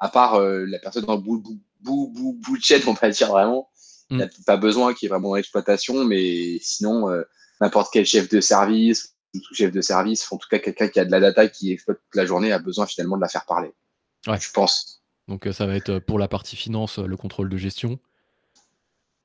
à 0.00 0.08
part 0.08 0.36
euh, 0.36 0.64
la 0.64 0.78
personne 0.78 1.04
dans 1.04 1.16
le 1.16 1.20
bout, 1.20 1.42
bout, 1.80 2.08
bout, 2.08 2.38
bout 2.40 2.56
de 2.56 2.62
chaîne, 2.62 2.82
on 2.86 2.94
va 2.94 3.10
dire 3.10 3.28
vraiment. 3.28 3.68
Il 4.10 4.18
n'y 4.18 4.22
a 4.22 4.26
mm. 4.26 4.44
pas 4.46 4.56
besoin 4.56 4.94
qui 4.94 5.06
est 5.06 5.08
vraiment 5.08 5.30
dans 5.30 5.34
l'exploitation, 5.34 6.04
mais 6.04 6.58
sinon, 6.60 7.10
euh, 7.10 7.22
n'importe 7.60 7.92
quel 7.92 8.06
chef 8.06 8.28
de 8.28 8.40
service 8.40 9.16
tout 9.40 9.54
chef 9.54 9.72
de 9.72 9.80
service, 9.80 10.30
en 10.30 10.38
tout 10.38 10.48
cas 10.48 10.58
quelqu'un 10.58 10.88
qui 10.88 11.00
a 11.00 11.04
de 11.04 11.10
la 11.10 11.20
data, 11.20 11.48
qui 11.48 11.72
exploite 11.72 11.98
toute 11.98 12.14
la 12.14 12.26
journée, 12.26 12.52
a 12.52 12.58
besoin 12.58 12.86
finalement 12.86 13.16
de 13.16 13.22
la 13.22 13.28
faire 13.28 13.44
parler. 13.46 13.72
Ouais. 14.26 14.38
Je 14.40 14.50
pense. 14.50 15.02
Donc 15.28 15.46
euh, 15.46 15.52
ça 15.52 15.66
va 15.66 15.76
être 15.76 15.90
euh, 15.90 16.00
pour 16.00 16.18
la 16.18 16.28
partie 16.28 16.56
finance, 16.56 16.98
le 16.98 17.16
contrôle 17.16 17.48
de 17.48 17.56
gestion. 17.56 17.98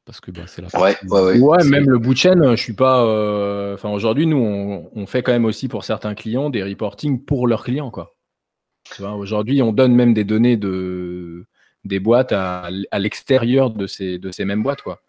Parce 0.05 0.19
que 0.19 0.31
bah, 0.31 0.43
c'est 0.47 0.61
la 0.61 0.69
partie... 0.69 1.05
ouais, 1.07 1.39
ouais, 1.39 1.63
même 1.65 1.87
le 1.87 1.99
bout 1.99 2.13
de 2.13 2.17
chaîne, 2.17 2.55
je 2.55 2.61
suis 2.61 2.73
pas. 2.73 3.03
Enfin, 3.73 3.89
aujourd'hui, 3.89 4.25
nous, 4.25 4.89
on, 4.93 5.05
fait 5.05 5.21
quand 5.21 5.31
même 5.31 5.45
aussi 5.45 5.67
pour 5.67 5.83
certains 5.83 6.15
clients 6.15 6.49
des 6.49 6.63
reporting 6.63 7.23
pour 7.23 7.47
leurs 7.47 7.63
clients, 7.63 7.91
quoi. 7.91 8.15
Aujourd'hui, 8.99 9.61
on 9.61 9.71
donne 9.71 9.93
même 9.93 10.15
des 10.15 10.23
données 10.23 10.57
de 10.57 11.45
des 11.83 11.99
boîtes 11.99 12.31
à, 12.31 12.69
l'extérieur 12.99 13.71
de 13.71 13.87
ces 13.87 14.17
de 14.19 14.31
ces 14.31 14.45
mêmes 14.45 14.63
boîtes, 14.63 14.81
quoi. 14.81 15.01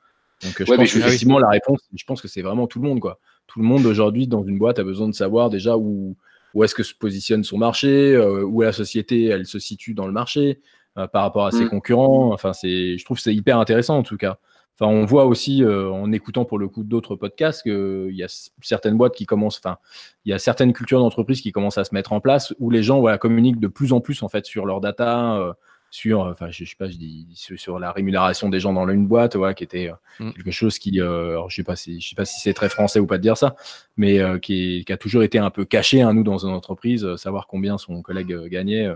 Donc, 0.43 0.55
je 0.59 0.65
pense 0.65 0.97
effectivement, 0.97 1.39
la 1.39 1.51
réponse, 1.51 1.81
je 1.95 2.05
pense 2.05 2.21
que 2.21 2.27
c'est 2.27 2.43
vraiment 2.43 2.67
tout 2.67 2.81
le 2.81 2.89
monde, 2.89 2.99
quoi 2.99 3.21
tout 3.53 3.61
le 3.61 3.67
monde 3.67 3.85
aujourd'hui 3.87 4.27
dans 4.27 4.43
une 4.43 4.59
boîte 4.59 4.79
a 4.79 4.85
besoin 4.85 5.09
de 5.09 5.15
savoir 5.15 5.51
déjà 5.51 5.77
où, 5.77 6.17
où 6.55 6.65
est-ce 6.65 6.75
que 6.75 6.83
se 6.83 6.95
positionne 6.95 7.45
son 7.45 7.59
marché, 7.59 8.15
euh, 8.15 8.45
où 8.45 8.63
la 8.63 8.73
société 8.73 9.27
elle 9.27 9.47
se 9.47 9.59
situe 9.59 9.95
dans 9.95 10.07
le 10.07 10.13
marché 10.13 10.61
euh, 10.99 11.07
par 11.07 11.23
rapport 11.23 11.47
à 11.47 11.51
ses 11.51 11.65
mm. 11.65 11.71
concurrents. 11.71 12.33
Enfin, 12.33 12.53
c'est, 12.53 12.97
je 12.97 13.05
trouve 13.05 13.19
que 13.19 13.23
c'est 13.23 13.35
hyper 13.35 13.59
intéressant 13.59 13.99
en 13.99 14.03
tout 14.03 14.17
cas. 14.17 14.39
Enfin, 14.81 14.91
on 14.91 15.05
voit 15.05 15.27
aussi 15.27 15.63
euh, 15.63 15.91
en 15.91 16.13
écoutant 16.13 16.47
pour 16.47 16.59
le 16.59 16.67
coup 16.67 16.83
d'autres 16.83 17.15
podcasts 17.15 17.63
qu'il 17.63 18.15
y 18.15 18.23
a 18.23 18.49
certaines 18.63 18.97
boîtes 18.97 19.15
qui 19.15 19.27
commencent, 19.27 19.61
enfin, 19.63 19.77
il 20.25 20.31
y 20.31 20.33
a 20.33 20.39
certaines 20.39 20.73
cultures 20.73 21.01
d'entreprise 21.01 21.43
qui 21.43 21.53
commencent 21.53 21.77
à 21.77 21.85
se 21.85 21.95
mettre 21.95 22.15
en 22.15 22.21
place 22.21 22.55
où 22.59 22.71
les 22.71 22.83
gens 22.83 23.01
voilà, 23.01 23.19
communiquent 23.19 23.61
de 23.61 23.69
plus 23.69 23.93
en 23.93 24.01
plus 24.01 24.23
en 24.23 24.31
fait 24.31 24.47
sur 24.47 24.65
leur 24.65 24.81
data 24.81 25.55
sur, 25.93 26.21
enfin, 26.21 26.49
je, 26.51 26.65
sais 26.65 26.75
pas, 26.75 26.89
je 26.89 26.97
dis 26.97 27.29
sur, 27.35 27.79
la 27.79 27.93
rémunération 27.93 28.49
des 28.49 28.61
gens 28.61 28.73
dans 28.73 28.89
une 28.89 29.07
boîte, 29.07 29.37
qui 29.55 29.63
était 29.63 29.91
euh, 29.91 30.25
mm. 30.25 30.33
quelque 30.33 30.51
chose 30.51 30.79
qui, 30.79 31.03
euh, 31.03 31.39
je 31.49 31.57
sais 31.57 31.63
pas 31.63 31.77
si, 31.77 32.01
je 32.01 32.09
sais 32.09 32.15
pas 32.15 32.25
si 32.25 32.41
c'est 32.41 32.55
très 32.55 32.71
français 32.71 32.99
ou 32.99 33.07
pas 33.07 33.19
de 33.19 33.23
dire 33.23 33.37
ça, 33.37 33.57
mais 33.99 34.19
euh, 34.19 34.39
qui, 34.39 34.87
a 34.89 34.97
toujours 34.97 35.23
été 35.23 35.39
un 35.39 35.51
peu 35.51 35.67
caché, 35.67 36.01
à 36.01 36.09
hein, 36.09 36.15
nous, 36.15 36.23
dans 36.23 36.47
une 36.47 36.53
entreprise, 36.53 37.17
savoir 37.17 37.47
combien 37.47 37.77
son 37.77 38.01
collègue 38.01 38.35
gagnait, 38.47 38.91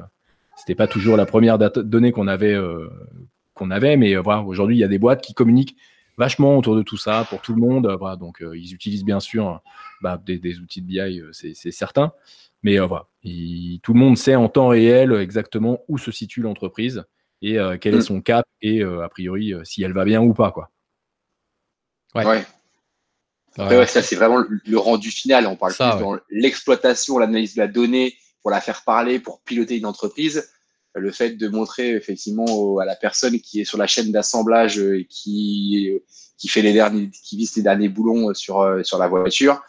c'était 0.56 0.74
pas 0.74 0.86
toujours 0.86 1.18
la 1.18 1.26
première 1.26 1.58
donnée 1.58 2.12
qu'on 2.12 2.28
avait, 2.28 2.56
qu'on 3.52 3.70
avait, 3.70 3.98
mais 3.98 4.16
voilà, 4.16 4.40
aujourd'hui, 4.40 4.76
il 4.76 4.80
y 4.80 4.84
a 4.84 4.88
des 4.88 4.98
boîtes 4.98 5.22
qui 5.22 5.34
communiquent 5.34 5.76
vachement 6.16 6.56
autour 6.56 6.76
de 6.76 6.82
tout 6.82 6.96
ça 6.96 7.26
pour 7.28 7.42
tout 7.42 7.52
le 7.54 7.60
monde, 7.60 7.94
voilà, 7.98 8.16
donc 8.16 8.42
ils 8.54 8.72
utilisent 8.72 9.04
bien 9.04 9.20
sûr 9.20 9.60
bah, 10.00 10.18
des, 10.24 10.38
des, 10.38 10.60
outils 10.60 10.80
de 10.80 10.86
BI, 10.86 11.20
c'est 11.32 11.72
certain. 11.72 12.12
Mais 12.66 12.80
euh, 12.80 12.86
voilà, 12.86 13.06
tout 13.84 13.92
le 13.92 14.00
monde 14.00 14.18
sait 14.18 14.34
en 14.34 14.48
temps 14.48 14.66
réel 14.66 15.12
exactement 15.12 15.78
où 15.86 15.98
se 15.98 16.10
situe 16.10 16.40
l'entreprise 16.40 17.04
et 17.40 17.60
euh, 17.60 17.78
quel 17.80 17.94
est 17.94 17.98
mm. 17.98 18.02
son 18.02 18.20
cap 18.20 18.44
et 18.60 18.82
euh, 18.82 19.04
a 19.04 19.08
priori 19.08 19.54
si 19.62 19.84
elle 19.84 19.92
va 19.92 20.04
bien 20.04 20.20
ou 20.20 20.34
pas. 20.34 20.50
Quoi. 20.50 20.68
Ouais. 22.16 22.44
ouais. 23.58 23.86
ça, 23.86 24.02
c'est 24.02 24.16
vraiment 24.16 24.42
le, 24.48 24.78
rendu 24.78 25.12
final. 25.12 25.46
On 25.46 25.54
parle 25.54 25.74
plus 25.74 26.00
dans 26.00 26.18
l'exploitation, 26.28 27.20
l'analyse 27.20 27.54
de 27.54 27.60
la 27.60 27.68
donnée 27.68 28.16
pour 28.42 28.50
la 28.50 28.60
faire 28.60 28.82
parler, 28.82 29.20
pour 29.20 29.42
piloter 29.42 29.78
une 29.78 29.86
entreprise. 29.86 30.50
Le 30.92 31.12
fait 31.12 31.36
de 31.36 31.46
montrer 31.46 31.90
effectivement 31.90 32.78
à 32.78 32.84
la 32.84 32.96
personne 32.96 33.38
qui 33.38 33.60
est 33.60 33.64
sur 33.64 33.78
la 33.78 33.86
chaîne 33.86 34.10
d'assemblage 34.10 34.80
et 34.80 35.06
qui, 35.08 35.88
qui 36.36 36.48
fait 36.48 36.62
les 36.62 36.72
derniers, 36.72 37.10
qui 37.22 37.36
visse 37.36 37.54
les 37.54 37.62
derniers 37.62 37.90
boulons 37.90 38.34
sur, 38.34 38.80
sur 38.82 38.98
la 38.98 39.06
voiture, 39.06 39.62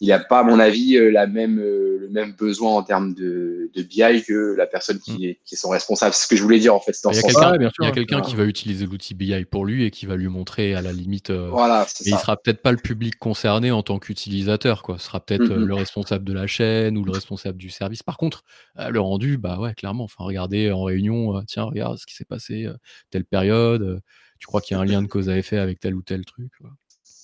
il 0.00 0.08
n'a 0.08 0.20
pas, 0.20 0.40
à 0.40 0.42
mon 0.44 0.60
avis, 0.60 0.96
euh, 0.96 1.10
la 1.10 1.26
même, 1.26 1.58
euh, 1.58 1.98
le 2.00 2.08
même 2.08 2.32
besoin 2.32 2.76
en 2.76 2.82
termes 2.82 3.14
de, 3.14 3.70
de 3.74 3.82
BI 3.82 4.22
que 4.22 4.54
la 4.56 4.66
personne 4.66 5.00
qui, 5.00 5.12
mm. 5.12 5.24
est, 5.24 5.40
qui 5.44 5.54
est 5.54 5.58
son 5.58 5.70
responsable. 5.70 6.14
C'est 6.14 6.24
ce 6.24 6.28
que 6.28 6.36
je 6.36 6.42
voulais 6.42 6.60
dire 6.60 6.74
en 6.74 6.80
fait. 6.80 6.92
il 7.04 7.16
y 7.16 7.18
a 7.18 7.22
quelqu'un, 7.22 7.54
il 7.80 7.84
y 7.84 7.88
a 7.88 7.90
quelqu'un 7.90 8.20
qui 8.20 8.36
va 8.36 8.44
utiliser 8.44 8.86
l'outil 8.86 9.14
BI 9.14 9.44
pour 9.44 9.66
lui 9.66 9.84
et 9.84 9.90
qui 9.90 10.06
va 10.06 10.16
lui 10.16 10.28
montrer 10.28 10.74
à 10.74 10.82
la 10.82 10.92
limite. 10.92 11.30
Euh, 11.30 11.48
voilà, 11.50 11.84
et 12.04 12.10
il 12.10 12.16
sera 12.16 12.36
peut-être 12.36 12.62
pas 12.62 12.70
le 12.70 12.78
public 12.78 13.18
concerné 13.18 13.72
en 13.72 13.82
tant 13.82 13.98
qu'utilisateur, 13.98 14.82
quoi. 14.82 14.98
Ce 14.98 15.06
sera 15.06 15.18
peut-être 15.18 15.42
mm-hmm. 15.42 15.64
le 15.64 15.74
responsable 15.74 16.24
de 16.24 16.32
la 16.32 16.46
chaîne 16.46 16.96
ou 16.96 17.04
le 17.04 17.12
responsable 17.12 17.58
du 17.58 17.70
service. 17.70 18.04
Par 18.04 18.16
contre, 18.16 18.44
le 18.76 19.00
rendu, 19.00 19.36
bah 19.36 19.58
ouais, 19.58 19.74
clairement. 19.74 20.04
Enfin, 20.04 20.24
regardez 20.24 20.70
en 20.70 20.84
réunion, 20.84 21.42
tiens, 21.46 21.64
regarde 21.64 21.98
ce 21.98 22.06
qui 22.06 22.14
s'est 22.14 22.24
passé 22.24 22.68
telle 23.10 23.24
période. 23.24 24.00
tu 24.38 24.46
crois 24.46 24.60
qu'il 24.60 24.76
y 24.76 24.78
a 24.78 24.80
un 24.80 24.84
lien 24.84 25.02
de 25.02 25.08
cause 25.08 25.28
à 25.28 25.36
effet 25.36 25.58
avec 25.58 25.80
tel 25.80 25.96
ou 25.96 26.02
tel 26.02 26.24
truc 26.24 26.52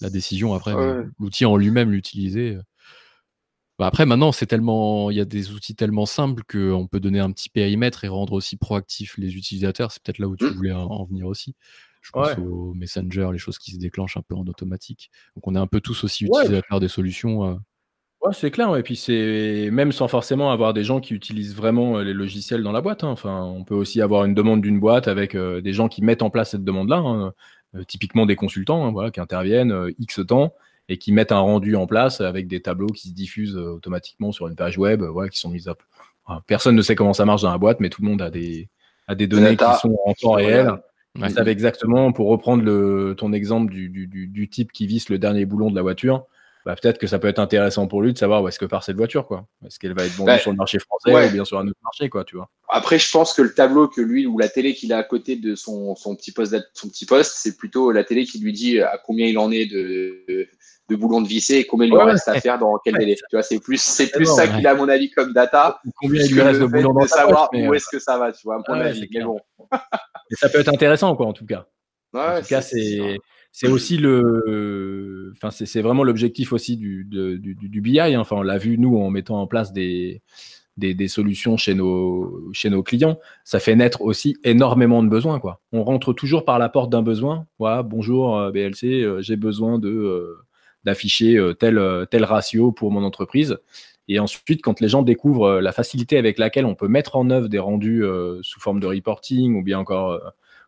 la 0.00 0.10
décision 0.10 0.54
après, 0.54 0.74
l'outil 1.18 1.44
en 1.44 1.56
lui-même, 1.56 1.90
l'utiliser. 1.90 2.56
Euh. 2.56 2.62
Bah, 3.78 3.86
après, 3.86 4.06
maintenant, 4.06 4.30
c'est 4.30 4.46
tellement, 4.46 5.10
il 5.10 5.16
y 5.16 5.20
a 5.20 5.24
des 5.24 5.50
outils 5.50 5.74
tellement 5.74 6.06
simples 6.06 6.44
qu'on 6.44 6.86
peut 6.86 7.00
donner 7.00 7.18
un 7.18 7.32
petit 7.32 7.48
périmètre 7.48 8.04
et 8.04 8.08
rendre 8.08 8.34
aussi 8.34 8.56
proactifs 8.56 9.18
les 9.18 9.34
utilisateurs. 9.34 9.90
C'est 9.90 10.02
peut-être 10.02 10.20
là 10.20 10.28
où 10.28 10.36
tu 10.36 10.44
mmh. 10.44 10.50
voulais 10.50 10.72
en, 10.72 11.04
venir 11.04 11.26
aussi. 11.26 11.56
Je 12.00 12.10
pense 12.12 12.36
aux 12.38 12.74
Messenger, 12.74 13.30
les 13.32 13.38
choses 13.38 13.58
qui 13.58 13.72
se 13.72 13.78
déclenchent 13.78 14.16
un 14.16 14.22
peu 14.22 14.34
en 14.34 14.44
automatique. 14.46 15.10
Donc, 15.34 15.48
on 15.48 15.54
est 15.54 15.58
un 15.58 15.66
peu 15.66 15.80
tous 15.80 16.04
aussi 16.04 16.26
utilisateurs 16.26 16.78
des 16.78 16.88
solutions. 16.88 17.48
Euh. 17.48 17.54
Ouais, 18.20 18.32
c'est 18.32 18.50
clair. 18.50 18.76
Et 18.76 18.82
puis, 18.82 18.94
c'est 18.94 19.70
même 19.72 19.90
sans 19.90 20.06
forcément 20.06 20.52
avoir 20.52 20.72
des 20.72 20.84
gens 20.84 21.00
qui 21.00 21.14
utilisent 21.14 21.56
vraiment 21.56 21.98
euh, 21.98 22.04
les 22.04 22.12
logiciels 22.12 22.62
dans 22.62 22.72
la 22.72 22.80
boîte. 22.80 23.02
Hein. 23.02 23.08
Enfin, 23.08 23.42
on 23.42 23.64
peut 23.64 23.74
aussi 23.74 24.00
avoir 24.00 24.24
une 24.24 24.34
demande 24.34 24.60
d'une 24.60 24.78
boîte 24.78 25.08
avec 25.08 25.36
des 25.36 25.72
gens 25.72 25.88
qui 25.88 26.02
mettent 26.02 26.22
en 26.22 26.30
place 26.30 26.50
cette 26.50 26.64
demande-là. 26.64 26.98
Hein. 26.98 27.32
Euh, 27.76 27.82
typiquement 27.84 28.24
des 28.24 28.36
consultants 28.36 28.86
hein, 28.86 28.92
voilà, 28.92 29.10
qui 29.10 29.20
interviennent 29.20 29.72
euh, 29.72 29.90
X 29.98 30.20
temps 30.26 30.54
et 30.88 30.96
qui 30.96 31.12
mettent 31.12 31.32
un 31.32 31.40
rendu 31.40 31.74
en 31.74 31.86
place 31.86 32.20
avec 32.20 32.46
des 32.46 32.60
tableaux 32.60 32.88
qui 32.88 33.08
se 33.08 33.14
diffusent 33.14 33.56
euh, 33.56 33.72
automatiquement 33.72 34.30
sur 34.30 34.46
une 34.46 34.54
page 34.54 34.78
web, 34.78 35.02
voilà, 35.02 35.28
qui 35.28 35.40
sont 35.40 35.48
mises 35.48 35.68
à. 35.68 36.40
personne 36.46 36.76
ne 36.76 36.82
sait 36.82 36.94
comment 36.94 37.14
ça 37.14 37.24
marche 37.24 37.42
dans 37.42 37.50
la 37.50 37.58
boîte, 37.58 37.80
mais 37.80 37.88
tout 37.88 38.02
le 38.02 38.08
monde 38.08 38.22
a 38.22 38.30
des, 38.30 38.68
a 39.08 39.14
des 39.16 39.26
données 39.26 39.56
qui 39.56 39.64
sont 39.80 39.96
en 40.04 40.12
temps 40.12 40.32
réel. 40.32 40.70
Ils 41.16 41.30
savent 41.30 41.48
exactement, 41.48 42.12
pour 42.12 42.28
reprendre 42.28 42.62
le, 42.64 43.14
ton 43.16 43.32
exemple 43.32 43.72
du, 43.72 43.88
du, 43.88 44.06
du, 44.06 44.48
type 44.48 44.72
qui 44.72 44.86
visse 44.86 45.08
le 45.08 45.18
dernier 45.18 45.44
boulon 45.44 45.70
de 45.70 45.76
la 45.76 45.82
voiture, 45.82 46.26
bah, 46.64 46.74
peut-être 46.80 46.96
que 46.96 47.06
ça 47.06 47.18
peut 47.18 47.28
être 47.28 47.38
intéressant 47.38 47.86
pour 47.86 48.00
lui 48.00 48.14
de 48.14 48.18
savoir 48.18 48.42
où 48.42 48.48
est-ce 48.48 48.58
que 48.58 48.64
part 48.64 48.82
cette 48.82 48.96
voiture, 48.96 49.26
quoi. 49.26 49.46
Est-ce 49.66 49.78
qu'elle 49.78 49.94
va 49.94 50.06
être 50.06 50.14
vendue 50.14 50.38
sur 50.38 50.50
le 50.50 50.56
marché 50.56 50.78
français 50.78 51.28
ou 51.28 51.32
bien 51.32 51.44
sur 51.44 51.58
un 51.58 51.68
autre 51.68 51.78
marché, 51.82 52.08
quoi, 52.08 52.24
tu 52.24 52.36
vois. 52.36 52.48
Après, 52.70 52.98
je 52.98 53.10
pense 53.10 53.34
que 53.34 53.42
le 53.42 53.52
tableau 53.52 53.86
que 53.86 54.00
lui 54.00 54.26
ou 54.26 54.38
la 54.38 54.48
télé 54.48 54.74
qu'il 54.74 54.92
a 54.94 54.98
à 54.98 55.02
côté 55.02 55.36
de 55.36 55.54
son, 55.56 55.94
son 55.94 56.16
petit 56.16 56.32
poste, 56.32 56.56
son 56.72 56.88
petit 56.88 57.04
poste, 57.04 57.34
c'est 57.36 57.58
plutôt 57.58 57.92
la 57.92 58.02
télé 58.02 58.24
qui 58.24 58.38
lui 58.38 58.54
dit 58.54 58.80
à 58.80 58.98
combien 59.04 59.26
il 59.26 59.36
en 59.38 59.50
est 59.50 59.66
de, 59.66 60.48
de 60.88 60.96
boulons 60.96 61.20
de 61.20 61.28
visser 61.28 61.56
et 61.56 61.66
combien 61.66 61.86
il 61.86 61.92
lui 61.92 62.00
reste 62.00 62.28
à 62.28 62.40
faire 62.40 62.58
dans 62.58 62.78
quel 62.82 62.96
délai. 62.96 63.14
Tu 63.14 63.22
vois, 63.32 63.42
c'est 63.42 63.60
plus, 63.60 63.80
c'est 63.80 64.10
plus 64.10 64.24
ça 64.24 64.48
qu'il 64.48 64.66
a, 64.66 64.70
à 64.70 64.74
mon 64.74 64.88
avis, 64.88 65.10
comme 65.10 65.34
data. 65.34 65.80
Combien 65.96 66.24
il 66.24 66.32
lui 66.32 66.40
reste 66.40 66.60
de 66.60 66.66
boulons 66.66 66.94
de 66.94 67.06
savoir 67.06 67.50
où 67.52 67.56
euh, 67.56 67.74
est-ce 67.74 67.88
que 67.90 67.98
ça 67.98 68.16
va, 68.16 68.32
tu 68.32 68.40
vois, 68.44 68.56
à 68.56 68.62
mon 68.66 68.80
avis. 68.80 69.06
Mais 69.12 69.22
bon. 69.22 69.38
Et 70.30 70.36
ça 70.36 70.48
peut 70.48 70.60
être 70.60 70.72
intéressant, 70.72 71.14
quoi, 71.14 71.26
en 71.26 71.34
tout 71.34 71.44
cas. 71.44 71.66
en 72.14 72.40
tout 72.40 72.46
cas, 72.46 72.62
c'est 72.62 73.18
c'est 73.56 73.68
aussi 73.68 73.98
le, 73.98 75.32
enfin 75.36 75.52
c'est 75.52 75.80
vraiment 75.80 76.02
l'objectif 76.02 76.52
aussi 76.52 76.76
du, 76.76 77.04
du, 77.04 77.54
du, 77.54 77.80
BI. 77.80 78.00
Hein. 78.00 78.18
Enfin, 78.18 78.34
on 78.34 78.42
l'a 78.42 78.58
vu 78.58 78.78
nous 78.78 78.98
en 78.98 79.10
mettant 79.10 79.40
en 79.40 79.46
place 79.46 79.72
des, 79.72 80.22
des, 80.76 80.92
des, 80.92 81.06
solutions 81.06 81.56
chez 81.56 81.74
nos, 81.74 82.50
chez 82.52 82.68
nos 82.68 82.82
clients. 82.82 83.20
Ça 83.44 83.60
fait 83.60 83.76
naître 83.76 84.02
aussi 84.02 84.36
énormément 84.42 85.04
de 85.04 85.08
besoins. 85.08 85.38
Quoi. 85.38 85.60
On 85.70 85.84
rentre 85.84 86.12
toujours 86.12 86.44
par 86.44 86.58
la 86.58 86.68
porte 86.68 86.90
d'un 86.90 87.02
besoin. 87.02 87.46
Voilà, 87.60 87.84
bonjour 87.84 88.36
euh, 88.36 88.50
BLC, 88.50 88.86
euh, 88.86 89.22
j'ai 89.22 89.36
besoin 89.36 89.78
de 89.78 89.88
euh, 89.88 90.36
d'afficher 90.82 91.40
tel, 91.60 91.80
tel 92.10 92.24
ratio 92.24 92.72
pour 92.72 92.90
mon 92.90 93.04
entreprise. 93.04 93.58
Et 94.08 94.18
ensuite, 94.18 94.62
quand 94.62 94.80
les 94.80 94.88
gens 94.88 95.02
découvrent 95.02 95.60
la 95.60 95.70
facilité 95.70 96.18
avec 96.18 96.38
laquelle 96.38 96.66
on 96.66 96.74
peut 96.74 96.88
mettre 96.88 97.14
en 97.14 97.30
œuvre 97.30 97.48
des 97.48 97.60
rendus 97.60 98.04
sous 98.42 98.60
forme 98.60 98.80
de 98.80 98.86
reporting 98.86 99.54
ou 99.54 99.62
bien 99.62 99.78
encore 99.78 100.20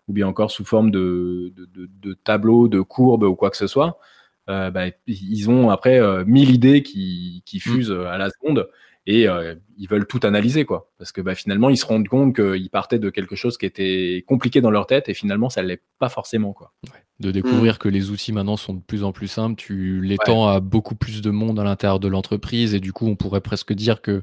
ou 0.09 0.13
bien 0.13 0.27
encore 0.27 0.51
sous 0.51 0.65
forme 0.65 0.91
de, 0.91 1.53
de, 1.57 1.89
de, 2.01 2.15
tableaux, 2.15 2.69
de 2.69 2.81
courbes 2.81 3.25
ou 3.25 3.35
quoi 3.35 3.51
que 3.51 3.57
ce 3.57 3.67
soit, 3.67 3.99
euh, 4.49 4.71
bah, 4.71 4.87
ils 5.09 5.51
ont 5.51 5.71
après 5.71 5.99
euh, 5.99 6.25
mille 6.25 6.51
idées 6.51 6.83
qui, 6.85 7.43
qui 7.45 7.57
mm. 7.57 7.61
fusent 7.61 7.91
à 7.91 8.17
la 8.17 8.31
seconde 8.31 8.69
et 9.05 9.29
euh, 9.29 9.57
ils 9.77 9.89
veulent 9.89 10.07
tout 10.07 10.21
analyser 10.23 10.65
quoi 10.65 10.91
parce 10.99 11.11
que 11.11 11.21
bah, 11.21 11.35
finalement 11.35 11.69
ils 11.69 11.77
se 11.77 11.87
rendent 11.87 12.07
compte 12.07 12.37
qu'ils 12.37 12.71
partaient 12.71 13.01
de 13.01 13.11
quelque 13.11 13.35
chose 13.35 13.59
qui 13.59 13.67
était 13.67 14.25
compliqué 14.29 14.61
dans 14.61 14.71
leur 14.71 14.87
tête 14.87 15.09
et 15.09 15.15
finalement 15.15 15.51
ça 15.51 15.63
l'est 15.63 15.83
pas 15.99 16.09
forcément 16.09 16.53
quoi 16.53 16.73
de 17.19 17.33
découvrir 17.33 17.75
mm. 17.75 17.79
que 17.79 17.89
les 17.89 18.11
outils 18.11 18.33
maintenant 18.33 18.57
sont 18.57 18.75
de 18.75 18.83
plus 18.83 19.03
en 19.03 19.11
plus 19.11 19.27
simples 19.27 19.57
tu 19.57 20.01
l'étends 20.01 20.47
à 20.47 20.61
beaucoup 20.61 20.95
plus 20.95 21.23
de 21.23 21.31
monde 21.31 21.59
à 21.59 21.65
l'intérieur 21.65 21.99
de 21.99 22.09
l'entreprise 22.09 22.73
et 22.73 22.81
du 22.81 22.93
coup 22.93 23.09
on 23.09 23.17
pourrait 23.17 23.41
presque 23.41 23.73
dire 23.73 24.01
que 24.01 24.23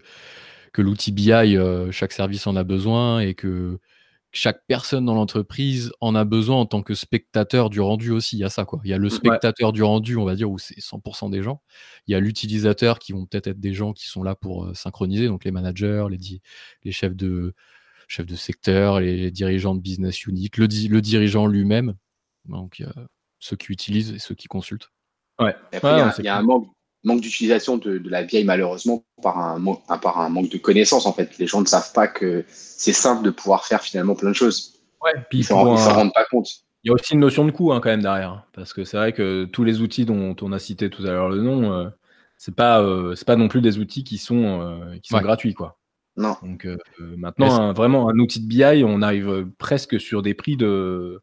que 0.72 0.82
l'outil 0.82 1.12
BI 1.12 1.58
chaque 1.92 2.14
service 2.14 2.48
en 2.48 2.56
a 2.56 2.64
besoin 2.64 3.20
et 3.20 3.34
que 3.34 3.80
chaque 4.34 4.66
personne 4.68 5.06
dans 5.06 5.14
l'entreprise 5.14 5.94
en 6.02 6.16
a 6.16 6.26
besoin 6.26 6.58
en 6.58 6.66
tant 6.66 6.82
que 6.82 6.96
spectateur 6.96 7.70
du 7.70 7.80
rendu 7.80 8.10
aussi. 8.10 8.36
Il 8.36 8.40
y 8.40 8.44
a 8.44 8.50
ça, 8.50 8.66
quoi. 8.66 8.82
Il 8.84 8.90
y 8.90 8.94
a 8.94 8.98
le 8.98 9.10
spectateur 9.10 9.72
du 9.72 9.84
rendu, 9.84 10.18
on 10.18 10.26
va 10.26 10.36
dire, 10.36 10.50
où 10.50 10.58
c'est 10.58 10.80
100% 10.80 11.30
des 11.30 11.44
gens. 11.44 11.62
Il 12.08 12.14
y 12.14 12.16
a 12.16 12.20
l'utilisateur 12.20 12.98
qui 12.98 13.14
vont 13.14 13.28
peut-être 13.28 13.46
être 13.46 13.60
des 13.60 13.74
gens 13.74 13.94
qui 13.94 14.08
sont 14.08 14.24
là 14.24 14.36
pour 14.36 14.66
euh, 14.66 14.74
synchroniser, 14.74 15.28
donc 15.28 15.46
les 15.46 15.52
managers, 15.52 16.08
les, 16.10 16.42
les 16.84 16.92
chefs, 16.92 17.16
de, 17.16 17.54
chefs 18.08 18.26
de 18.26 18.36
secteur, 18.36 19.00
les 19.00 19.30
dirigeants 19.30 19.76
de 19.76 19.82
business 19.82 20.26
unit, 20.26 20.50
le, 20.58 20.66
le 20.66 21.02
dirigeant 21.02 21.46
lui-même. 21.46 21.96
Donc, 22.46 22.80
il 22.80 22.88
y 22.88 22.90
a 22.90 22.94
ceux 23.38 23.56
qui 23.56 23.72
utilisent 23.72 24.14
et 24.14 24.20
ceux 24.20 24.36
qui 24.36 24.48
consultent. 24.48 24.90
Ouais. 25.40 25.56
il 25.74 26.24
y 26.24 26.28
a, 26.28 26.38
un 26.38 26.42
manque 26.42 26.68
manque 27.04 27.22
d'utilisation 27.22 27.78
de, 27.78 28.02
la 28.10 28.24
vieille, 28.24 28.46
malheureusement, 28.46 29.04
par 29.22 29.38
un, 29.38 29.62
par 29.98 30.20
un 30.20 30.30
manque 30.30 30.50
de 30.50 30.58
connaissances, 30.58 31.06
en 31.06 31.14
fait. 31.14 31.38
Les 31.38 31.48
gens 31.48 31.62
ne 31.62 31.66
savent 31.66 31.92
pas 31.94 32.08
que 32.08 32.46
c'est 32.48 32.94
simple 32.94 33.24
de 33.24 33.30
pouvoir 33.30 33.66
faire 33.66 33.82
finalement 33.82 34.16
plein 34.16 34.30
de 34.30 34.36
choses. 34.36 34.74
Ouais, 35.04 35.12
puis 35.30 35.40
ils 35.40 35.42
ne 35.42 35.46
s'en 35.46 35.94
rendent 35.94 36.14
pas 36.14 36.26
compte. 36.32 36.48
Il 36.84 36.90
y 36.90 36.92
a 36.92 36.94
aussi 36.94 37.14
une 37.14 37.20
notion 37.20 37.46
de 37.46 37.52
coût 37.52 37.72
hein, 37.72 37.80
quand 37.82 37.90
même 37.90 38.02
derrière. 38.02 38.46
Parce 38.54 38.74
que 38.74 38.84
c'est 38.84 38.98
vrai 38.98 39.14
que 39.14 39.46
tous 39.46 39.64
les 39.64 39.82
outils 39.82 40.06
dont 40.06 40.36
on 40.42 40.52
a 40.52 40.60
cité 40.60 40.90
tout 40.90 41.04
à 41.04 41.12
l'heure 41.12 41.30
le 41.30 41.42
nom, 41.42 41.72
euh, 41.74 41.90
c'est 42.38 42.56
pas, 42.56 42.82
euh, 42.82 43.16
pas 43.26 43.38
non 43.38 43.48
plus 43.48 43.62
des 43.62 43.80
outils 43.80 44.04
qui 44.04 44.18
sont, 44.18 44.62
euh, 44.62 44.98
qui 45.02 45.10
sont 45.10 45.22
gratuits. 45.22 45.54
Quoi. 45.54 45.78
Non. 46.18 46.36
Donc 46.42 46.68
maintenant, 47.00 47.74
vraiment, 47.74 48.10
un 48.10 48.20
outil 48.20 48.42
de 48.42 48.48
BI, 48.48 48.84
on 48.84 49.02
arrive 49.02 49.48
presque 49.58 50.00
sur 50.00 50.22
des 50.22 50.34
prix 50.34 50.58
de 50.58 51.22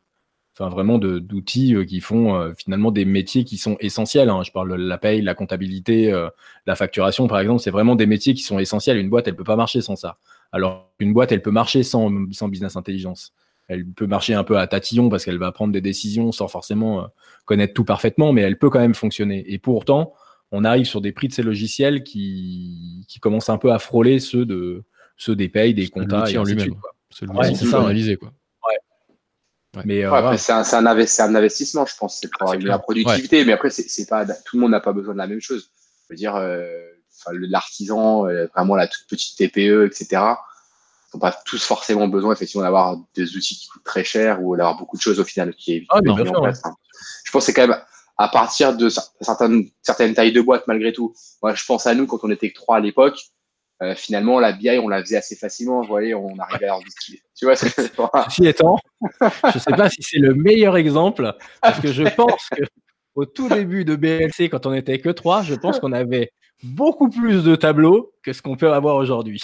vraiment 0.59 0.99
d'outils 0.99 1.75
euh, 1.75 1.85
qui 1.85 2.01
font 2.01 2.35
euh, 2.35 2.53
finalement 2.57 2.91
des 2.91 3.05
métiers 3.05 3.45
qui 3.45 3.57
sont 3.57 3.77
essentiels. 3.81 4.29
Hein. 4.29 4.43
Je 4.45 4.53
parle 4.53 4.71
de 4.71 4.75
la 4.75 4.99
paye, 4.99 5.23
la 5.23 5.35
comptabilité, 5.35 6.13
euh, 6.13 6.29
la 6.67 6.77
facturation, 6.77 7.27
par 7.29 7.39
exemple. 7.41 7.63
C'est 7.63 7.71
vraiment 7.71 7.97
des 7.97 8.07
métiers 8.07 8.35
qui 8.35 8.43
sont 8.43 8.59
essentiels. 8.59 8.99
Une 8.99 9.09
boîte, 9.09 9.29
elle 9.29 9.37
peut 9.37 9.45
pas 9.45 9.57
marcher 9.57 9.81
sans 9.81 9.97
ça. 9.97 10.19
Alors, 10.53 10.91
une 10.99 11.13
boîte, 11.13 11.33
elle 11.33 11.43
peut 11.43 11.51
marcher 11.51 11.83
sans, 11.83 12.11
sans 12.33 12.49
business 12.49 12.77
intelligence. 12.77 13.33
Elle 13.69 13.87
peut 13.87 14.07
marcher 14.07 14.35
un 14.35 14.43
peu 14.43 14.59
à 14.59 14.67
tatillon 14.67 15.09
parce 15.09 15.25
qu'elle 15.25 15.39
va 15.39 15.53
prendre 15.53 15.73
des 15.73 15.81
décisions 15.81 16.33
sans 16.33 16.49
forcément 16.49 17.07
connaître 17.45 17.73
tout 17.73 17.85
parfaitement, 17.85 18.33
mais 18.33 18.43
elle 18.43 18.59
peut 18.59 18.69
quand 18.69 18.81
même 18.81 18.95
fonctionner. 18.95 19.45
Et 19.53 19.59
pourtant, 19.59 20.13
on 20.51 20.65
arrive 20.65 20.87
sur 20.87 21.01
des 21.01 21.13
prix 21.13 21.29
de 21.29 21.33
ces 21.33 21.45
logiciels 21.45 22.03
qui, 22.03 23.05
qui 23.07 23.21
commencent 23.21 23.49
un 23.49 23.59
peu 23.59 23.71
à 23.71 23.79
frôler 23.79 24.19
ceux, 24.19 24.45
de, 24.45 24.83
ceux 25.17 25.37
des 25.37 25.49
payes, 25.49 25.73
des 25.73 25.87
comptes 25.87 26.13
et 26.29 26.37
en 26.37 26.43
lui-même. 26.43 26.75
C'est 27.11 27.27
le 27.27 28.17
quoi. 28.17 28.33
Mais 29.85 30.05
euh, 30.05 30.37
c'est 30.37 30.53
un, 30.53 30.65
un, 30.65 31.35
investissement, 31.35 31.87
je 31.87 31.97
pense. 31.97 32.19
C'est 32.21 32.31
pour 32.31 32.49
arriver 32.49 32.65
la 32.65 32.79
productivité. 32.79 33.45
Mais 33.45 33.53
après, 33.53 33.71
c'est 33.71 34.09
pas 34.09 34.27
tout 34.27 34.57
le 34.57 34.61
monde 34.61 34.73
n'a 34.73 34.81
pas 34.81 34.93
besoin 34.93 35.15
de 35.15 35.19
la 35.19 35.27
même 35.27 35.41
chose. 35.41 35.71
Je 36.09 36.15
veux 36.15 36.17
dire, 36.17 36.35
euh, 36.35 36.67
l'artisan, 37.33 38.27
euh, 38.27 38.47
vraiment 38.55 38.75
la 38.75 38.89
toute 38.89 39.07
petite 39.09 39.39
TPE, 39.39 39.87
etc. 39.87 40.07
Ils 40.13 41.17
n'ont 41.17 41.21
pas 41.21 41.37
tous 41.45 41.63
forcément 41.63 42.09
besoin 42.09 42.33
effectivement 42.33 42.65
d'avoir 42.65 42.97
des 43.15 43.37
outils 43.37 43.57
qui 43.57 43.69
coûtent 43.69 43.85
très 43.85 44.05
cher 44.05 44.43
ou 44.43 44.57
d'avoir 44.57 44.77
beaucoup 44.77 44.97
de 44.97 45.03
choses 45.03 45.21
au 45.21 45.25
final 45.25 45.55
qui 45.55 45.75
est 45.75 45.87
ah, 45.89 45.99
en 45.99 46.43
place, 46.43 46.61
hein. 46.65 46.75
Je 47.25 47.33
pense 47.33 47.43
que 47.43 47.47
c'est 47.47 47.55
quand 47.55 47.67
même 47.67 47.81
à 48.19 48.29
partir 48.29 48.77
de 48.77 48.89
certaines, 49.21 49.71
certaines 49.83 50.15
tailles 50.15 50.33
de 50.33 50.41
boîtes 50.41 50.67
malgré 50.67 50.93
tout. 50.93 51.15
Moi, 51.43 51.55
je 51.55 51.65
pense 51.65 51.87
à 51.87 51.95
nous 51.95 52.07
quand 52.07 52.19
on 52.23 52.31
était 52.31 52.51
que 52.51 52.55
trois 52.55 52.77
à 52.77 52.81
l'époque 52.81 53.19
euh, 53.83 53.95
finalement, 53.95 54.39
la 54.41 54.53
BI, 54.53 54.79
on 54.79 54.89
la 54.89 55.01
faisait 55.01 55.17
assez 55.17 55.37
facilement. 55.37 55.81
Vous 55.81 55.89
voyez, 55.89 56.15
on 56.15 56.39
arrivait 56.39 56.69
à 56.69 56.79
Tu 57.35 57.47
vois, 57.47 57.57
Ceci 57.57 58.47
étant, 58.47 58.77
je 59.21 59.27
ne 59.55 59.59
sais 59.59 59.73
pas 59.73 59.89
si 59.89 60.03
c'est 60.03 60.19
le 60.19 60.35
meilleur 60.35 60.77
exemple, 60.77 61.33
parce 61.63 61.81
que 61.81 61.91
je 61.93 62.03
pense 62.15 62.49
que 62.55 62.63
au 63.15 63.25
tout 63.25 63.49
début 63.49 63.85
de 63.85 63.97
BLC, 63.97 64.51
quand 64.51 64.67
on 64.67 64.73
n'était 64.73 64.99
que 64.99 65.09
trois, 65.09 65.43
je 65.43 65.55
pense 65.55 65.81
qu'on 65.81 65.93
avait 65.93 66.31
beaucoup 66.63 67.09
plus 67.09 67.43
de 67.43 67.57
tableaux 67.57 68.13
que 68.23 68.33
ce 68.33 68.43
qu'on 68.43 68.57
peut 68.57 68.73
avoir 68.73 68.97
aujourd'hui. 68.97 69.43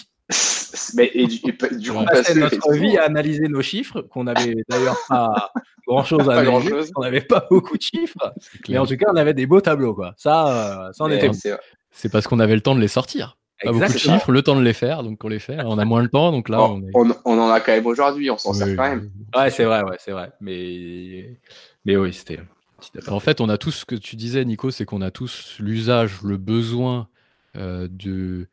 Mais 0.94 1.10
et 1.14 1.26
du, 1.26 1.40
du 1.78 1.90
on 1.90 2.04
passait 2.04 2.34
notre 2.34 2.72
vie 2.74 2.98
à 2.98 3.04
analyser 3.04 3.48
nos 3.48 3.62
chiffres, 3.62 4.02
qu'on 4.02 4.24
n'avait 4.24 4.56
d'ailleurs 4.68 4.98
pas 5.08 5.50
grand 5.86 6.04
chose 6.04 6.28
à 6.28 6.38
analyser, 6.38 6.92
qu'on 6.92 7.02
n'avait 7.02 7.22
pas 7.22 7.46
beaucoup 7.50 7.78
de 7.78 7.82
chiffres, 7.82 8.34
mais 8.68 8.76
en 8.76 8.86
tout 8.86 8.96
cas, 8.96 9.06
on 9.10 9.16
avait 9.16 9.34
des 9.34 9.46
beaux 9.46 9.62
tableaux, 9.62 9.94
quoi. 9.94 10.12
Ça, 10.18 10.88
euh, 10.88 10.92
ça 10.92 11.04
en 11.04 11.10
était. 11.10 11.30
C'est 11.90 12.10
parce 12.10 12.26
qu'on 12.26 12.40
avait 12.40 12.54
le 12.54 12.60
temps 12.60 12.74
de 12.74 12.80
les 12.80 12.88
sortir. 12.88 13.38
Pas 13.62 13.72
beaucoup 13.72 13.92
de 13.92 13.98
chiffres, 13.98 14.32
le 14.32 14.42
temps 14.42 14.56
de 14.56 14.62
les 14.62 14.74
faire, 14.74 15.02
donc 15.02 15.24
on 15.24 15.28
les 15.28 15.38
fait. 15.38 15.58
On 15.64 15.78
a 15.78 15.84
moins 15.84 16.02
le 16.02 16.08
temps, 16.08 16.30
donc 16.30 16.48
là. 16.48 16.62
on, 16.62 16.82
on, 17.24 17.38
en 17.38 17.50
a 17.50 17.60
quand 17.60 17.72
même 17.72 17.86
aujourd'hui, 17.86 18.30
on 18.30 18.36
s'en 18.36 18.52
sert 18.52 18.76
quand 18.76 18.88
même. 18.88 19.10
Ouais, 19.34 19.50
c'est 19.50 19.64
vrai, 19.64 19.82
ouais, 19.82 19.96
c'est 19.98 20.12
vrai. 20.12 20.30
Mais, 20.40 21.38
mais 21.84 21.96
oui, 21.96 22.12
c'était. 22.12 22.40
En 23.08 23.20
fait, 23.20 23.40
on 23.40 23.48
a 23.48 23.56
tous 23.56 23.72
ce 23.72 23.84
que 23.84 23.94
tu 23.94 24.16
disais, 24.16 24.44
Nico, 24.44 24.70
c'est 24.70 24.84
qu'on 24.84 25.00
a 25.00 25.10
tous 25.10 25.56
l'usage, 25.58 26.20
le 26.22 26.36
besoin 26.36 27.08
de, 27.54 28.48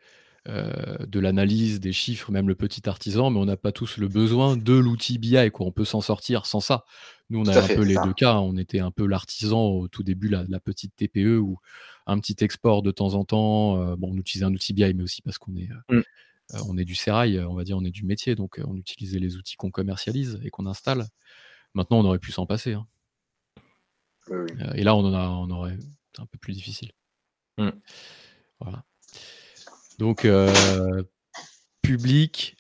de 0.46 1.20
l'analyse, 1.20 1.80
des 1.80 1.94
chiffres, 1.94 2.32
même 2.32 2.50
le 2.50 2.56
petit 2.56 2.88
artisan, 2.90 3.30
mais 3.30 3.40
on 3.40 3.46
n'a 3.46 3.56
pas 3.56 3.72
tous 3.72 3.98
le 3.98 4.08
besoin 4.10 4.58
de 4.58 4.74
l'outil 4.74 5.18
BI. 5.18 5.52
Quoi. 5.52 5.68
On 5.68 5.72
peut 5.72 5.86
s'en 5.86 6.02
sortir 6.02 6.46
sans 6.46 6.60
ça. 6.60 6.84
Nous, 7.30 7.40
on 7.40 7.46
a 7.46 7.58
un 7.58 7.68
peu 7.68 7.84
les 7.84 7.96
deux 8.04 8.14
cas. 8.14 8.40
On 8.40 8.58
était 8.58 8.80
un 8.80 8.92
peu 8.92 9.06
l'artisan 9.06 9.62
au 9.62 9.88
tout 9.88 10.04
début, 10.04 10.28
la, 10.28 10.44
la, 10.50 10.60
petite 10.60 10.96
TPE, 10.96 11.40
ou 11.40 11.60
un 12.08 12.20
petit 12.20 12.36
export 12.44 12.82
de 12.82 12.92
temps 12.92 13.14
en 13.14 13.24
temps. 13.24 13.96
bon, 13.96 14.12
on 14.12 14.18
utilisait 14.18 14.46
un 14.46 14.54
outil 14.54 14.74
BI, 14.74 14.94
mais 14.94 15.04
aussi 15.04 15.22
parce 15.22 15.38
qu'on 15.38 15.56
est, 15.56 15.70
mmh. 15.90 16.02
on 16.68 16.78
est 16.78 16.86
du 16.86 16.96
sérail, 16.96 17.40
on 17.40 17.56
va 17.56 17.64
dire, 17.64 17.78
on 17.78 17.86
est 17.86 17.92
du 17.92 18.04
métier, 18.04 18.36
donc 18.36 18.60
on 18.66 18.76
utilisait 18.76 19.20
les 19.20 19.38
outils 19.38 19.56
qu'on 19.56 19.72
commercialise 19.72 20.40
et 20.44 20.50
qu'on 20.50 20.66
installe. 20.66 21.06
Maintenant, 21.74 22.00
on 22.00 22.06
aurait 22.06 22.20
pu 22.20 22.32
s'en 22.32 22.46
passer. 22.46 22.74
Hein. 22.74 22.86
et 24.76 24.84
là, 24.84 24.96
on, 24.96 25.06
en 25.06 25.14
a, 25.14 25.30
on 25.30 25.50
aurait 25.50 25.78
un 26.18 26.26
peu 26.26 26.38
plus 26.38 26.54
difficile. 26.54 26.92
Mmh. 27.58 27.70
Voilà. 28.60 28.84
Donc, 30.00 30.28
public, 31.82 32.56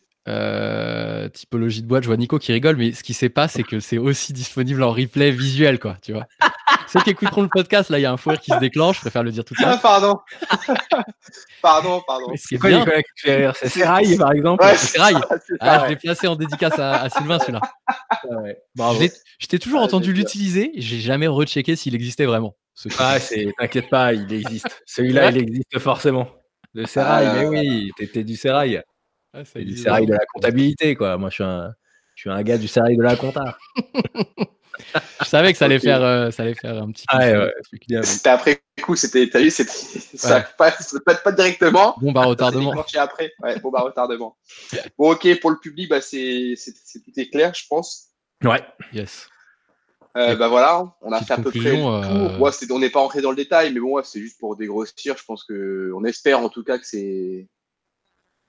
typologie 1.33 1.81
de 1.81 1.87
boîte, 1.87 2.03
je 2.03 2.07
vois 2.07 2.17
Nico 2.17 2.39
qui 2.39 2.51
rigole, 2.51 2.77
mais 2.77 2.91
ce 2.93 3.03
qui 3.03 3.13
sait 3.13 3.29
pas, 3.29 3.47
c'est 3.47 3.63
que 3.63 3.79
c'est 3.79 3.97
aussi 3.97 4.33
disponible 4.33 4.83
en 4.83 4.91
replay 4.91 5.31
visuel, 5.31 5.79
quoi, 5.79 5.97
tu 6.01 6.13
vois. 6.13 6.27
Ceux 6.93 7.01
qui 7.01 7.09
écouteront 7.09 7.41
le 7.41 7.49
podcast, 7.49 7.89
là, 7.89 7.97
il 7.97 8.03
y 8.03 8.05
a 8.05 8.11
un 8.11 8.17
fou 8.17 8.31
qui 8.39 8.51
se 8.51 8.59
déclenche, 8.59 8.97
je 8.97 9.01
préfère 9.01 9.23
le 9.23 9.31
dire 9.31 9.43
tout 9.43 9.55
de 9.55 9.59
suite. 9.59 9.67
Ah, 9.73 9.77
pardon. 9.81 10.19
pardon, 11.61 12.01
pardon. 12.05 12.27
C'est 12.35 12.57
quoi 12.57 12.69
bien... 12.69 12.85
C'est 13.55 13.69
Serail, 13.69 14.15
par 14.17 14.31
exemple? 14.31 14.63
ouais, 14.63 14.75
C'est 14.75 14.97
Serail. 14.97 15.15
Ah, 15.59 15.85
je 15.85 15.89
l'ai 15.89 15.95
placé 15.95 16.27
en 16.27 16.35
dédicace 16.35 16.77
à, 16.77 17.09
Sylvain, 17.09 17.39
celui-là. 17.39 17.61
Ah 18.79 18.91
je 19.39 19.47
t'ai 19.47 19.57
toujours 19.57 19.81
entendu 19.81 20.13
l'utiliser, 20.13 20.71
j'ai 20.75 20.99
jamais 20.99 21.27
rechecké 21.27 21.75
s'il 21.75 21.95
existait 21.95 22.25
vraiment. 22.25 22.55
Ah, 22.99 23.17
t'inquiète 23.59 23.89
pas, 23.89 24.13
il 24.13 24.31
existe. 24.31 24.83
Celui-là, 24.85 25.29
il 25.31 25.37
existe 25.37 25.79
forcément. 25.79 26.27
Le 26.73 26.85
sérail, 26.85 27.27
mais 27.27 27.45
oui, 27.45 27.91
t'étais 27.97 28.23
du 28.23 28.35
sérail. 28.35 28.81
Ah, 29.33 29.41
du 29.55 29.77
sérail 29.77 30.05
de 30.05 30.13
la 30.13 30.25
comptabilité, 30.33 30.95
quoi. 30.95 31.17
Moi, 31.17 31.29
je 31.29 31.35
suis 31.35 31.43
un, 31.43 31.73
je 32.15 32.21
suis 32.21 32.29
un 32.29 32.41
gars 32.43 32.57
du 32.57 32.67
sérail 32.67 32.97
de 32.97 33.01
la 33.01 33.15
compta. 33.15 33.57
je 35.21 35.25
savais 35.25 35.51
que 35.51 35.57
ça 35.57 35.65
allait, 35.65 35.79
faire, 35.79 36.03
euh, 36.03 36.31
ça 36.31 36.43
allait 36.43 36.53
faire 36.53 36.81
un 36.81 36.91
petit 36.91 37.05
coup. 37.05 37.15
Ah, 37.17 37.31
ouais, 37.31 38.03
C'était 38.03 38.29
après 38.29 38.61
coup, 38.81 38.95
c'était, 38.95 39.29
t'as 39.29 39.39
vu, 39.39 39.49
c'était, 39.49 39.71
ça 39.71 40.41
pas, 40.41 40.71
pas, 41.05 41.15
pas, 41.15 41.31
directement. 41.31 41.95
Bon, 41.99 42.11
bah, 42.11 42.23
retardement. 42.23 42.73
après. 42.95 43.31
Ouais, 43.41 43.59
bon, 43.59 43.71
bah, 43.71 43.81
retardement. 43.81 44.37
Bon, 44.97 45.11
ok, 45.11 45.39
pour 45.39 45.51
le 45.51 45.59
public, 45.59 45.89
bah, 45.89 46.01
c'est, 46.01 46.53
c'est, 46.55 46.73
tout 46.99 47.11
est 47.17 47.29
clair, 47.29 47.53
je 47.53 47.65
pense. 47.67 48.09
Ouais. 48.43 48.63
Yes. 48.91 49.27
Euh, 50.15 50.35
bah 50.35 50.47
voilà, 50.47 50.95
on 51.01 51.11
a 51.11 51.21
fait 51.21 51.33
à 51.33 51.37
peu 51.37 51.49
près. 51.49 51.75
Euh... 51.75 52.37
on 52.69 52.79
n'est 52.79 52.89
pas 52.89 52.99
entré 52.99 53.21
dans 53.21 53.31
le 53.31 53.35
détail, 53.35 53.73
mais 53.73 53.79
bon, 53.79 54.01
c'est 54.03 54.19
juste 54.19 54.39
pour 54.39 54.55
dégrossir. 54.55 55.17
Je 55.17 55.25
pense 55.25 55.43
que, 55.43 55.91
on 55.95 56.03
espère 56.03 56.39
en 56.39 56.49
tout 56.49 56.63
cas 56.63 56.77
que 56.77 56.85
c'est, 56.85 57.47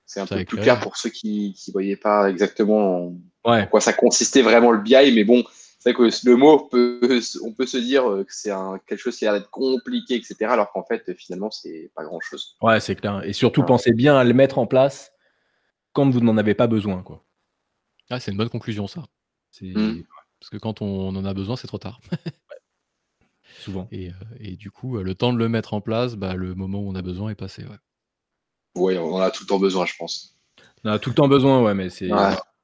c'est 0.05 0.19
un 0.19 0.27
peu 0.27 0.43
plus 0.45 0.57
clair 0.57 0.79
pour 0.79 0.95
ceux 0.95 1.09
qui 1.09 1.57
ne 1.67 1.71
voyaient 1.71 1.95
pas 1.95 2.29
exactement 2.29 3.13
en 3.43 3.65
quoi 3.67 3.81
ça 3.81 3.93
consistait 3.93 4.43
vraiment 4.43 4.71
le 4.71 4.79
BI. 4.79 5.11
Mais 5.15 5.23
bon, 5.23 5.43
c'est 5.79 5.91
vrai 5.91 6.09
que 6.09 6.27
le 6.29 6.35
mot, 6.35 6.67
peut, 6.67 7.19
on 7.43 7.51
peut 7.51 7.65
se 7.65 7.77
dire 7.77 8.03
que 8.03 8.33
c'est 8.33 8.51
quelque 8.87 8.99
chose 8.99 9.17
qui 9.17 9.25
a 9.25 9.31
l'air 9.31 9.41
d'être 9.41 9.49
compliqué, 9.49 10.15
etc. 10.15 10.35
Alors 10.41 10.71
qu'en 10.71 10.83
fait, 10.83 11.15
finalement, 11.17 11.49
c'est 11.49 11.91
pas 11.95 12.03
grand 12.03 12.19
chose. 12.19 12.57
Ouais, 12.61 12.79
c'est 12.79 12.95
clair. 12.95 13.23
Et 13.23 13.33
surtout, 13.33 13.63
pensez 13.63 13.93
bien 13.93 14.15
à 14.17 14.23
le 14.23 14.33
mettre 14.35 14.59
en 14.59 14.67
place 14.67 15.11
quand 15.93 16.07
vous 16.11 16.19
n'en 16.19 16.37
avez 16.37 16.53
pas 16.53 16.67
besoin. 16.67 17.01
Quoi. 17.01 17.23
Ah, 18.11 18.19
c'est 18.19 18.29
une 18.29 18.37
bonne 18.37 18.49
conclusion, 18.49 18.85
ça. 18.85 19.03
Mmh. 19.61 20.01
Parce 20.39 20.49
que 20.49 20.57
quand 20.57 20.81
on 20.81 21.15
en 21.15 21.25
a 21.25 21.33
besoin, 21.33 21.55
c'est 21.55 21.67
trop 21.67 21.77
tard. 21.77 21.99
Souvent. 23.59 23.87
Et, 23.91 24.09
euh, 24.09 24.11
et, 24.39 24.55
du 24.55 24.69
coup, 24.69 24.97
le 24.97 25.15
temps 25.15 25.33
de 25.33 25.37
le 25.37 25.49
mettre 25.49 25.73
en 25.73 25.81
place, 25.81 26.15
bah, 26.15 26.35
le 26.35 26.55
moment 26.55 26.79
où 26.79 26.89
on 26.89 26.95
a 26.95 27.01
besoin 27.01 27.31
est 27.31 27.35
passé. 27.35 27.63
Ouais. 27.63 27.77
Oui, 28.75 28.97
on 28.97 29.15
en 29.15 29.19
a 29.19 29.31
tout 29.31 29.43
le 29.43 29.47
temps 29.47 29.59
besoin, 29.59 29.85
je 29.85 29.93
pense. 29.97 30.35
On 30.83 30.91
a 30.91 30.99
tout 30.99 31.09
le 31.09 31.15
temps 31.15 31.27
besoin, 31.27 31.63
ouais, 31.63 31.73
mais 31.73 31.89
c'est. 31.89 32.09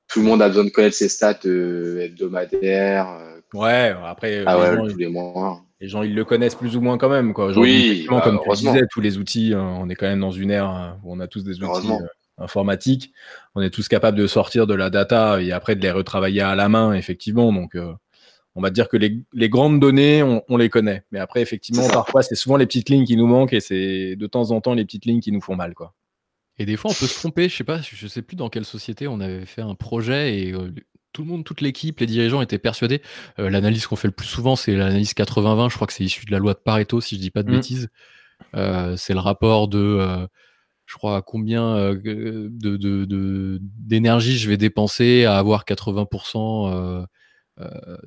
Tout 0.09 0.19
le 0.19 0.25
monde 0.25 0.41
a 0.41 0.49
besoin 0.49 0.65
de 0.65 0.69
connaître 0.69 0.95
ses 0.95 1.07
stats 1.07 1.39
euh, 1.45 2.01
hebdomadaires. 2.01 3.09
Euh, 3.09 3.39
ouais, 3.53 3.95
après. 4.03 4.43
Ah 4.45 4.59
ouais, 4.59 4.75
tous 4.75 4.97
les 4.97 5.07
mois. 5.07 5.63
Les 5.79 5.87
gens, 5.87 6.03
ils 6.03 6.13
le 6.13 6.25
connaissent 6.25 6.55
plus 6.55 6.75
ou 6.75 6.81
moins 6.81 6.97
quand 6.97 7.07
même. 7.07 7.33
Quoi. 7.33 7.57
oui, 7.57 8.05
bah, 8.09 8.19
comme 8.21 8.41
tu 8.43 8.49
disais, 8.57 8.85
tous 8.91 8.99
les 8.99 9.17
outils, 9.17 9.53
hein, 9.53 9.77
on 9.79 9.89
est 9.89 9.95
quand 9.95 10.07
même 10.07 10.19
dans 10.19 10.31
une 10.31 10.51
ère 10.51 10.67
hein, 10.67 10.99
où 11.03 11.13
on 11.13 11.19
a 11.21 11.27
tous 11.27 11.45
des 11.45 11.63
outils 11.63 11.87
informatiques. 12.41 13.11
On 13.55 13.61
est 13.61 13.69
tous 13.69 13.87
capables 13.87 14.17
de 14.17 14.27
sortir 14.27 14.67
de 14.67 14.73
la 14.73 14.89
data 14.89 15.41
et 15.41 15.51
après 15.51 15.75
de 15.75 15.81
les 15.81 15.91
retravailler 15.91 16.41
à 16.41 16.55
la 16.55 16.69
main, 16.69 16.93
effectivement. 16.93 17.53
Donc, 17.53 17.77
on 18.55 18.61
va 18.61 18.69
dire 18.69 18.89
que 18.89 18.97
les, 18.97 19.19
les 19.33 19.49
grandes 19.49 19.79
données, 19.79 20.23
on, 20.23 20.43
on, 20.49 20.57
les 20.57 20.69
connaît. 20.69 21.03
Mais 21.11 21.19
après, 21.19 21.41
effectivement, 21.41 21.87
parfois, 21.87 22.21
c'est 22.21 22.35
souvent 22.35 22.57
les 22.57 22.65
petites 22.65 22.89
lignes 22.89 23.05
qui 23.05 23.15
nous 23.15 23.27
manquent 23.27 23.53
et 23.53 23.61
c'est 23.61 24.15
de 24.15 24.27
temps 24.27 24.51
en 24.51 24.61
temps 24.61 24.73
les 24.73 24.83
petites 24.83 25.05
lignes 25.05 25.21
qui 25.21 25.31
nous 25.31 25.41
font 25.41 25.55
mal. 25.55 25.73
Quoi. 25.73 25.93
Et 26.57 26.65
des 26.65 26.75
fois, 26.75 26.91
on 26.91 26.93
peut 26.93 27.07
se 27.07 27.17
tromper. 27.17 27.49
Je 27.49 27.55
sais 27.55 27.63
pas, 27.63 27.81
je 27.81 28.07
sais 28.07 28.21
plus 28.21 28.35
dans 28.35 28.49
quelle 28.49 28.65
société 28.65 29.07
on 29.07 29.19
avait 29.19 29.45
fait 29.45 29.61
un 29.61 29.75
projet 29.75 30.37
et 30.37 30.53
euh, 30.53 30.71
tout 31.13 31.23
le 31.23 31.29
monde, 31.29 31.43
toute 31.43 31.61
l'équipe, 31.61 31.99
les 31.99 32.05
dirigeants 32.05 32.41
étaient 32.41 32.59
persuadés. 32.59 33.01
Euh, 33.39 33.49
l'analyse 33.49 33.87
qu'on 33.87 33.95
fait 33.95 34.07
le 34.07 34.13
plus 34.13 34.27
souvent, 34.27 34.55
c'est 34.55 34.75
l'analyse 34.75 35.13
80-20. 35.13 35.69
Je 35.69 35.75
crois 35.75 35.87
que 35.87 35.93
c'est 35.93 36.03
issu 36.03 36.25
de 36.25 36.31
la 36.31 36.39
loi 36.39 36.53
de 36.53 36.59
Pareto, 36.59 36.99
si 37.01 37.15
je 37.15 37.21
dis 37.21 37.31
pas 37.31 37.43
de 37.43 37.49
mmh. 37.49 37.55
bêtises. 37.55 37.89
Euh, 38.55 38.97
c'est 38.97 39.13
le 39.13 39.19
rapport 39.19 39.69
de, 39.69 40.27
je 40.91 40.97
crois, 40.97 41.21
combien 41.21 41.93
de, 41.93 43.59
d'énergie 43.61 44.37
je 44.37 44.49
vais 44.49 44.57
dépenser 44.57 45.23
à 45.23 45.37
avoir 45.37 45.63
80% 45.63 47.05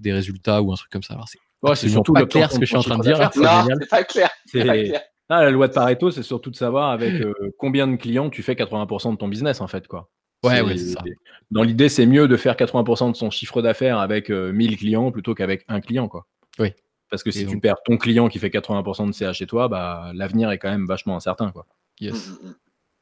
des 0.00 0.12
résultats 0.12 0.60
ou 0.60 0.70
un 0.70 0.76
truc 0.76 0.90
comme 0.90 1.02
ça. 1.02 1.14
Alors, 1.14 1.28
c'est 1.76 1.88
surtout 1.88 2.12
pas 2.12 2.26
clair 2.26 2.52
ce 2.52 2.58
que 2.58 2.66
je 2.66 2.68
suis 2.68 2.76
en 2.76 2.82
train 2.82 2.98
de 2.98 3.02
dire. 3.02 3.18
Non, 3.18 3.64
c'est 3.80 3.88
pas 3.88 4.04
clair. 4.04 4.28
C'est 4.46 4.66
pas 4.66 4.74
clair. 4.74 5.00
Ah, 5.30 5.42
la 5.42 5.50
loi 5.50 5.68
de 5.68 5.72
Pareto, 5.72 6.10
c'est 6.10 6.22
surtout 6.22 6.50
de 6.50 6.56
savoir 6.56 6.90
avec 6.90 7.14
euh, 7.14 7.32
combien 7.58 7.88
de 7.88 7.96
clients 7.96 8.28
tu 8.28 8.42
fais 8.42 8.52
80% 8.52 9.12
de 9.12 9.16
ton 9.16 9.26
business, 9.26 9.62
en 9.62 9.66
fait. 9.66 9.88
Quoi. 9.88 10.10
Ouais, 10.44 10.60
ouais, 10.60 10.76
c'est 10.76 10.92
ça. 10.92 11.02
Dans 11.50 11.62
l'idée, 11.62 11.88
c'est 11.88 12.04
mieux 12.04 12.28
de 12.28 12.36
faire 12.36 12.56
80% 12.56 13.12
de 13.12 13.16
son 13.16 13.30
chiffre 13.30 13.62
d'affaires 13.62 13.98
avec 13.98 14.28
1000 14.28 14.72
euh, 14.72 14.76
clients 14.76 15.10
plutôt 15.10 15.34
qu'avec 15.34 15.64
un 15.68 15.80
client. 15.80 16.08
Quoi. 16.08 16.26
Oui. 16.58 16.72
Parce 17.10 17.22
que 17.22 17.30
si 17.30 17.46
tu 17.46 17.58
perds 17.58 17.82
ton 17.84 17.96
client 17.96 18.28
qui 18.28 18.38
fait 18.38 18.48
80% 18.48 19.06
de 19.06 19.12
CA 19.12 19.32
chez 19.32 19.46
toi, 19.46 19.68
bah, 19.68 20.10
l'avenir 20.14 20.50
est 20.50 20.58
quand 20.58 20.70
même 20.70 20.86
vachement 20.86 21.16
incertain. 21.16 21.50
Quoi. 21.52 21.66
Yes. 22.00 22.32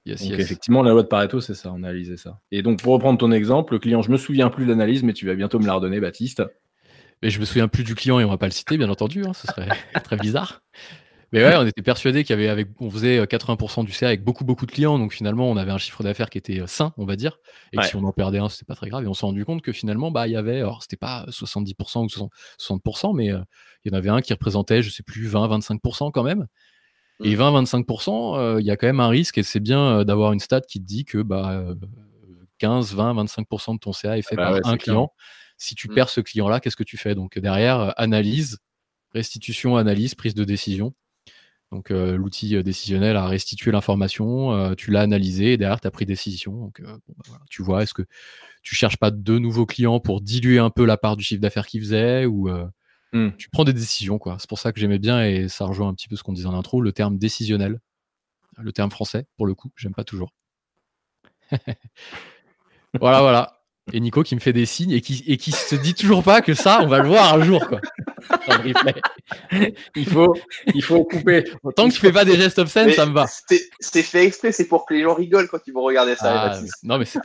Yes, 0.05 0.23
donc 0.23 0.39
effectivement, 0.39 0.83
la 0.83 0.91
loi 0.91 1.03
de 1.03 1.09
Pareto, 1.09 1.41
c'est 1.41 1.55
ça, 1.55 1.71
on 1.71 1.85
a 1.85 1.89
analysé 1.89 2.17
ça. 2.17 2.41
Et 2.51 2.63
donc 2.63 2.83
pour 2.83 2.93
reprendre 2.93 3.19
ton 3.19 3.31
exemple, 3.31 3.75
le 3.75 3.79
client, 3.79 4.03
je 4.03 4.11
me 4.11 4.17
souviens 4.17 4.51
plus 4.51 4.65
de 4.65 4.71
l'analyse, 4.71 5.03
mais 5.05 5.13
tu 5.13 5.27
vas 5.27 5.35
bientôt 5.35 5.61
me 5.61 5.67
la 5.67 5.75
redonner, 5.75 6.01
Baptiste. 6.01 6.43
Mais 7.23 7.31
je 7.31 7.39
me 7.39 7.45
souviens 7.45 7.69
plus 7.69 7.85
du 7.85 7.95
client 7.95 8.19
et 8.19 8.25
on 8.25 8.29
va 8.29 8.39
pas 8.39 8.47
le 8.47 8.53
citer, 8.53 8.77
bien 8.77 8.91
entendu, 8.91 9.25
hein, 9.25 9.33
ce 9.33 9.47
serait 9.47 9.69
très 10.05 10.17
bizarre. 10.17 10.63
Mais 11.33 11.43
ouais, 11.43 11.57
on 11.57 11.67
était 11.67 11.83
persuadé 11.83 12.25
qu'il 12.25 12.37
y 12.37 12.39
avait 12.39 12.49
avec, 12.49 12.69
on 12.79 12.91
faisait 12.91 13.25
80% 13.25 13.81
euh, 13.81 13.85
du 13.85 13.93
CA 13.93 14.09
avec 14.09 14.23
beaucoup 14.23 14.45
beaucoup 14.45 14.67
de 14.67 14.71
clients, 14.71 14.99
donc 14.99 15.15
finalement 15.15 15.51
on 15.51 15.57
avait 15.57 15.71
un 15.71 15.79
chiffre 15.79 16.03
d'affaires 16.03 16.29
qui 16.29 16.37
était 16.37 16.61
euh, 16.61 16.67
sain, 16.67 16.93
on 16.99 17.07
va 17.07 17.17
dire, 17.17 17.39
et 17.73 17.79
que 17.79 17.87
si 17.87 17.97
on 17.97 18.05
en 18.05 18.13
perdait 18.13 18.39
un, 18.39 18.51
c'était 18.51 18.67
pas 18.67 18.75
très 18.75 18.91
grave. 18.91 19.05
Et 19.05 19.07
on 19.07 19.15
s'est 19.15 19.25
rendu 19.25 19.45
compte 19.47 19.63
que 19.63 19.73
finalement, 19.73 20.11
bah 20.11 20.27
il 20.27 20.33
y 20.33 20.37
avait, 20.37 20.59
alors 20.59 20.83
c'était 20.83 20.99
pas 20.99 21.25
70% 21.31 22.05
ou 22.05 22.29
60%, 22.59 23.17
mais 23.17 23.33
euh, 23.33 23.39
il 23.85 23.93
y 23.93 23.95
en 23.95 23.99
avait 23.99 24.11
un 24.11 24.21
qui 24.21 24.35
représentait, 24.35 24.83
je 24.83 24.91
sais 24.91 25.03
plus, 25.03 25.27
20-25% 25.27 26.11
quand 26.11 26.23
même. 26.23 26.47
Et 27.21 27.37
20-25%, 27.37 28.57
mmh. 28.57 28.61
il 28.61 28.67
y 28.67 28.71
a 28.71 28.77
quand 28.77 28.87
même 28.87 29.01
un 29.01 29.09
risque, 29.09 29.39
et 29.39 29.43
c'est 29.43 29.61
bien 29.61 30.05
d'avoir 30.05 30.33
une 30.33 30.41
stat 30.41 30.63
qui 30.63 30.81
te 30.81 30.85
dit 30.85 31.05
que 31.05 31.19
bah 31.19 31.65
15, 32.59 32.95
20, 32.95 33.25
25% 33.25 33.75
de 33.75 33.79
ton 33.79 33.93
CA 33.93 34.19
est 34.19 34.23
fait 34.23 34.35
ah 34.39 34.53
bah 34.53 34.61
par 34.61 34.73
un 34.73 34.77
client. 34.77 35.13
Si 35.57 35.75
tu 35.75 35.89
mmh. 35.89 35.95
perds 35.95 36.09
ce 36.09 36.21
client-là, 36.21 36.61
qu'est-ce 36.61 36.77
que 36.77 36.83
tu 36.83 36.97
fais? 36.97 37.15
Donc 37.15 37.39
derrière, 37.39 37.95
analyse, 37.97 38.59
restitution, 39.15 39.77
analyse, 39.77 40.15
prise 40.15 40.35
de 40.35 40.45
décision. 40.45 40.95
Donc 41.73 41.91
euh, 41.91 42.17
l'outil 42.17 42.55
euh, 42.55 42.63
décisionnel 42.63 43.17
a 43.17 43.27
restitué 43.27 43.73
l'information, 43.73 44.53
euh, 44.53 44.75
tu 44.75 44.91
l'as 44.91 45.01
analysé 45.01 45.55
et 45.55 45.57
derrière 45.57 45.81
tu 45.81 45.87
as 45.87 45.91
pris 45.91 46.05
décision. 46.05 46.53
Donc 46.53 46.83
bah, 46.83 46.99
tu 47.49 47.63
vois, 47.63 47.83
est-ce 47.83 47.95
que 47.95 48.03
tu 48.63 48.75
cherches 48.75 48.99
pas 48.99 49.11
de 49.11 49.39
nouveaux 49.39 49.65
clients 49.65 49.99
pour 49.99 50.21
diluer 50.21 50.59
un 50.59 50.69
peu 50.69 50.85
la 50.85 50.99
part 50.99 51.17
du 51.17 51.25
chiffre 51.25 51.41
d'affaires 51.41 51.67
qu'ils 51.67 51.81
faisaient 51.81 52.27
ou 52.27 52.51
mmh. 53.13 53.37
tu 53.37 53.49
prends 53.51 53.65
des 53.65 53.73
décisions 53.73 54.19
quoi. 54.19 54.37
C'est 54.39 54.49
pour 54.49 54.59
ça 54.59 54.73
que 54.73 54.81
j'aimais 54.81 54.99
bien 54.99 55.25
et 55.25 55.49
ça 55.49 55.65
rejoint 55.65 55.89
un 55.89 55.95
petit 55.95 56.09
peu 56.09 56.17
ce 56.17 56.23
qu'on 56.23 56.33
disait 56.33 56.47
en 56.47 56.55
intro, 56.55 56.81
le 56.81 56.93
terme 56.93 57.19
décisionnel, 57.19 57.81
le 58.59 58.73
terme 58.73 58.91
français 58.91 59.27
pour 59.37 59.47
le 59.47 59.55
coup, 59.55 59.71
j'aime 59.77 59.95
pas 59.95 60.05
toujours. 60.05 60.33
voilà 63.01 63.21
voilà 63.21 63.63
et 63.93 64.01
Nico 64.01 64.23
qui 64.23 64.35
me 64.35 64.41
fait 64.41 64.53
des 64.53 64.67
signes 64.67 64.93
et 64.93 65.01
qui, 65.01 65.25
et 65.27 65.37
qui 65.37 65.51
se 65.51 65.75
dit 65.75 65.95
toujours 65.95 66.23
pas 66.23 66.41
que 66.41 66.55
ça, 66.55 66.81
on 66.83 66.87
va 66.87 67.01
le 67.01 67.09
voir 67.09 67.35
un 67.35 67.43
jour. 67.43 67.67
Quoi. 67.67 67.81
il, 69.97 70.07
faut, 70.07 70.37
il 70.73 70.83
faut 70.83 71.05
couper. 71.05 71.45
Tant 71.75 71.89
que 71.89 71.95
tu 71.95 72.01
fais 72.01 72.13
pas 72.13 72.25
des 72.25 72.37
gestes 72.37 72.61
obscènes, 72.61 72.93
ça 72.93 73.07
me 73.07 73.13
va. 73.13 73.27
C'est 73.81 74.03
fait 74.03 74.25
exprès, 74.25 74.53
c'est 74.53 74.69
pour 74.69 74.87
que 74.87 74.95
les 74.95 75.03
gens 75.03 75.15
rigolent 75.15 75.49
quand 75.49 75.59
ils 75.67 75.73
vont 75.73 75.83
regarder 75.83 76.15
ça. 76.15 76.53
Ah, 76.53 76.61
non, 76.85 76.99
mais 76.99 77.05
c'est. 77.05 77.19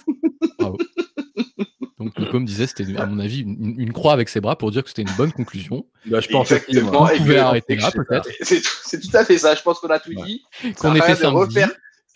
Donc 1.99 2.17
Nico 2.19 2.39
me 2.39 2.45
disait, 2.45 2.67
c'était 2.67 2.95
à 2.95 3.07
mon 3.07 3.17
avis 3.19 3.41
une, 3.41 3.91
croix 3.91 4.13
avec 4.13 4.29
ses 4.29 4.39
bras 4.39 4.55
pour 4.55 4.69
dire 4.69 4.83
que 4.83 4.89
c'était 4.89 5.01
une 5.01 5.15
bonne 5.17 5.31
conclusion. 5.31 5.85
Bah, 6.05 6.19
je 6.19 6.27
pense 6.27 6.53
qu'on 6.53 7.17
pouvait 7.17 7.39
arrêter 7.39 7.75
là 7.75 7.91
peut-être. 7.91 8.29
C'est 8.41 8.61
tout, 8.99 9.17
à 9.17 9.25
fait 9.25 9.39
ça. 9.39 9.55
Je 9.55 9.63
pense 9.63 9.79
qu'on 9.79 9.89
a 9.89 9.99
tout 9.99 10.13
dit. 10.13 10.43
Qu'on 10.79 10.95
était 10.95 11.15
samedi 11.15 11.59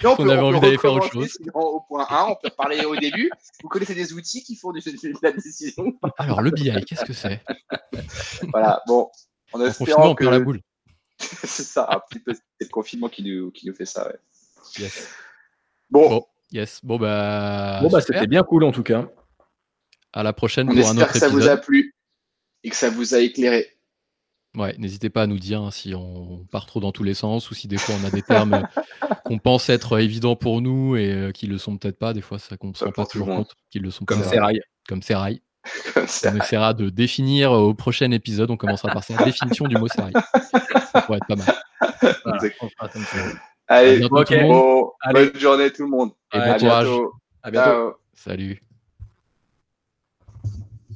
on, 0.03 0.29
avait 0.29 0.41
envie 0.41 0.59
d'aller 0.59 0.77
faire 0.77 0.93
autre 0.93 1.11
chose. 1.11 1.37
Au 1.53 1.81
point 1.81 2.05
1, 2.09 2.25
on 2.29 2.35
peut 2.41 2.49
parler 2.55 2.85
au 2.85 2.95
début. 2.95 3.29
Vous 3.61 3.69
connaissez 3.69 3.95
des 3.95 4.13
outils 4.13 4.43
qui 4.43 4.55
font 4.55 4.71
de, 4.71 4.79
la 5.21 5.31
décision 5.31 5.93
Alors, 6.17 6.41
le 6.41 6.51
BI, 6.51 6.71
qu'est-ce 6.85 7.05
que 7.05 7.13
c'est? 7.13 7.41
Voilà, 8.51 8.81
bon. 8.87 9.09
En, 9.53 9.61
espérant 9.61 10.15
que 10.15 10.23
la 10.23 10.39
boule. 10.39 10.61
c'est 11.19 11.63
ça, 11.63 11.87
un 11.91 11.99
petit 12.09 12.19
peu. 12.19 12.33
C'est 12.33 12.65
le 12.65 12.69
confinement 12.69 13.09
qui 13.09 13.21
nous, 13.23 13.51
qui 13.51 13.67
nous 13.67 13.75
fait 13.75 13.85
ça. 13.85 14.07
Ouais. 14.07 14.15
Yes. 14.79 15.09
Bon. 15.89 16.25
Yes. 16.51 16.79
Bon 16.83 16.97
bah. 16.97 17.79
Bon 17.81 17.89
bah 17.89 18.01
c'était 18.01 18.27
bien 18.27 18.43
cool 18.43 18.63
en 18.63 18.71
tout 18.71 18.83
cas. 18.83 19.07
À 20.13 20.23
la 20.23 20.33
prochaine 20.33 20.69
On 20.69 20.73
pour 20.73 20.89
un 20.89 20.97
autre 20.97 21.01
espère 21.01 21.11
que 21.11 21.19
ça 21.19 21.29
vous 21.29 21.47
a 21.47 21.57
plu 21.57 21.95
et 22.63 22.69
que 22.69 22.75
ça 22.75 22.89
vous 22.89 23.15
a 23.15 23.19
éclairé. 23.19 23.67
Ouais, 24.57 24.75
n'hésitez 24.77 25.09
pas 25.09 25.23
à 25.23 25.27
nous 25.27 25.39
dire 25.39 25.61
hein, 25.61 25.71
si 25.71 25.95
on 25.95 26.45
part 26.51 26.65
trop 26.65 26.81
dans 26.81 26.91
tous 26.91 27.03
les 27.03 27.13
sens 27.13 27.49
ou 27.49 27.53
si 27.53 27.69
des 27.69 27.77
fois 27.77 27.95
on 28.01 28.05
a 28.05 28.09
des 28.09 28.21
termes 28.21 28.67
qu'on 29.25 29.37
pense 29.37 29.69
être 29.69 29.97
évidents 29.99 30.35
pour 30.35 30.61
nous 30.61 30.97
et 30.97 31.11
euh, 31.11 31.31
qui 31.31 31.47
le 31.47 31.57
sont 31.57 31.77
peut-être 31.77 31.97
pas. 31.97 32.13
Des 32.13 32.19
fois, 32.19 32.37
ça 32.37 32.57
qu'on 32.57 32.69
ne 32.69 32.73
se 32.73 32.83
rend 32.83 32.91
pas 32.91 33.05
toujours 33.05 33.27
compte 33.27 33.55
qu'ils 33.69 33.81
le 33.81 33.91
sont 33.91 34.03
Comme 34.03 34.23
Serail. 34.23 34.61
Comme 34.87 35.01
Serail. 35.01 35.41
on 35.95 36.35
essaiera 36.35 36.73
de 36.73 36.89
définir 36.89 37.51
au 37.53 37.73
prochain 37.73 38.11
épisode. 38.11 38.51
On 38.51 38.57
commencera 38.57 38.91
par 38.91 39.03
sa 39.03 39.23
définition 39.23 39.67
du 39.67 39.77
mot 39.77 39.87
Serail. 39.87 40.13
Ça 40.91 41.01
pourrait 41.03 41.19
être 41.19 41.27
pas 41.27 41.35
mal. 41.35 41.55
Allez, 43.67 43.99
bonne 44.09 45.39
journée 45.39 45.71
tout 45.71 45.83
le 45.83 45.89
monde. 45.89 46.11
Et 46.33 46.39
bon 46.39 46.57
courage. 46.57 46.89
À 47.43 47.51
bientôt. 47.51 47.95
Salut. 48.13 48.61